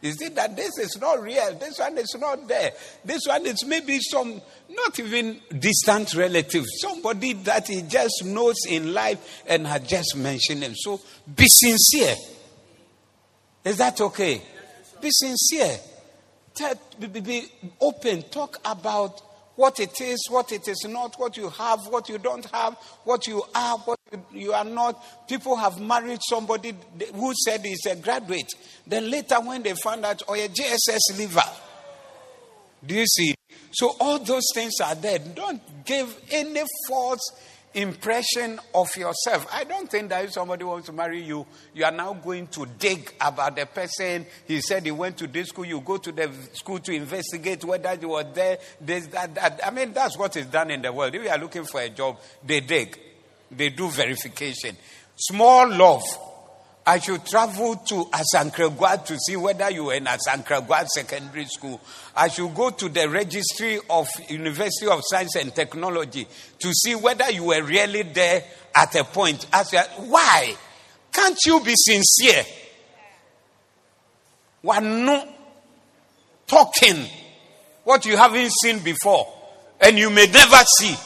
Is 0.03 0.21
it 0.21 0.35
that 0.35 0.57
this 0.57 0.79
is 0.79 0.99
not 1.01 1.23
real? 1.23 1.55
This 1.55 1.79
one 1.79 1.97
is 1.97 2.17
not 2.19 2.49
there. 2.49 2.73
This 3.05 3.23
one 3.27 3.47
is 3.47 3.65
maybe 3.65 4.01
some, 4.01 4.43
not 4.69 4.99
even 4.99 5.41
distant 5.57 6.15
relative, 6.15 6.65
somebody 6.81 7.35
that 7.35 7.69
he 7.69 7.83
just 7.83 8.25
knows 8.25 8.57
in 8.69 8.93
life 8.93 9.45
and 9.47 9.65
had 9.65 9.87
just 9.89 10.17
mentioned 10.17 10.65
him. 10.65 10.75
So 10.75 11.01
be 11.37 11.47
sincere. 11.47 12.17
Is 13.65 13.79
that 13.79 14.01
okay? 14.01 14.43
Be 15.01 15.09
sincere. 15.11 15.79
Be 16.99 17.45
open. 17.81 18.23
Talk 18.25 18.59
about 18.65 19.23
what 19.57 19.81
it 19.81 20.01
is, 20.01 20.27
what 20.31 20.53
it 20.53 20.67
is 20.69 20.85
not, 20.89 21.19
what 21.19 21.37
you 21.37 21.49
have, 21.51 21.87
what 21.89 22.09
you 22.09 22.19
don't 22.19 22.45
have, 22.47 22.75
what 23.05 23.27
you 23.27 23.43
are, 23.55 23.79
what 23.79 23.99
you 24.33 24.53
are 24.53 24.65
not. 24.65 25.29
People 25.29 25.57
have 25.57 25.81
married 25.81 26.21
somebody 26.29 26.75
who 27.15 27.33
said 27.45 27.65
he's 27.65 27.85
a 27.87 27.97
graduate. 27.97 28.53
Then 28.87 29.11
later, 29.11 29.37
when 29.37 29.63
they 29.63 29.75
found 29.75 30.05
out, 30.05 30.23
oh, 30.29 30.35
a 30.35 30.49
JSS 30.49 31.19
leaver. 31.19 31.41
Do 32.85 32.95
you 32.95 33.07
see? 33.07 33.35
So 33.73 33.95
all 34.01 34.19
those 34.19 34.45
things 34.55 34.75
are 34.83 34.95
there. 34.95 35.19
Don't 35.19 35.85
give 35.85 36.15
any 36.31 36.63
false 36.89 37.21
impression 37.75 38.61
of 38.75 38.95
yourself. 38.97 39.47
I 39.53 39.65
don't 39.65 39.91
think 39.91 40.11
that 40.11 40.25
if 40.25 40.33
somebody 40.33 40.65
wants 40.65 40.87
to 40.87 40.93
marry 40.93 41.23
you, 41.23 41.47
you 41.75 41.85
are 41.85 41.91
now 41.91 42.13
going 42.13 42.47
to 42.49 42.67
dig 42.79 43.15
about 43.21 43.57
the 43.57 43.67
person. 43.67 44.27
He 44.47 44.61
said 44.61 44.85
he 44.85 44.91
went 44.91 45.17
to 45.19 45.27
this 45.27 45.49
school. 45.49 45.65
You 45.65 45.81
go 45.81 45.97
to 45.99 46.13
the 46.13 46.31
school 46.53 46.79
to 46.81 46.93
investigate 46.93 47.65
whether 47.65 47.95
you 47.95 48.11
were 48.11 48.25
there. 48.25 48.59
This, 48.81 49.07
that, 49.09 49.35
that. 49.35 49.61
I 49.65 49.71
mean, 49.71 49.93
that's 49.93 50.19
what 50.19 50.37
is 50.37 50.47
done 50.47 50.71
in 50.71 50.83
the 50.83 50.93
world. 50.93 51.15
If 51.15 51.23
you 51.23 51.31
are 51.31 51.39
looking 51.39 51.65
for 51.65 51.81
a 51.81 51.89
job, 51.89 52.19
they 52.45 52.61
dig, 52.61 52.99
they 53.51 53.71
do 53.71 53.89
verification. 53.89 54.77
Small 55.17 55.69
love 55.69 56.03
I 56.85 56.99
should 56.99 57.25
travel 57.25 57.77
to 57.77 58.07
Asankragua 58.07 59.05
to 59.07 59.17
see 59.17 59.37
whether 59.37 59.71
you 59.71 59.85
were 59.85 59.95
in 59.95 60.05
Asankragua 60.05 60.87
Secondary 60.89 61.45
School. 61.45 61.81
I 62.17 62.27
should 62.29 62.53
go 62.55 62.71
to 62.71 62.89
the 62.89 63.09
registry 63.09 63.79
of 63.89 64.09
University 64.29 64.89
of 64.89 65.01
Science 65.05 65.37
and 65.37 65.55
Technology 65.55 66.27
to 66.59 66.73
see 66.73 66.97
whether 66.97 67.31
you 67.31 67.45
were 67.45 67.63
really 67.63 68.03
there 68.03 68.43
at 68.75 68.97
a 68.97 69.05
point. 69.05 69.47
Ask 69.53 69.75
why? 70.09 70.57
Can't 71.13 71.39
you 71.47 71.61
be 71.61 71.75
sincere? 71.77 72.45
We 74.63 74.71
are 74.71 74.81
not 74.81 75.29
talking 76.49 77.07
what 77.85 78.05
you 78.07 78.17
haven't 78.17 78.51
seen 78.63 78.81
before 78.81 79.33
and 79.81 79.99
you 79.99 80.11
may 80.11 80.27
never 80.27 80.63
see. 80.79 80.97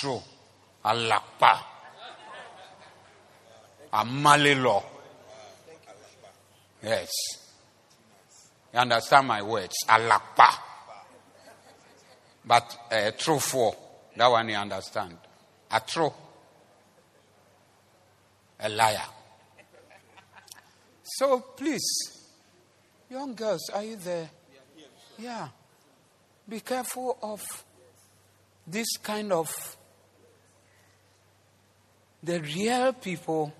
True. 0.00 0.20
Alapa. 0.84 1.75
Amali 3.96 4.62
law. 4.62 4.84
Yes. 6.82 7.10
You 8.74 8.80
understand 8.80 9.26
my 9.26 9.40
words? 9.40 9.74
Alakpa. 9.88 10.52
But 12.44 12.76
uh, 12.92 13.10
true 13.16 13.38
for 13.38 13.74
that 14.16 14.30
one 14.30 14.48
you 14.50 14.56
understand. 14.56 15.16
A 15.70 15.80
true. 15.80 16.12
A 18.60 18.68
liar. 18.68 19.00
So 21.02 21.40
please, 21.56 21.86
young 23.10 23.34
girls, 23.34 23.70
are 23.70 23.82
you 23.82 23.96
there? 23.96 24.28
Yeah. 25.18 25.48
Be 26.46 26.60
careful 26.60 27.16
of 27.22 27.64
this 28.66 28.98
kind 29.02 29.32
of 29.32 29.76
the 32.22 32.40
real 32.40 32.92
people 32.92 33.52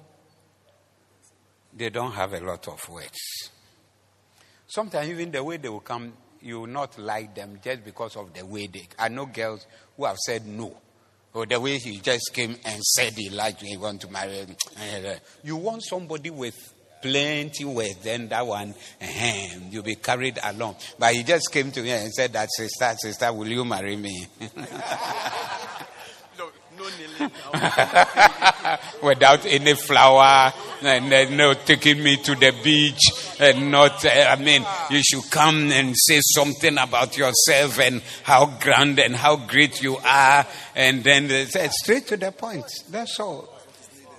they 1.77 1.91
don't 1.91 2.12
have 2.12 2.33
a 2.33 2.41
lot 2.41 2.66
of 2.68 2.89
words. 2.89 3.51
Sometimes 4.66 5.09
even 5.11 5.31
the 5.31 5.45
way 5.45 5.59
they 5.59 5.68
will 5.68 5.81
come, 5.81 6.12
you 6.41 6.61
will 6.61 6.66
not 6.66 6.99
like 6.99 7.35
them 7.35 7.61
just 7.62 7.85
because 7.85 8.16
of 8.16 8.33
the 8.33 8.45
way 8.45 8.66
they. 8.66 8.89
I 8.99 9.09
know 9.09 9.27
girls 9.27 9.66
who 9.97 10.07
have 10.07 10.16
said 10.16 10.47
no. 10.47 10.77
Or 11.35 11.45
the 11.45 11.61
way 11.61 11.77
he 11.77 11.99
just 11.99 12.33
came 12.33 12.57
and 12.64 12.83
said 12.83 13.12
he 13.12 13.29
liked 13.29 13.61
he 13.61 13.77
want 13.77 14.01
to 14.01 14.11
marry. 14.11 14.47
You 15.45 15.57
want 15.57 15.83
somebody 15.83 16.31
with 16.31 16.55
plenty 17.03 17.64
words, 17.66 17.97
then 18.03 18.29
that 18.29 18.47
one, 18.47 18.74
you'll 19.70 19.83
be 19.83 19.97
carried 19.97 20.39
along. 20.43 20.77
But 20.99 21.14
he 21.14 21.22
just 21.24 21.53
came 21.53 21.70
to 21.72 21.83
me 21.83 21.91
and 21.91 22.11
said 22.11 22.33
that, 22.33 22.49
sister, 22.51 22.95
sister, 22.99 23.33
will 23.35 23.49
you 23.49 23.66
marry 23.66 23.97
me? 23.97 24.27
Without 29.03 29.47
any 29.47 29.74
flower, 29.74 30.53
and 30.82 31.12
uh, 31.12 31.30
no 31.30 31.55
taking 31.55 32.03
me 32.03 32.16
to 32.16 32.34
the 32.34 32.53
beach, 32.62 33.01
and 33.41 33.70
not, 33.70 34.05
uh, 34.05 34.09
I 34.09 34.37
mean, 34.37 34.64
you 34.91 35.03
should 35.03 35.30
come 35.30 35.70
and 35.70 35.95
say 35.97 36.20
something 36.34 36.76
about 36.78 37.16
yourself 37.16 37.78
and 37.80 38.03
how 38.22 38.47
grand 38.61 38.99
and 38.99 39.16
how 39.16 39.37
great 39.37 39.82
you 39.82 39.97
are, 39.99 40.47
and 40.74 41.05
then 41.05 41.28
say 41.49 41.68
straight 41.70 42.07
to 42.09 42.16
the 42.16 42.32
point. 42.32 42.66
That's 42.91 43.18
all. 43.20 43.57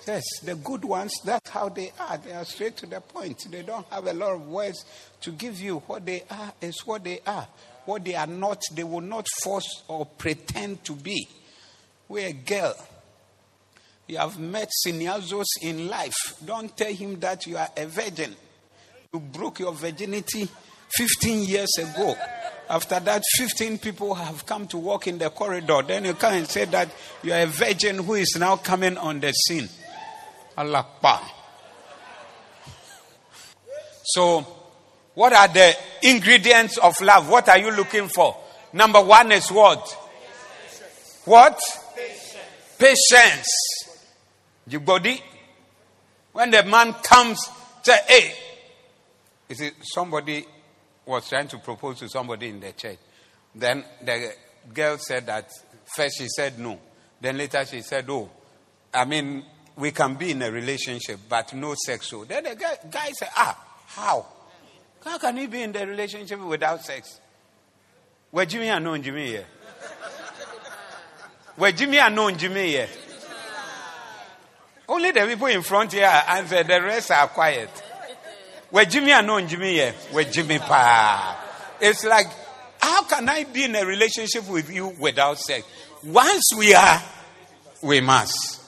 Yes, 0.08 0.24
the 0.42 0.56
good 0.56 0.86
ones, 0.86 1.12
that's 1.26 1.50
how 1.50 1.68
they 1.68 1.92
are. 2.00 2.18
They 2.18 2.32
are 2.32 2.46
straight 2.46 2.78
to 2.78 2.86
the 2.86 3.02
point. 3.02 3.46
They 3.52 3.62
don't 3.62 3.86
have 3.92 4.08
a 4.08 4.14
lot 4.14 4.36
of 4.36 4.48
words 4.48 4.86
to 5.22 5.32
give 5.32 5.60
you. 5.60 5.80
What 5.80 6.06
they 6.06 6.24
are 6.30 6.54
is 6.62 6.80
what 6.86 7.04
they 7.04 7.20
are. 7.28 7.46
What 7.84 8.06
they 8.06 8.16
are 8.16 8.28
not, 8.28 8.62
they 8.74 8.86
will 8.86 9.02
not 9.02 9.28
force 9.44 9.84
or 9.90 10.06
pretend 10.06 10.86
to 10.86 10.94
be. 10.94 11.28
We're 12.10 12.28
a 12.28 12.34
girl. 12.34 12.76
You 14.08 14.18
have 14.18 14.40
met 14.40 14.72
seniazos 14.86 15.46
in 15.62 15.90
life. 15.90 16.36
Don't 16.46 16.76
tell 16.76 16.94
him 16.94 17.20
that 17.20 17.46
you 17.46 17.58
are 17.58 17.70
a 17.76 17.86
virgin. 17.86 18.36
You 19.14 19.20
broke 19.20 19.60
your 19.60 19.74
virginity 19.74 20.48
15 20.90 21.44
years 21.44 21.70
ago. 21.78 22.16
After 22.70 23.00
that, 23.00 23.24
15 23.38 23.78
people 23.80 24.14
have 24.16 24.46
come 24.46 24.68
to 24.68 24.78
walk 24.78 25.08
in 25.08 25.18
the 25.18 25.30
corridor. 25.30 25.82
Then 25.86 26.06
you 26.06 26.14
come 26.14 26.34
and 26.34 26.48
say 26.48 26.66
that 26.66 26.90
you 27.24 27.34
are 27.34 27.42
a 27.42 27.46
virgin 27.48 27.98
who 28.04 28.16
is 28.16 28.36
now 28.38 28.58
coming 28.58 28.98
on 28.98 29.20
the 29.20 29.32
scene. 29.32 29.70
Allah. 30.58 30.86
So, 34.04 34.42
what 35.14 35.34
are 35.34 35.48
the 35.48 35.76
ingredients 36.04 36.78
of 36.78 37.00
love? 37.02 37.30
What 37.30 37.50
are 37.50 37.58
you 37.58 37.72
looking 37.72 38.08
for? 38.08 38.38
Number 38.74 39.02
one 39.02 39.32
is 39.32 39.50
what? 39.50 39.86
What? 41.26 41.60
Patience. 42.78 43.48
Jibodi. 44.70 45.22
When 46.34 46.52
the 46.52 46.64
man 46.64 46.94
comes, 46.94 47.40
say, 47.82 47.98
hey, 48.08 48.34
you 49.50 49.56
see, 49.56 49.72
somebody 49.82 50.46
was 51.06 51.28
trying 51.30 51.48
to 51.48 51.58
propose 51.58 52.00
to 52.00 52.10
somebody 52.10 52.50
in 52.50 52.60
the 52.60 52.74
church. 52.74 52.98
Then 53.56 53.84
the 54.04 54.34
girl 54.74 54.98
said 54.98 55.26
that 55.26 55.50
first 55.96 56.20
she 56.20 56.28
said 56.28 56.60
no. 56.60 56.80
Then 57.20 57.38
later 57.38 57.66
she 57.66 57.82
said, 57.82 58.06
oh, 58.10 58.30
I 58.94 59.06
mean, 59.06 59.44
we 59.78 59.92
can 59.92 60.16
be 60.16 60.32
in 60.32 60.42
a 60.42 60.52
relationship, 60.52 61.20
but 61.30 61.54
no 61.54 61.76
sex. 61.86 62.08
So 62.08 62.26
then 62.26 62.44
the 62.44 62.56
guy, 62.56 62.78
guy 62.90 63.12
said, 63.18 63.30
ah, 63.36 63.58
how? 63.88 64.26
How 65.04 65.18
can 65.18 65.38
he 65.38 65.48
be 65.48 65.64
in 65.64 65.72
the 65.72 65.88
relationship 65.88 66.40
without 66.40 66.84
sex? 66.84 67.20
Where 68.32 68.46
Jimmy 68.46 68.68
and 68.68 68.84
no 68.84 68.98
Jimmy 68.98 69.28
here? 69.28 69.46
Where 71.58 71.72
Jimmy 71.72 71.98
and 71.98 72.16
no 72.16 72.30
Jimmy 72.32 72.68
here? 72.68 72.88
Only 74.88 75.12
the 75.12 75.26
people 75.26 75.48
in 75.48 75.64
front 75.64 75.92
here 75.92 76.06
answer, 76.06 76.64
the 76.64 76.82
rest 76.82 77.12
are 77.12 77.28
quiet. 77.28 77.70
Where 78.70 78.86
Jimmy 78.86 79.12
and 79.12 79.26
no 79.26 79.42
Jimmy 79.42 79.74
here? 79.74 79.94
Where 80.12 80.24
Jimmy 80.24 80.60
pa? 80.60 81.44
It's 81.82 82.06
like, 82.06 82.28
how 82.80 83.04
can 83.04 83.28
I 83.28 83.44
be 83.46 83.64
in 83.64 83.76
a 83.76 83.84
relationship 83.86 84.48
with 84.48 84.72
you 84.72 84.96
without 85.00 85.40
sex? 85.40 85.66
Once 86.04 86.44
we 86.56 86.76
are, 86.76 87.02
we 87.82 88.02
must. 88.02 88.62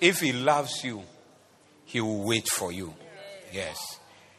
If 0.00 0.20
he 0.20 0.32
loves 0.32 0.82
you, 0.82 1.02
he 1.84 2.00
will 2.00 2.24
wait 2.24 2.48
for 2.48 2.72
you. 2.72 2.94
Yes. 3.52 3.76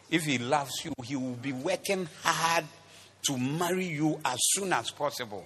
If 0.09 0.23
he 0.23 0.39
loves 0.39 0.83
you, 0.83 0.93
he 1.03 1.15
will 1.15 1.35
be 1.35 1.53
working 1.53 2.09
hard 2.23 2.65
to 3.27 3.37
marry 3.37 3.85
you 3.85 4.19
as 4.25 4.37
soon 4.39 4.73
as 4.73 4.89
possible. 4.91 5.45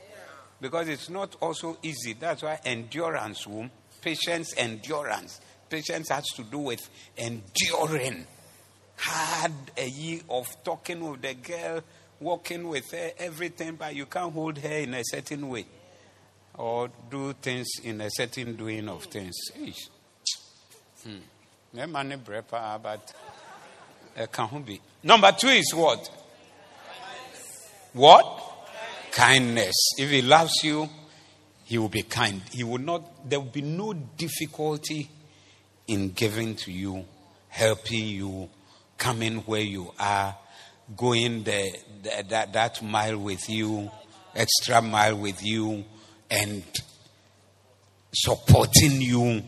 Because 0.62 0.90
it's 0.90 1.10
not 1.10 1.36
also 1.42 1.78
easy. 1.82 2.14
That's 2.14 2.44
why 2.44 2.60
endurance, 2.66 3.48
womb, 3.48 3.72
patience, 4.02 4.54
endurance. 4.58 5.40
Patience 5.70 6.10
has 6.10 6.26
to 6.36 6.44
do 6.44 6.60
with 6.60 6.82
enduring. 7.18 8.26
Hard 8.98 9.54
a 9.78 9.88
year 9.88 10.22
of 10.30 10.48
talking 10.64 11.10
with 11.10 11.22
the 11.22 11.34
girl, 11.36 11.82
walking 12.20 12.68
with 12.68 12.92
her, 12.92 13.12
everything, 13.18 13.76
but 13.76 13.96
you 13.96 14.06
can't 14.06 14.34
hold 14.34 14.58
her 14.58 14.70
in 14.70 14.94
a 14.94 15.04
certain 15.06 15.48
way 15.48 15.66
or 16.60 16.90
do 17.10 17.34
things 17.42 17.70
in 17.84 18.02
a 18.02 18.10
certain 18.12 18.58
doing 18.58 18.90
of 18.90 19.06
things. 19.06 19.36
Hmm. 21.04 21.20
But 21.74 23.14
Number 25.02 25.32
two 25.32 25.48
is 25.48 25.74
what? 25.74 26.10
What? 27.94 28.49
Kindness. 29.12 29.76
If 29.98 30.10
he 30.10 30.22
loves 30.22 30.64
you, 30.64 30.90
he 31.64 31.78
will 31.78 31.90
be 31.90 32.04
kind. 32.04 32.42
He 32.52 32.64
will 32.64 32.80
not, 32.80 33.30
there 33.30 33.40
will 33.40 33.48
be 33.48 33.62
no 33.62 33.94
difficulty 33.94 35.10
in 35.88 36.12
giving 36.12 36.56
to 36.56 36.72
you, 36.72 37.06
helping 37.48 38.08
you, 38.08 38.50
coming 38.98 39.38
where 39.40 39.62
you 39.62 39.92
are, 40.00 40.36
going 40.96 41.44
the, 41.44 41.72
the, 42.04 42.26
that, 42.30 42.54
that 42.54 42.82
mile 42.82 43.18
with 43.18 43.50
you, 43.50 43.90
extra 44.36 44.82
mile 44.82 45.18
with 45.18 45.44
you, 45.44 45.84
and 46.30 46.64
supporting 48.14 49.02
you 49.02 49.44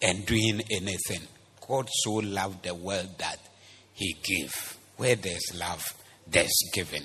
and 0.00 0.26
doing 0.26 0.62
anything. 0.70 1.22
God 1.66 1.88
so 1.90 2.14
loved 2.14 2.64
the 2.64 2.74
world 2.74 3.18
that 3.18 3.38
he 3.92 4.16
gave. 4.22 4.78
Where 4.96 5.16
there's 5.16 5.54
love, 5.54 5.84
there's 6.26 6.58
giving. 6.72 7.04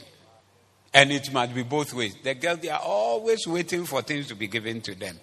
And 0.93 1.11
it 1.11 1.31
must 1.33 1.55
be 1.55 1.63
both 1.63 1.93
ways. 1.93 2.15
The 2.23 2.35
girls, 2.35 2.59
they 2.59 2.69
are 2.69 2.81
always 2.81 3.47
waiting 3.47 3.85
for 3.85 4.01
things 4.01 4.27
to 4.27 4.35
be 4.35 4.47
given 4.47 4.81
to 4.81 4.95
them. 4.95 5.19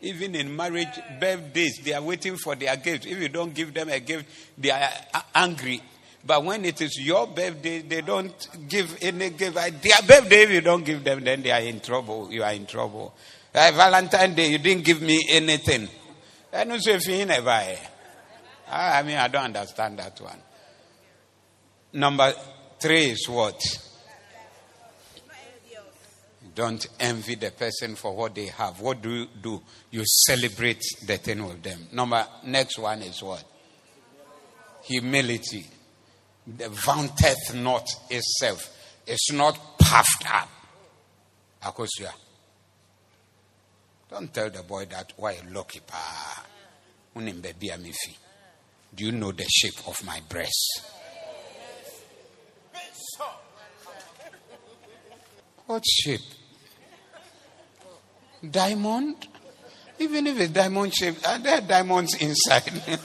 Even 0.00 0.34
in 0.34 0.54
marriage 0.54 1.00
birthdays, 1.18 1.80
they 1.82 1.92
are 1.94 2.02
waiting 2.02 2.36
for 2.36 2.54
their 2.54 2.76
gift. 2.76 3.06
If 3.06 3.18
you 3.18 3.28
don't 3.28 3.54
give 3.54 3.72
them 3.74 3.88
a 3.88 3.98
gift, 4.00 4.26
they 4.56 4.70
are 4.70 4.88
angry. 5.34 5.82
But 6.24 6.44
when 6.44 6.64
it 6.64 6.80
is 6.82 7.00
your 7.00 7.26
birthday, 7.26 7.80
they 7.80 8.02
don't 8.02 8.48
give 8.68 8.98
any 9.00 9.30
gift. 9.30 9.54
Their 9.54 10.02
birthday, 10.06 10.42
if 10.42 10.50
you 10.50 10.60
don't 10.60 10.84
give 10.84 11.02
them, 11.02 11.24
then 11.24 11.42
they 11.42 11.50
are 11.50 11.60
in 11.60 11.80
trouble. 11.80 12.30
You 12.30 12.42
are 12.42 12.52
in 12.52 12.66
trouble. 12.66 13.14
Like 13.54 13.74
Valentine 13.74 14.34
Day, 14.34 14.50
you 14.50 14.58
didn't 14.58 14.84
give 14.84 15.00
me 15.00 15.24
anything. 15.30 15.88
Eh. 16.52 16.60
I 16.60 16.64
don't 16.64 16.80
say 16.80 16.94
if. 16.94 17.88
I 18.70 19.02
mean, 19.02 19.16
I 19.16 19.28
don't 19.28 19.44
understand 19.44 19.98
that 19.98 20.20
one. 20.20 20.38
Number 21.94 22.32
three 22.78 23.06
is 23.06 23.26
what? 23.28 23.60
Don't 26.58 26.84
envy 26.98 27.36
the 27.36 27.52
person 27.52 27.94
for 27.94 28.16
what 28.16 28.34
they 28.34 28.46
have. 28.46 28.80
What 28.80 29.00
do 29.00 29.10
you 29.10 29.26
do? 29.40 29.62
You 29.92 30.02
celebrate 30.04 30.82
the 31.06 31.16
thing 31.16 31.46
with 31.46 31.62
them. 31.62 31.86
Number 31.92 32.26
next 32.46 32.80
one 32.80 33.00
is 33.02 33.22
what? 33.22 33.44
Humility. 34.82 35.64
The 36.48 36.68
vaunteth 36.68 37.54
not 37.54 37.86
itself. 38.10 38.76
It's 39.06 39.30
not 39.30 39.78
puffed 39.78 40.24
up. 40.34 40.48
Akosia. 41.62 42.10
Don't 44.10 44.34
tell 44.34 44.50
the 44.50 44.64
boy 44.64 44.86
that 44.86 45.12
why 45.16 45.36
lucky 45.52 45.78
pa. 45.86 46.44
Do 47.14 49.04
you 49.04 49.12
know 49.12 49.30
the 49.30 49.46
shape 49.48 49.86
of 49.86 50.04
my 50.04 50.20
breast? 50.28 50.82
What 55.66 55.84
shape? 55.86 56.20
Diamond? 58.48 59.28
Even 60.00 60.26
if 60.28 60.38
it's 60.38 60.52
diamond 60.52 60.94
shape, 60.94 61.16
are 61.26 61.38
there 61.38 61.60
diamonds 61.60 62.14
inside? 62.20 62.72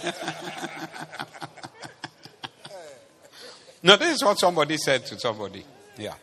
no, 3.83 3.97
this 3.97 4.15
is 4.15 4.23
what 4.23 4.37
somebody 4.39 4.77
said 4.77 5.03
to 5.07 5.19
somebody. 5.19 5.65
Yeah. 5.97 6.13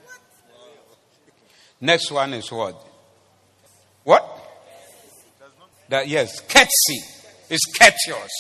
Next 1.81 2.11
one 2.13 2.35
is 2.35 2.53
what? 2.53 2.87
What? 4.05 4.25
That 5.89 6.07
yes, 6.07 6.39
courtesy 6.41 7.01
is 7.49 7.61
courteous. 7.77 8.31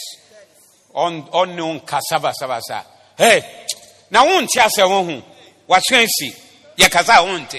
On 0.94 1.28
unknown 1.32 1.80
cassava 1.80 2.32
sabasa. 2.40 2.84
Hey, 3.16 3.66
now 4.10 4.24
won't 4.26 4.50
you 4.54 4.62
say 4.68 4.84
one 4.84 5.22
What's 5.66 5.88
fancy? 5.88 6.32
Yeah, 6.76 6.88
kasa 6.88 7.22
won't 7.22 7.54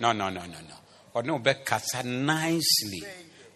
No, 0.00 0.12
no, 0.12 0.28
no, 0.30 0.40
no, 0.40 0.46
no. 0.46 0.75
Or 1.16 1.22
no, 1.22 1.38
but 1.38 1.64
kasa 1.64 2.02
nicely, 2.02 3.02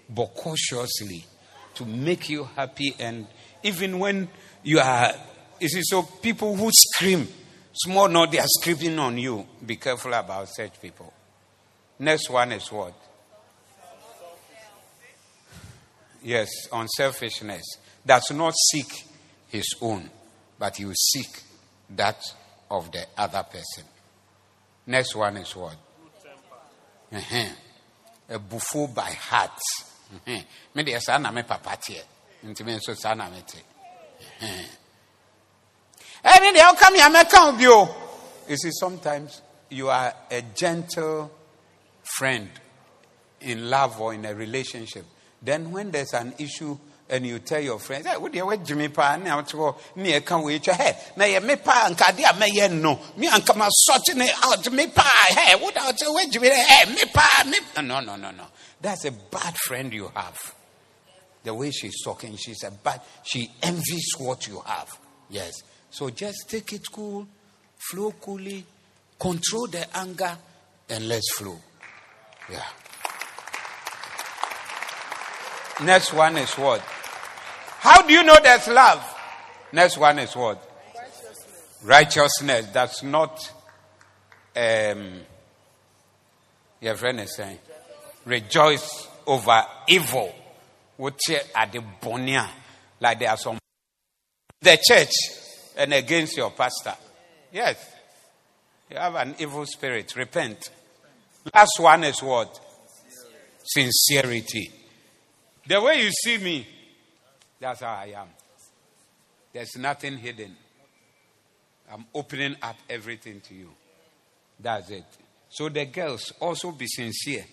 but 0.09 0.35
cautiously 0.35 1.27
to 1.75 1.85
make 1.85 2.31
you 2.31 2.45
happy. 2.57 2.97
And 2.99 3.27
even 3.63 3.99
when 3.99 4.31
you 4.63 4.79
are, 4.79 5.13
you 5.61 5.69
see, 5.69 5.83
so 5.83 6.05
people 6.05 6.57
who 6.57 6.71
scream, 6.73 7.29
small, 7.75 8.09
no, 8.09 8.25
they 8.25 8.39
are 8.39 8.47
screaming 8.47 8.99
on 8.99 9.19
you. 9.19 9.47
Be 9.67 9.77
careful 9.77 10.15
about 10.15 10.49
such 10.49 10.81
people. 10.81 11.13
Next 11.99 12.31
one 12.31 12.53
is 12.53 12.73
what? 12.73 12.95
Yes, 16.23 16.49
unselfishness. 16.73 17.77
Does 18.07 18.31
not 18.33 18.55
seek 18.73 19.05
his 19.49 19.67
own, 19.83 20.09
but 20.59 20.79
will 20.81 20.95
seek 20.95 21.43
that 21.91 22.23
of 22.71 22.91
the 22.91 23.05
other 23.19 23.43
person. 23.43 23.85
Next 24.87 25.15
one 25.15 25.37
is 25.37 25.55
what? 25.55 25.77
A 27.13 28.39
buffo 28.39 28.87
by 28.89 29.11
heart. 29.11 29.59
Me 30.75 30.83
de 30.83 31.01
sa 31.01 31.19
na 31.19 31.31
me 31.31 31.43
papa 31.43 31.77
tie. 31.77 32.03
Nti 32.45 32.65
me 32.65 32.79
so 32.81 32.95
sa 32.95 33.15
na 33.15 33.29
me 33.29 33.43
te. 33.47 33.59
Eh 36.25 36.41
me 36.41 36.53
de 36.53 36.61
o 36.61 36.75
come 36.75 36.97
here 36.97 37.11
me 37.11 37.25
kan 37.25 37.57
bi. 37.57 37.65
You 38.49 38.57
see 38.57 38.71
sometimes 38.73 39.43
you 39.71 39.89
are 39.89 40.13
a 40.31 40.43
gentle 40.55 41.31
friend 42.03 42.51
in 43.41 43.71
love 43.71 44.01
or 44.01 44.13
in 44.15 44.25
a 44.25 44.35
relationship 44.35 45.05
then 45.43 45.71
when 45.71 45.91
there's 45.91 46.13
an 46.13 46.35
issue 46.39 46.77
and 47.11 47.27
you 47.27 47.41
tell 47.41 47.61
your 47.61 47.79
friends, 47.79 48.07
hey, 48.07 48.17
what 48.17 48.33
do 48.33 48.39
you 48.39 48.47
want 48.47 48.65
Jimmy 48.65 48.89
Pa? 48.89 49.17
Now 49.17 49.41
to 49.41 49.75
me, 49.97 50.15
I 50.15 50.21
can't 50.21 50.45
wait. 50.45 50.65
Hey, 50.65 50.97
now 51.17 51.25
you 51.25 51.41
me 51.41 51.53
and 51.53 51.97
Kadia 51.97 52.39
may 52.39 52.69
no. 52.69 52.99
Me 53.17 53.29
and 53.29 53.45
come 53.45 53.63
sorting 53.69 54.21
it 54.21 54.33
out. 54.43 54.73
Me 54.73 54.87
pa, 54.87 55.11
hey, 55.29 55.57
what 55.57 55.77
out 55.77 55.97
to 55.99 56.27
Jimmy? 56.31 56.49
Hey, 56.49 56.93
me 56.93 57.03
pa, 57.13 57.45
me. 57.47 57.59
No, 57.83 58.01
no, 58.01 58.17
no, 58.17 58.31
no. 58.31 58.45
That's 58.81 59.05
a 59.05 59.13
bad 59.13 59.57
friend 59.57 59.93
you 59.93 60.11
have. 60.15 60.39
The 61.43 61.55
way 61.55 61.71
she's 61.71 62.03
talking, 62.05 62.37
she's 62.37 62.63
a 62.65 62.71
bad, 62.71 63.01
she 63.23 63.51
envies 63.63 64.13
what 64.19 64.47
you 64.47 64.61
have. 64.61 64.89
Yes. 65.29 65.53
So 65.91 66.11
just 66.11 66.49
take 66.49 66.73
it 66.73 66.91
cool, 66.93 67.27
flow 67.77 68.13
coolly, 68.21 68.65
control 69.19 69.67
the 69.67 69.87
anger, 69.97 70.37
and 70.89 71.09
let's 71.09 71.33
flow. 71.35 71.59
Yeah. 72.51 72.63
Next 75.83 76.13
one 76.13 76.37
is 76.37 76.53
what? 76.59 76.83
How 77.81 78.03
do 78.03 78.13
you 78.13 78.23
know 78.23 78.37
there's 78.43 78.69
love? 78.69 79.03
Next 79.73 79.97
one 79.97 80.19
is 80.19 80.37
what? 80.37 80.63
Righteousness. 80.95 81.81
Righteousness. 81.83 82.67
That's 82.75 83.03
not, 83.03 83.53
um, 84.55 85.21
your 86.83 86.97
friend 86.97 87.21
is 87.21 87.35
saying, 87.35 87.59
rejoice 88.27 89.09
over 89.27 89.63
evil. 89.89 90.35
Which 90.99 91.31
at 91.55 91.73
the 91.73 91.83
bonia, 92.03 92.47
like 93.01 93.19
there 93.19 93.31
are 93.31 93.39
some, 93.39 93.59
the 94.61 94.79
church 94.87 95.15
and 95.79 95.95
against 95.95 96.37
your 96.37 96.51
pastor. 96.51 96.93
Yes. 97.51 97.83
You 98.91 98.99
have 98.99 99.15
an 99.15 99.37
evil 99.39 99.65
spirit. 99.65 100.15
Repent. 100.17 100.69
Last 101.55 101.81
one 101.81 102.05
is 102.05 102.23
what? 102.23 102.61
Sincerity. 103.65 104.71
The 105.67 105.81
way 105.81 106.03
you 106.03 106.11
see 106.11 106.37
me, 106.37 106.67
that's 107.61 107.81
how 107.81 107.95
I 107.95 108.15
am. 108.17 108.29
There's 109.53 109.77
nothing 109.77 110.17
hidden. 110.17 110.57
I'm 111.93 112.07
opening 112.15 112.57
up 112.63 112.77
everything 112.89 113.41
to 113.43 113.55
you. 113.55 113.71
That's 114.59 114.91
it. 114.91 115.05
So 115.49 115.69
the 115.69 115.85
girls 115.87 116.33
also 116.41 116.73
be 116.73 116.87
sincere. 116.87 117.45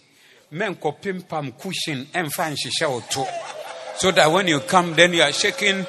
Men 0.52 0.76
ko 0.76 0.94
pim 0.94 1.24
pam 1.24 1.52
cushion 1.52 2.08
and 2.14 2.32
fan 2.32 2.56
shisha 2.56 3.28
So 3.98 4.12
that 4.12 4.32
when 4.32 4.48
you 4.48 4.60
come, 4.62 4.94
then 4.94 5.14
you 5.14 5.24
are 5.24 5.34
shaking 5.34 5.86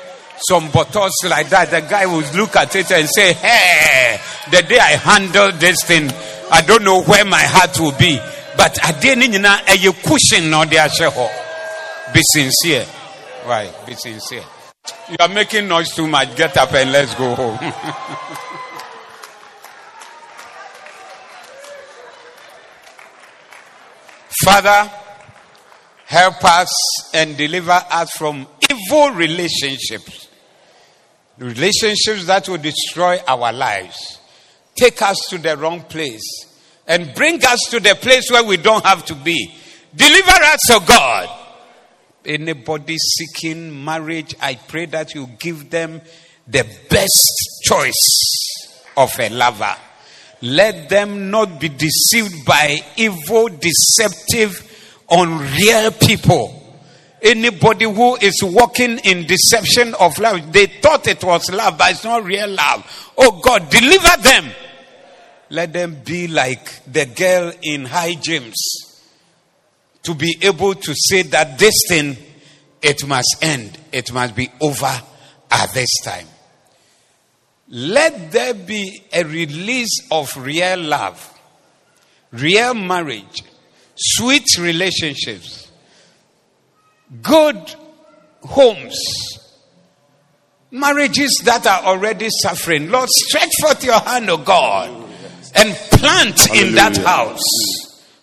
some 0.49 0.71
bottles 0.71 1.13
like 1.29 1.49
that. 1.51 1.71
The 1.71 1.83
guy 1.83 2.07
will 2.07 2.25
look 2.35 2.57
at 2.57 2.75
it 2.75 2.91
and 2.91 3.09
say, 3.09 3.35
Hey, 3.35 4.19
the 4.51 4.63
day 4.63 4.79
I 4.79 4.97
handle 4.97 5.53
this 5.53 5.85
thing, 5.85 6.11
I 6.51 6.63
don't 6.63 6.83
know 6.83 7.03
where 7.03 7.25
my 7.25 7.43
heart 7.43 7.79
will 7.79 7.93
be. 7.93 8.19
But 8.57 8.83
I 8.83 8.99
didn't 8.99 9.41
know 9.41 9.57
eh, 9.67 9.75
a 9.75 9.93
cushion 9.93 10.53
or 10.55 10.67
the 10.67 11.31
Be 12.13 12.21
sincere. 12.33 12.87
Right, 13.49 13.73
be 13.87 13.95
sincere. 13.95 14.45
You 15.09 15.17
are 15.21 15.29
making 15.29 15.69
noise 15.69 15.89
too 15.95 16.07
much. 16.07 16.37
Get 16.37 16.55
up 16.59 16.71
and 16.75 16.93
let's 16.93 17.15
go 17.15 17.35
home. 17.35 17.57
Father, 24.45 24.93
help 26.05 26.45
us 26.45 26.69
and 27.15 27.39
deliver 27.39 27.81
us 27.91 28.11
from 28.19 28.47
evil 28.71 29.13
relationships. 29.13 30.29
Relationships 31.39 32.27
that 32.27 32.47
will 32.51 32.59
destroy 32.59 33.19
our 33.27 33.51
lives. 33.51 34.19
Take 34.77 35.01
us 35.01 35.17
to 35.31 35.39
the 35.39 35.57
wrong 35.57 35.81
place 35.85 36.45
and 36.87 37.15
bring 37.15 37.43
us 37.47 37.61
to 37.71 37.81
the 37.81 37.95
place 37.95 38.31
where 38.31 38.45
we 38.45 38.59
don't 38.59 38.85
have 38.85 39.07
to 39.07 39.15
be. 39.15 39.55
Deliver 39.97 40.33
us, 40.33 40.71
O 40.71 40.81
God. 40.81 41.47
Anybody 42.29 42.99
seeking 42.99 43.83
marriage, 43.87 44.35
I 44.39 44.57
pray 44.57 44.85
that 44.85 45.15
you 45.15 45.31
give 45.39 45.71
them 45.71 46.03
the 46.47 46.63
best 46.91 47.63
choice 47.63 48.91
of 48.99 49.11
a 49.19 49.31
lover. 49.31 49.75
Let 50.43 50.91
them 50.91 51.31
not 51.31 51.59
be 51.59 51.71
deceived 51.71 52.45
by 52.45 52.81
evil, 52.97 53.49
deceptive, 53.49 55.03
unreal 55.11 55.91
people. 55.93 56.55
Anybody 57.23 57.87
who 57.87 58.17
is 58.17 58.43
walking 58.43 58.99
in 58.99 59.27
deception 59.27 59.95
of 59.95 60.19
love, 60.19 60.53
they 60.53 60.67
thought 60.67 61.09
it 61.09 61.25
was 61.25 61.51
love, 61.51 61.79
but 61.79 61.93
it's 61.93 62.05
not 62.05 62.25
real 62.25 62.51
love. 62.51 63.13
Oh 63.17 63.41
God, 63.43 63.71
deliver 63.71 64.23
them. 64.23 64.51
Let 65.49 65.73
them 65.73 66.03
be 66.05 66.29
like 66.29 66.85
the 66.85 67.07
girl 67.07 67.53
in 67.63 67.87
High 67.87 68.17
James 68.17 68.88
to 70.09 70.15
be 70.15 70.39
able 70.41 70.75
to 70.75 70.95
say 70.97 71.21
that 71.21 71.59
this 71.59 71.75
thing, 71.87 72.17
it 72.81 73.07
must 73.07 73.37
end, 73.43 73.79
it 73.93 74.11
must 74.11 74.35
be 74.35 74.51
over 74.59 75.03
at 75.51 75.75
this 75.75 76.01
time. 76.03 76.27
Let 77.69 78.33
there 78.33 78.55
be 78.55 79.03
a 79.13 79.23
release 79.23 80.09
of 80.11 80.35
real 80.39 80.81
love, 80.81 81.39
real 82.33 82.73
marriage, 82.73 83.43
sweet 83.95 84.47
relationships, 84.59 85.71
good 87.21 87.75
homes, 88.41 88.99
marriages 90.71 91.39
that 91.45 91.67
are 91.67 91.83
already 91.83 92.31
suffering. 92.31 92.91
Lord, 92.91 93.11
stretch 93.11 93.51
forth 93.61 93.85
your 93.85 94.01
hand, 94.01 94.31
O 94.31 94.35
oh 94.35 94.37
God, 94.39 95.11
and 95.55 95.75
plant 95.75 96.39
Hallelujah. 96.39 96.67
in 96.67 96.75
that 96.77 96.97
house 96.97 97.43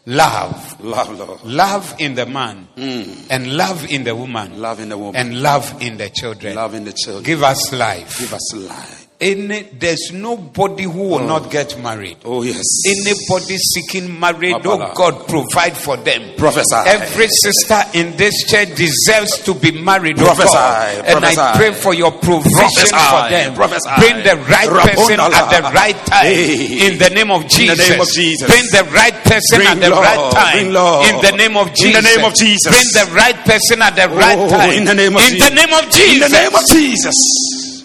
love. 0.07 0.74
Love, 0.85 1.19
Lord. 1.19 1.43
Love 1.43 1.95
in 1.99 2.15
the 2.15 2.25
man. 2.25 2.67
Mm. 2.77 3.27
And 3.29 3.57
love 3.57 3.85
in 3.89 4.03
the 4.03 4.15
woman. 4.15 4.61
Love 4.61 4.79
in 4.79 4.89
the 4.89 4.97
woman. 4.97 5.15
And 5.15 5.41
love 5.41 5.81
in 5.81 5.97
the 5.97 6.09
children. 6.09 6.55
Love 6.55 6.75
in 6.75 6.83
the 6.83 6.93
children. 6.93 7.23
Give 7.23 7.41
us 7.43 7.73
life. 7.73 8.19
Give 8.19 8.33
us 8.33 8.53
life. 8.55 9.04
Any, 9.21 9.63
there's 9.79 10.11
nobody 10.11 10.83
who 10.83 11.15
will 11.15 11.23
oh. 11.23 11.27
not 11.27 11.49
get 11.49 11.79
married. 11.79 12.17
Oh, 12.25 12.43
yes. 12.43 12.65
Anybody 12.85 13.55
seeking 13.55 14.19
married, 14.19 14.59
oh 14.65 14.91
God, 14.93 15.25
provide 15.29 15.77
for 15.77 15.95
them. 15.95 16.35
Professor. 16.35 16.83
Every 16.85 17.29
sister 17.29 17.79
in 17.93 18.17
this 18.17 18.43
church 18.43 18.75
deserves 18.75 19.39
to 19.45 19.53
be 19.55 19.71
married. 19.71 20.19
Oh 20.19 20.25
prophesy. 20.25 20.57
Oh. 20.57 21.03
And 21.07 21.19
Prophesy. 21.19 21.39
I 21.39 21.55
pray 21.55 21.71
for 21.71 21.93
your 21.93 22.11
provision 22.11 22.51
Prophesy. 22.51 22.91
for 22.91 23.29
them. 23.31 23.55
Prophesy. 23.55 23.89
Bring 23.99 24.17
the 24.19 24.35
right 24.51 24.67
person 24.67 25.19
at 25.19 25.47
the 25.47 25.61
right 25.71 25.95
time. 26.05 26.25
Hey. 26.25 26.91
In 26.91 26.99
the 26.99 27.09
name 27.09 27.31
of 27.31 27.47
Jesus. 27.47 27.71
In 27.71 27.77
the 27.77 27.89
name 27.95 28.01
of 28.01 28.09
Jesus. 28.11 28.47
Bring 28.51 28.67
the 28.67 28.91
right 28.91 29.15
person 29.23 29.57
Bring 29.63 29.67
at 29.69 29.79
the 29.79 29.89
Lord. 29.91 30.03
right 30.03 30.31
time. 30.35 30.57
In 30.59 31.21
the 31.23 31.31
name 31.39 31.55
of 31.55 31.73
Jesus. 31.73 31.95
In 31.95 32.03
the 32.03 32.03
name 32.03 32.25
of 32.27 32.35
Jesus. 32.35 32.67
Bring 32.67 33.07
the 33.07 33.15
right 33.15 33.39
person 33.47 33.81
at 33.81 33.95
the 33.95 34.09
right 34.11 34.37
Oh, 34.37 34.49
time. 34.49 34.71
in 34.75 34.83
the 34.83 34.93
name 34.93 35.15
of 35.15 35.23
in 35.23 35.39
Jesus. 35.39 35.49
the 35.49 35.55
name 35.55 35.71
of 35.71 35.83
Jesus. 35.87 36.11
In 36.11 36.19
the 36.19 36.29
name 36.35 36.55
of 36.55 36.67
Jesus. 36.67 37.15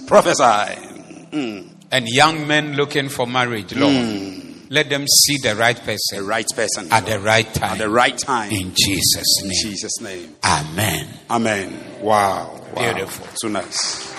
Prophesy. 0.09 0.90
Mm. 1.33 1.69
And 1.93 2.07
young 2.09 2.47
men 2.47 2.75
looking 2.75 3.09
for 3.09 3.27
marriage, 3.27 3.75
Lord, 3.75 3.93
Mm. 3.95 4.67
let 4.71 4.89
them 4.89 5.07
see 5.09 5.39
the 5.43 5.57
right 5.57 5.77
person. 5.77 6.19
The 6.19 6.23
right 6.23 6.47
person. 6.55 6.89
at 6.93 7.07
the 7.07 7.19
right 7.19 7.53
time. 7.53 7.73
At 7.73 7.79
the 7.79 7.89
right 7.91 8.17
time. 8.17 8.51
In 8.53 8.73
Jesus' 8.75 9.43
In 9.43 9.49
name. 9.49 9.59
Jesus' 9.63 10.01
name. 10.01 10.37
Amen. 10.45 11.09
Amen. 11.29 11.81
Wow. 12.01 12.61
wow. 12.75 12.93
Beautiful. 12.93 13.27
So 13.35 13.49
nice. 13.49 14.13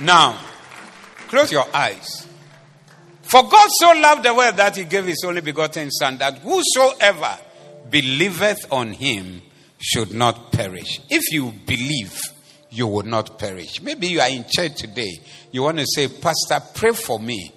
Now, 0.00 0.38
close 1.28 1.52
your 1.52 1.66
eyes. 1.74 2.26
For 3.22 3.42
God 3.42 3.68
so 3.78 3.92
loved 3.92 4.22
the 4.24 4.34
world 4.34 4.56
that 4.56 4.76
he 4.76 4.84
gave 4.84 5.04
his 5.04 5.22
only 5.26 5.40
begotten 5.42 5.90
Son, 5.90 6.16
that 6.18 6.38
whosoever 6.38 7.38
believeth 7.90 8.66
on 8.72 8.92
him 8.92 9.42
should 9.78 10.12
not 10.14 10.52
perish. 10.52 11.00
If 11.10 11.30
you 11.32 11.52
believe, 11.66 12.18
you 12.70 12.86
will 12.86 13.02
not 13.02 13.38
perish. 13.38 13.80
Maybe 13.82 14.08
you 14.08 14.20
are 14.20 14.28
in 14.28 14.44
church 14.48 14.76
today. 14.76 15.20
You 15.50 15.62
want 15.62 15.78
to 15.78 15.86
say, 15.86 16.08
Pastor, 16.08 16.60
pray 16.74 16.92
for 16.92 17.18
me. 17.18 17.52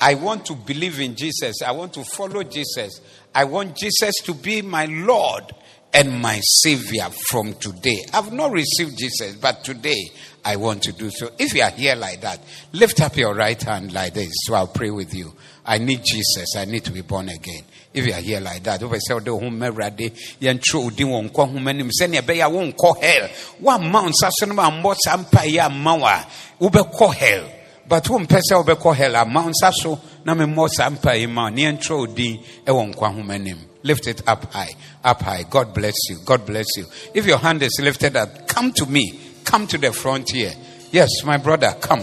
I 0.00 0.14
want 0.14 0.46
to 0.46 0.54
believe 0.54 1.00
in 1.00 1.16
Jesus. 1.16 1.62
I 1.62 1.72
want 1.72 1.94
to 1.94 2.04
follow 2.04 2.42
Jesus. 2.44 3.00
I 3.34 3.44
want 3.44 3.76
Jesus 3.76 4.14
to 4.24 4.34
be 4.34 4.62
my 4.62 4.84
Lord 4.84 5.44
and 5.92 6.20
my 6.20 6.40
Savior 6.42 7.08
from 7.30 7.54
today. 7.54 8.04
I've 8.12 8.32
not 8.32 8.52
received 8.52 8.98
Jesus, 8.98 9.34
but 9.36 9.64
today 9.64 10.10
I 10.44 10.56
want 10.56 10.82
to 10.84 10.92
do 10.92 11.10
so. 11.10 11.30
If 11.38 11.54
you 11.54 11.62
are 11.62 11.70
here 11.70 11.96
like 11.96 12.20
that, 12.20 12.40
lift 12.72 13.00
up 13.00 13.16
your 13.16 13.34
right 13.34 13.60
hand 13.60 13.92
like 13.92 14.14
this 14.14 14.30
so 14.44 14.54
I'll 14.54 14.66
pray 14.66 14.90
with 14.90 15.14
you. 15.14 15.34
I 15.64 15.78
need 15.78 16.02
Jesus. 16.04 16.56
I 16.56 16.64
need 16.64 16.84
to 16.84 16.92
be 16.92 17.00
born 17.00 17.28
again. 17.28 17.62
If 17.98 18.06
you 18.06 18.12
are 18.12 18.20
here 18.20 18.40
like 18.40 18.62
that, 18.62 18.80
wobɛ 18.80 18.98
sɛ 18.98 19.14
wode 19.14 19.28
wo 19.28 19.40
ho 19.40 19.50
mmarade 19.50 20.12
yɛntwerɛ 20.40 20.84
wo 20.84 20.90
din 20.90 21.08
wɔ 21.08 21.30
nkwa 21.30 21.52
homa 21.52 21.70
anim 21.70 21.90
sɛnea 21.90 22.22
ɛbɛyɛ 22.22 22.46
a 22.46 22.50
wonkɔ 22.50 23.02
hell. 23.02 23.28
Woamma 23.60 24.02
wo 24.02 24.08
nsa 24.08 24.30
so 24.30 24.46
no 24.46 24.54
mammɔ 24.54 24.96
saa 25.04 25.16
mpaeɛ 25.16 25.66
amma 25.66 25.96
wo 25.96 26.06
a 26.06 26.26
wobɛkɔ 26.60 27.14
hell. 27.14 27.44
But 27.88 28.04
wompɛ 28.04 28.40
sɛ 28.48 28.64
wobɛkɔ 28.64 28.94
hell? 28.94 29.16
Amma 29.16 29.42
wo 29.42 29.50
nsa 29.50 29.72
so 29.74 30.00
na 30.24 30.34
memmɔ 30.34 30.68
saa 30.70 30.90
mpaeɛ 30.90 31.28
ma. 31.28 31.44
Wo 31.44 31.48
ne 31.48 31.62
yɛntwerɛ 31.64 31.98
wo 31.98 32.06
din 32.06 32.40
ɛwɔ 32.64 32.94
nkwa 32.94 33.14
homa 33.14 33.34
anim 33.34 33.58
lift 33.82 34.06
it 34.06 34.22
up 34.28 34.52
high 34.52 34.70
up 35.02 35.22
high. 35.22 35.44
God 35.48 35.74
bless 35.74 35.94
you 36.08 36.18
god 36.24 36.46
bless 36.46 36.66
you. 36.76 36.86
If 37.14 37.26
your 37.26 37.38
hand 37.38 37.62
is 37.62 37.80
lifted 37.80 38.16
up 38.16 38.46
come 38.46 38.72
to 38.74 38.86
me. 38.86 39.20
Come 39.44 39.66
to 39.68 39.78
the 39.78 39.92
front 39.92 40.30
here 40.30 40.52
yes 40.90 41.22
my 41.24 41.36
brother 41.36 41.74
come 41.80 42.00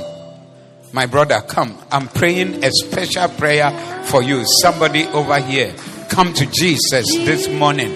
my 0.95 1.05
brother, 1.07 1.41
come. 1.41 1.77
I'm 1.91 2.07
praying 2.07 2.63
a 2.63 2.71
special 2.71 3.27
prayer 3.27 3.69
for 4.05 4.23
you. 4.23 4.45
Somebody 4.61 5.03
over 5.07 5.41
here, 5.41 5.75
come 6.07 6.33
to 6.33 6.45
Jesus 6.45 7.05
this 7.17 7.49
morning. 7.49 7.91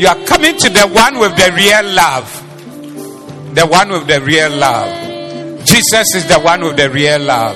You 0.00 0.06
are 0.06 0.24
coming 0.24 0.56
to 0.56 0.70
the 0.70 0.88
one 0.88 1.18
with 1.18 1.36
the 1.36 1.52
real 1.54 1.94
love. 1.94 3.54
The 3.54 3.66
one 3.66 3.90
with 3.90 4.06
the 4.06 4.22
real 4.22 4.50
love. 4.50 5.66
Jesus 5.66 6.14
is 6.14 6.26
the 6.26 6.40
one 6.40 6.62
with 6.64 6.78
the 6.78 6.88
real 6.88 7.20
love. 7.20 7.54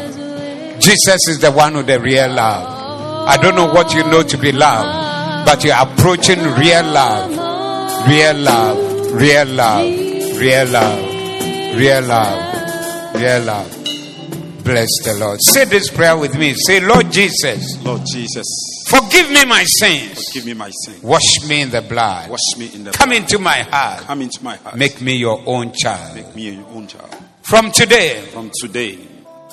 Jesus 0.79 1.27
is 1.27 1.41
the 1.41 1.51
one 1.51 1.75
with 1.75 1.87
the 1.87 1.99
real 1.99 2.31
love. 2.31 3.29
I 3.29 3.39
don't 3.39 3.55
know 3.55 3.73
what 3.73 3.95
you 3.95 4.03
know 4.05 4.23
to 4.23 4.37
be 4.37 4.53
love, 4.53 5.47
but 5.47 5.65
you 5.65 5.73
are 5.73 5.89
approaching 5.89 6.39
real 6.39 6.85
love. 6.85 7.31
Real 8.07 8.37
love. 8.37 9.13
Real 9.15 9.47
love. 9.47 9.87
Real 10.39 10.67
love. 10.67 11.79
Real 11.79 12.03
love. 12.03 13.15
Real 13.15 13.43
love. 13.43 13.82
Bless 14.65 14.89
the 15.05 15.15
Lord. 15.19 15.39
Say 15.43 15.65
this 15.65 15.91
prayer 15.91 16.17
with 16.17 16.39
me. 16.39 16.55
Say, 16.67 16.81
Lord 16.81 17.11
Jesus, 17.11 17.83
Lord 17.83 18.03
Jesus, 18.07 18.47
forgive 18.89 19.31
me 19.31 19.45
my 19.45 19.65
sins. 19.65 20.25
Forgive 20.29 20.47
me 20.47 20.55
my 20.55 20.71
sins. 20.85 21.03
Wash 21.03 21.45
me 21.49 21.63
in 21.63 21.71
the 21.71 21.83
blood. 21.83 22.31
Wash 22.31 22.57
me 22.57 22.71
in 22.73 22.85
the 22.85 22.93
Come 22.93 23.13
into 23.13 23.39
my 23.39 23.63
heart. 23.63 24.03
Come 24.05 24.23
into 24.23 24.43
my 24.45 24.57
heart. 24.57 24.77
Make 24.77 25.01
me 25.01 25.17
your 25.17 25.43
own 25.47 25.73
child. 25.73 26.15
Make 26.15 26.35
me 26.37 26.51
your 26.51 26.67
own 26.69 26.87
child. 26.87 27.15
From 27.43 27.73
today, 27.73 28.21
From 28.33 28.51
today, 28.61 28.99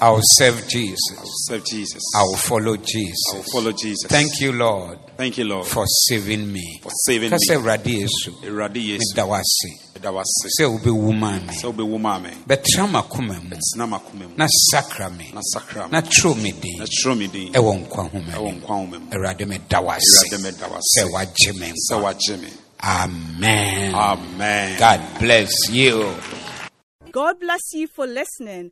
I 0.02 0.10
will 0.12 0.22
serve 0.24 0.56
I 0.56 0.62
will 0.62 0.68
Jesus. 0.70 1.20
serve 1.48 1.66
Jesus. 1.66 2.02
I 2.16 2.22
will 2.24 2.38
follow 2.38 2.78
Jesus. 2.78 3.20
I 3.34 3.36
will 3.38 3.44
follow 3.52 3.72
Jesus. 3.74 4.08
Thank 4.10 4.40
you, 4.40 4.54
Lord, 4.54 4.98
Thank 5.18 5.38
you, 5.38 5.46
Lord, 5.46 5.68
for 5.68 5.86
saving 6.08 6.52
me. 6.52 6.80
for 6.82 6.92
saving 7.06 7.32
Kase 7.32 7.50
me. 7.50 7.56
Awurade 7.56 7.84
Yesu, 8.02 8.32
Awurade 8.44 8.82
Yesu, 8.82 9.00
meda 9.14 9.26
wo 9.28 9.34
ase. 9.36 9.90
ɛda 10.00 10.14
wase 10.14 10.48
sɛ 10.58 10.66
wobɛwu 10.66 11.14
maa 11.14 11.40
me 11.40 11.54
sɛ 11.54 11.74
wobɛwu 11.74 12.00
maa 12.00 12.20
me 12.20 12.30
bɛtra 12.48 12.88
m'akoma 12.90 13.42
mu. 13.44 13.58
Tena 13.74 13.86
m'akoma 13.88 14.30
mu. 14.30 14.36
Na 14.38 14.48
sakra 14.72 15.10
me. 15.10 15.32
Na 15.34 15.42
sakra 15.42 15.86
me. 15.88 15.92
Na 15.92 16.02
twerɛ 16.02 16.42
me 16.42 16.52
din 16.54 16.78
na 16.80 16.86
kyerɛ 16.86 17.18
me 17.18 17.28
din 17.28 17.54
ɛwɔ 17.54 17.86
nkwa 17.88 18.10
homa 18.12 18.32
ɛwɔ 18.32 18.54
mu 18.54 18.62
nkwa 18.62 18.70
nwoma 18.88 19.00
mu. 19.02 19.10
Awurade 19.12 19.46
meda 19.48 19.82
wo 19.82 19.90
awurade 19.90 19.98
ase 19.98 20.38
mɛda 20.38 20.66
sɛ 20.70 20.72
wase 20.72 21.12
wagye 21.12 21.60
me 21.60 21.74
sɛ 21.92 22.02
wagye 22.02 22.42
me. 22.42 22.48
Amen. 22.82 23.94
Amen. 23.94 24.80
God 24.80 25.02
bless 25.20 25.52
you. 25.70 26.16
God 27.12 27.40
bless 27.42 27.74
you 27.74 27.88
for 27.88 28.08
listening. 28.08 28.72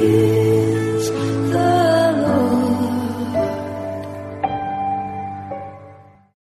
Holy. 0.00 0.59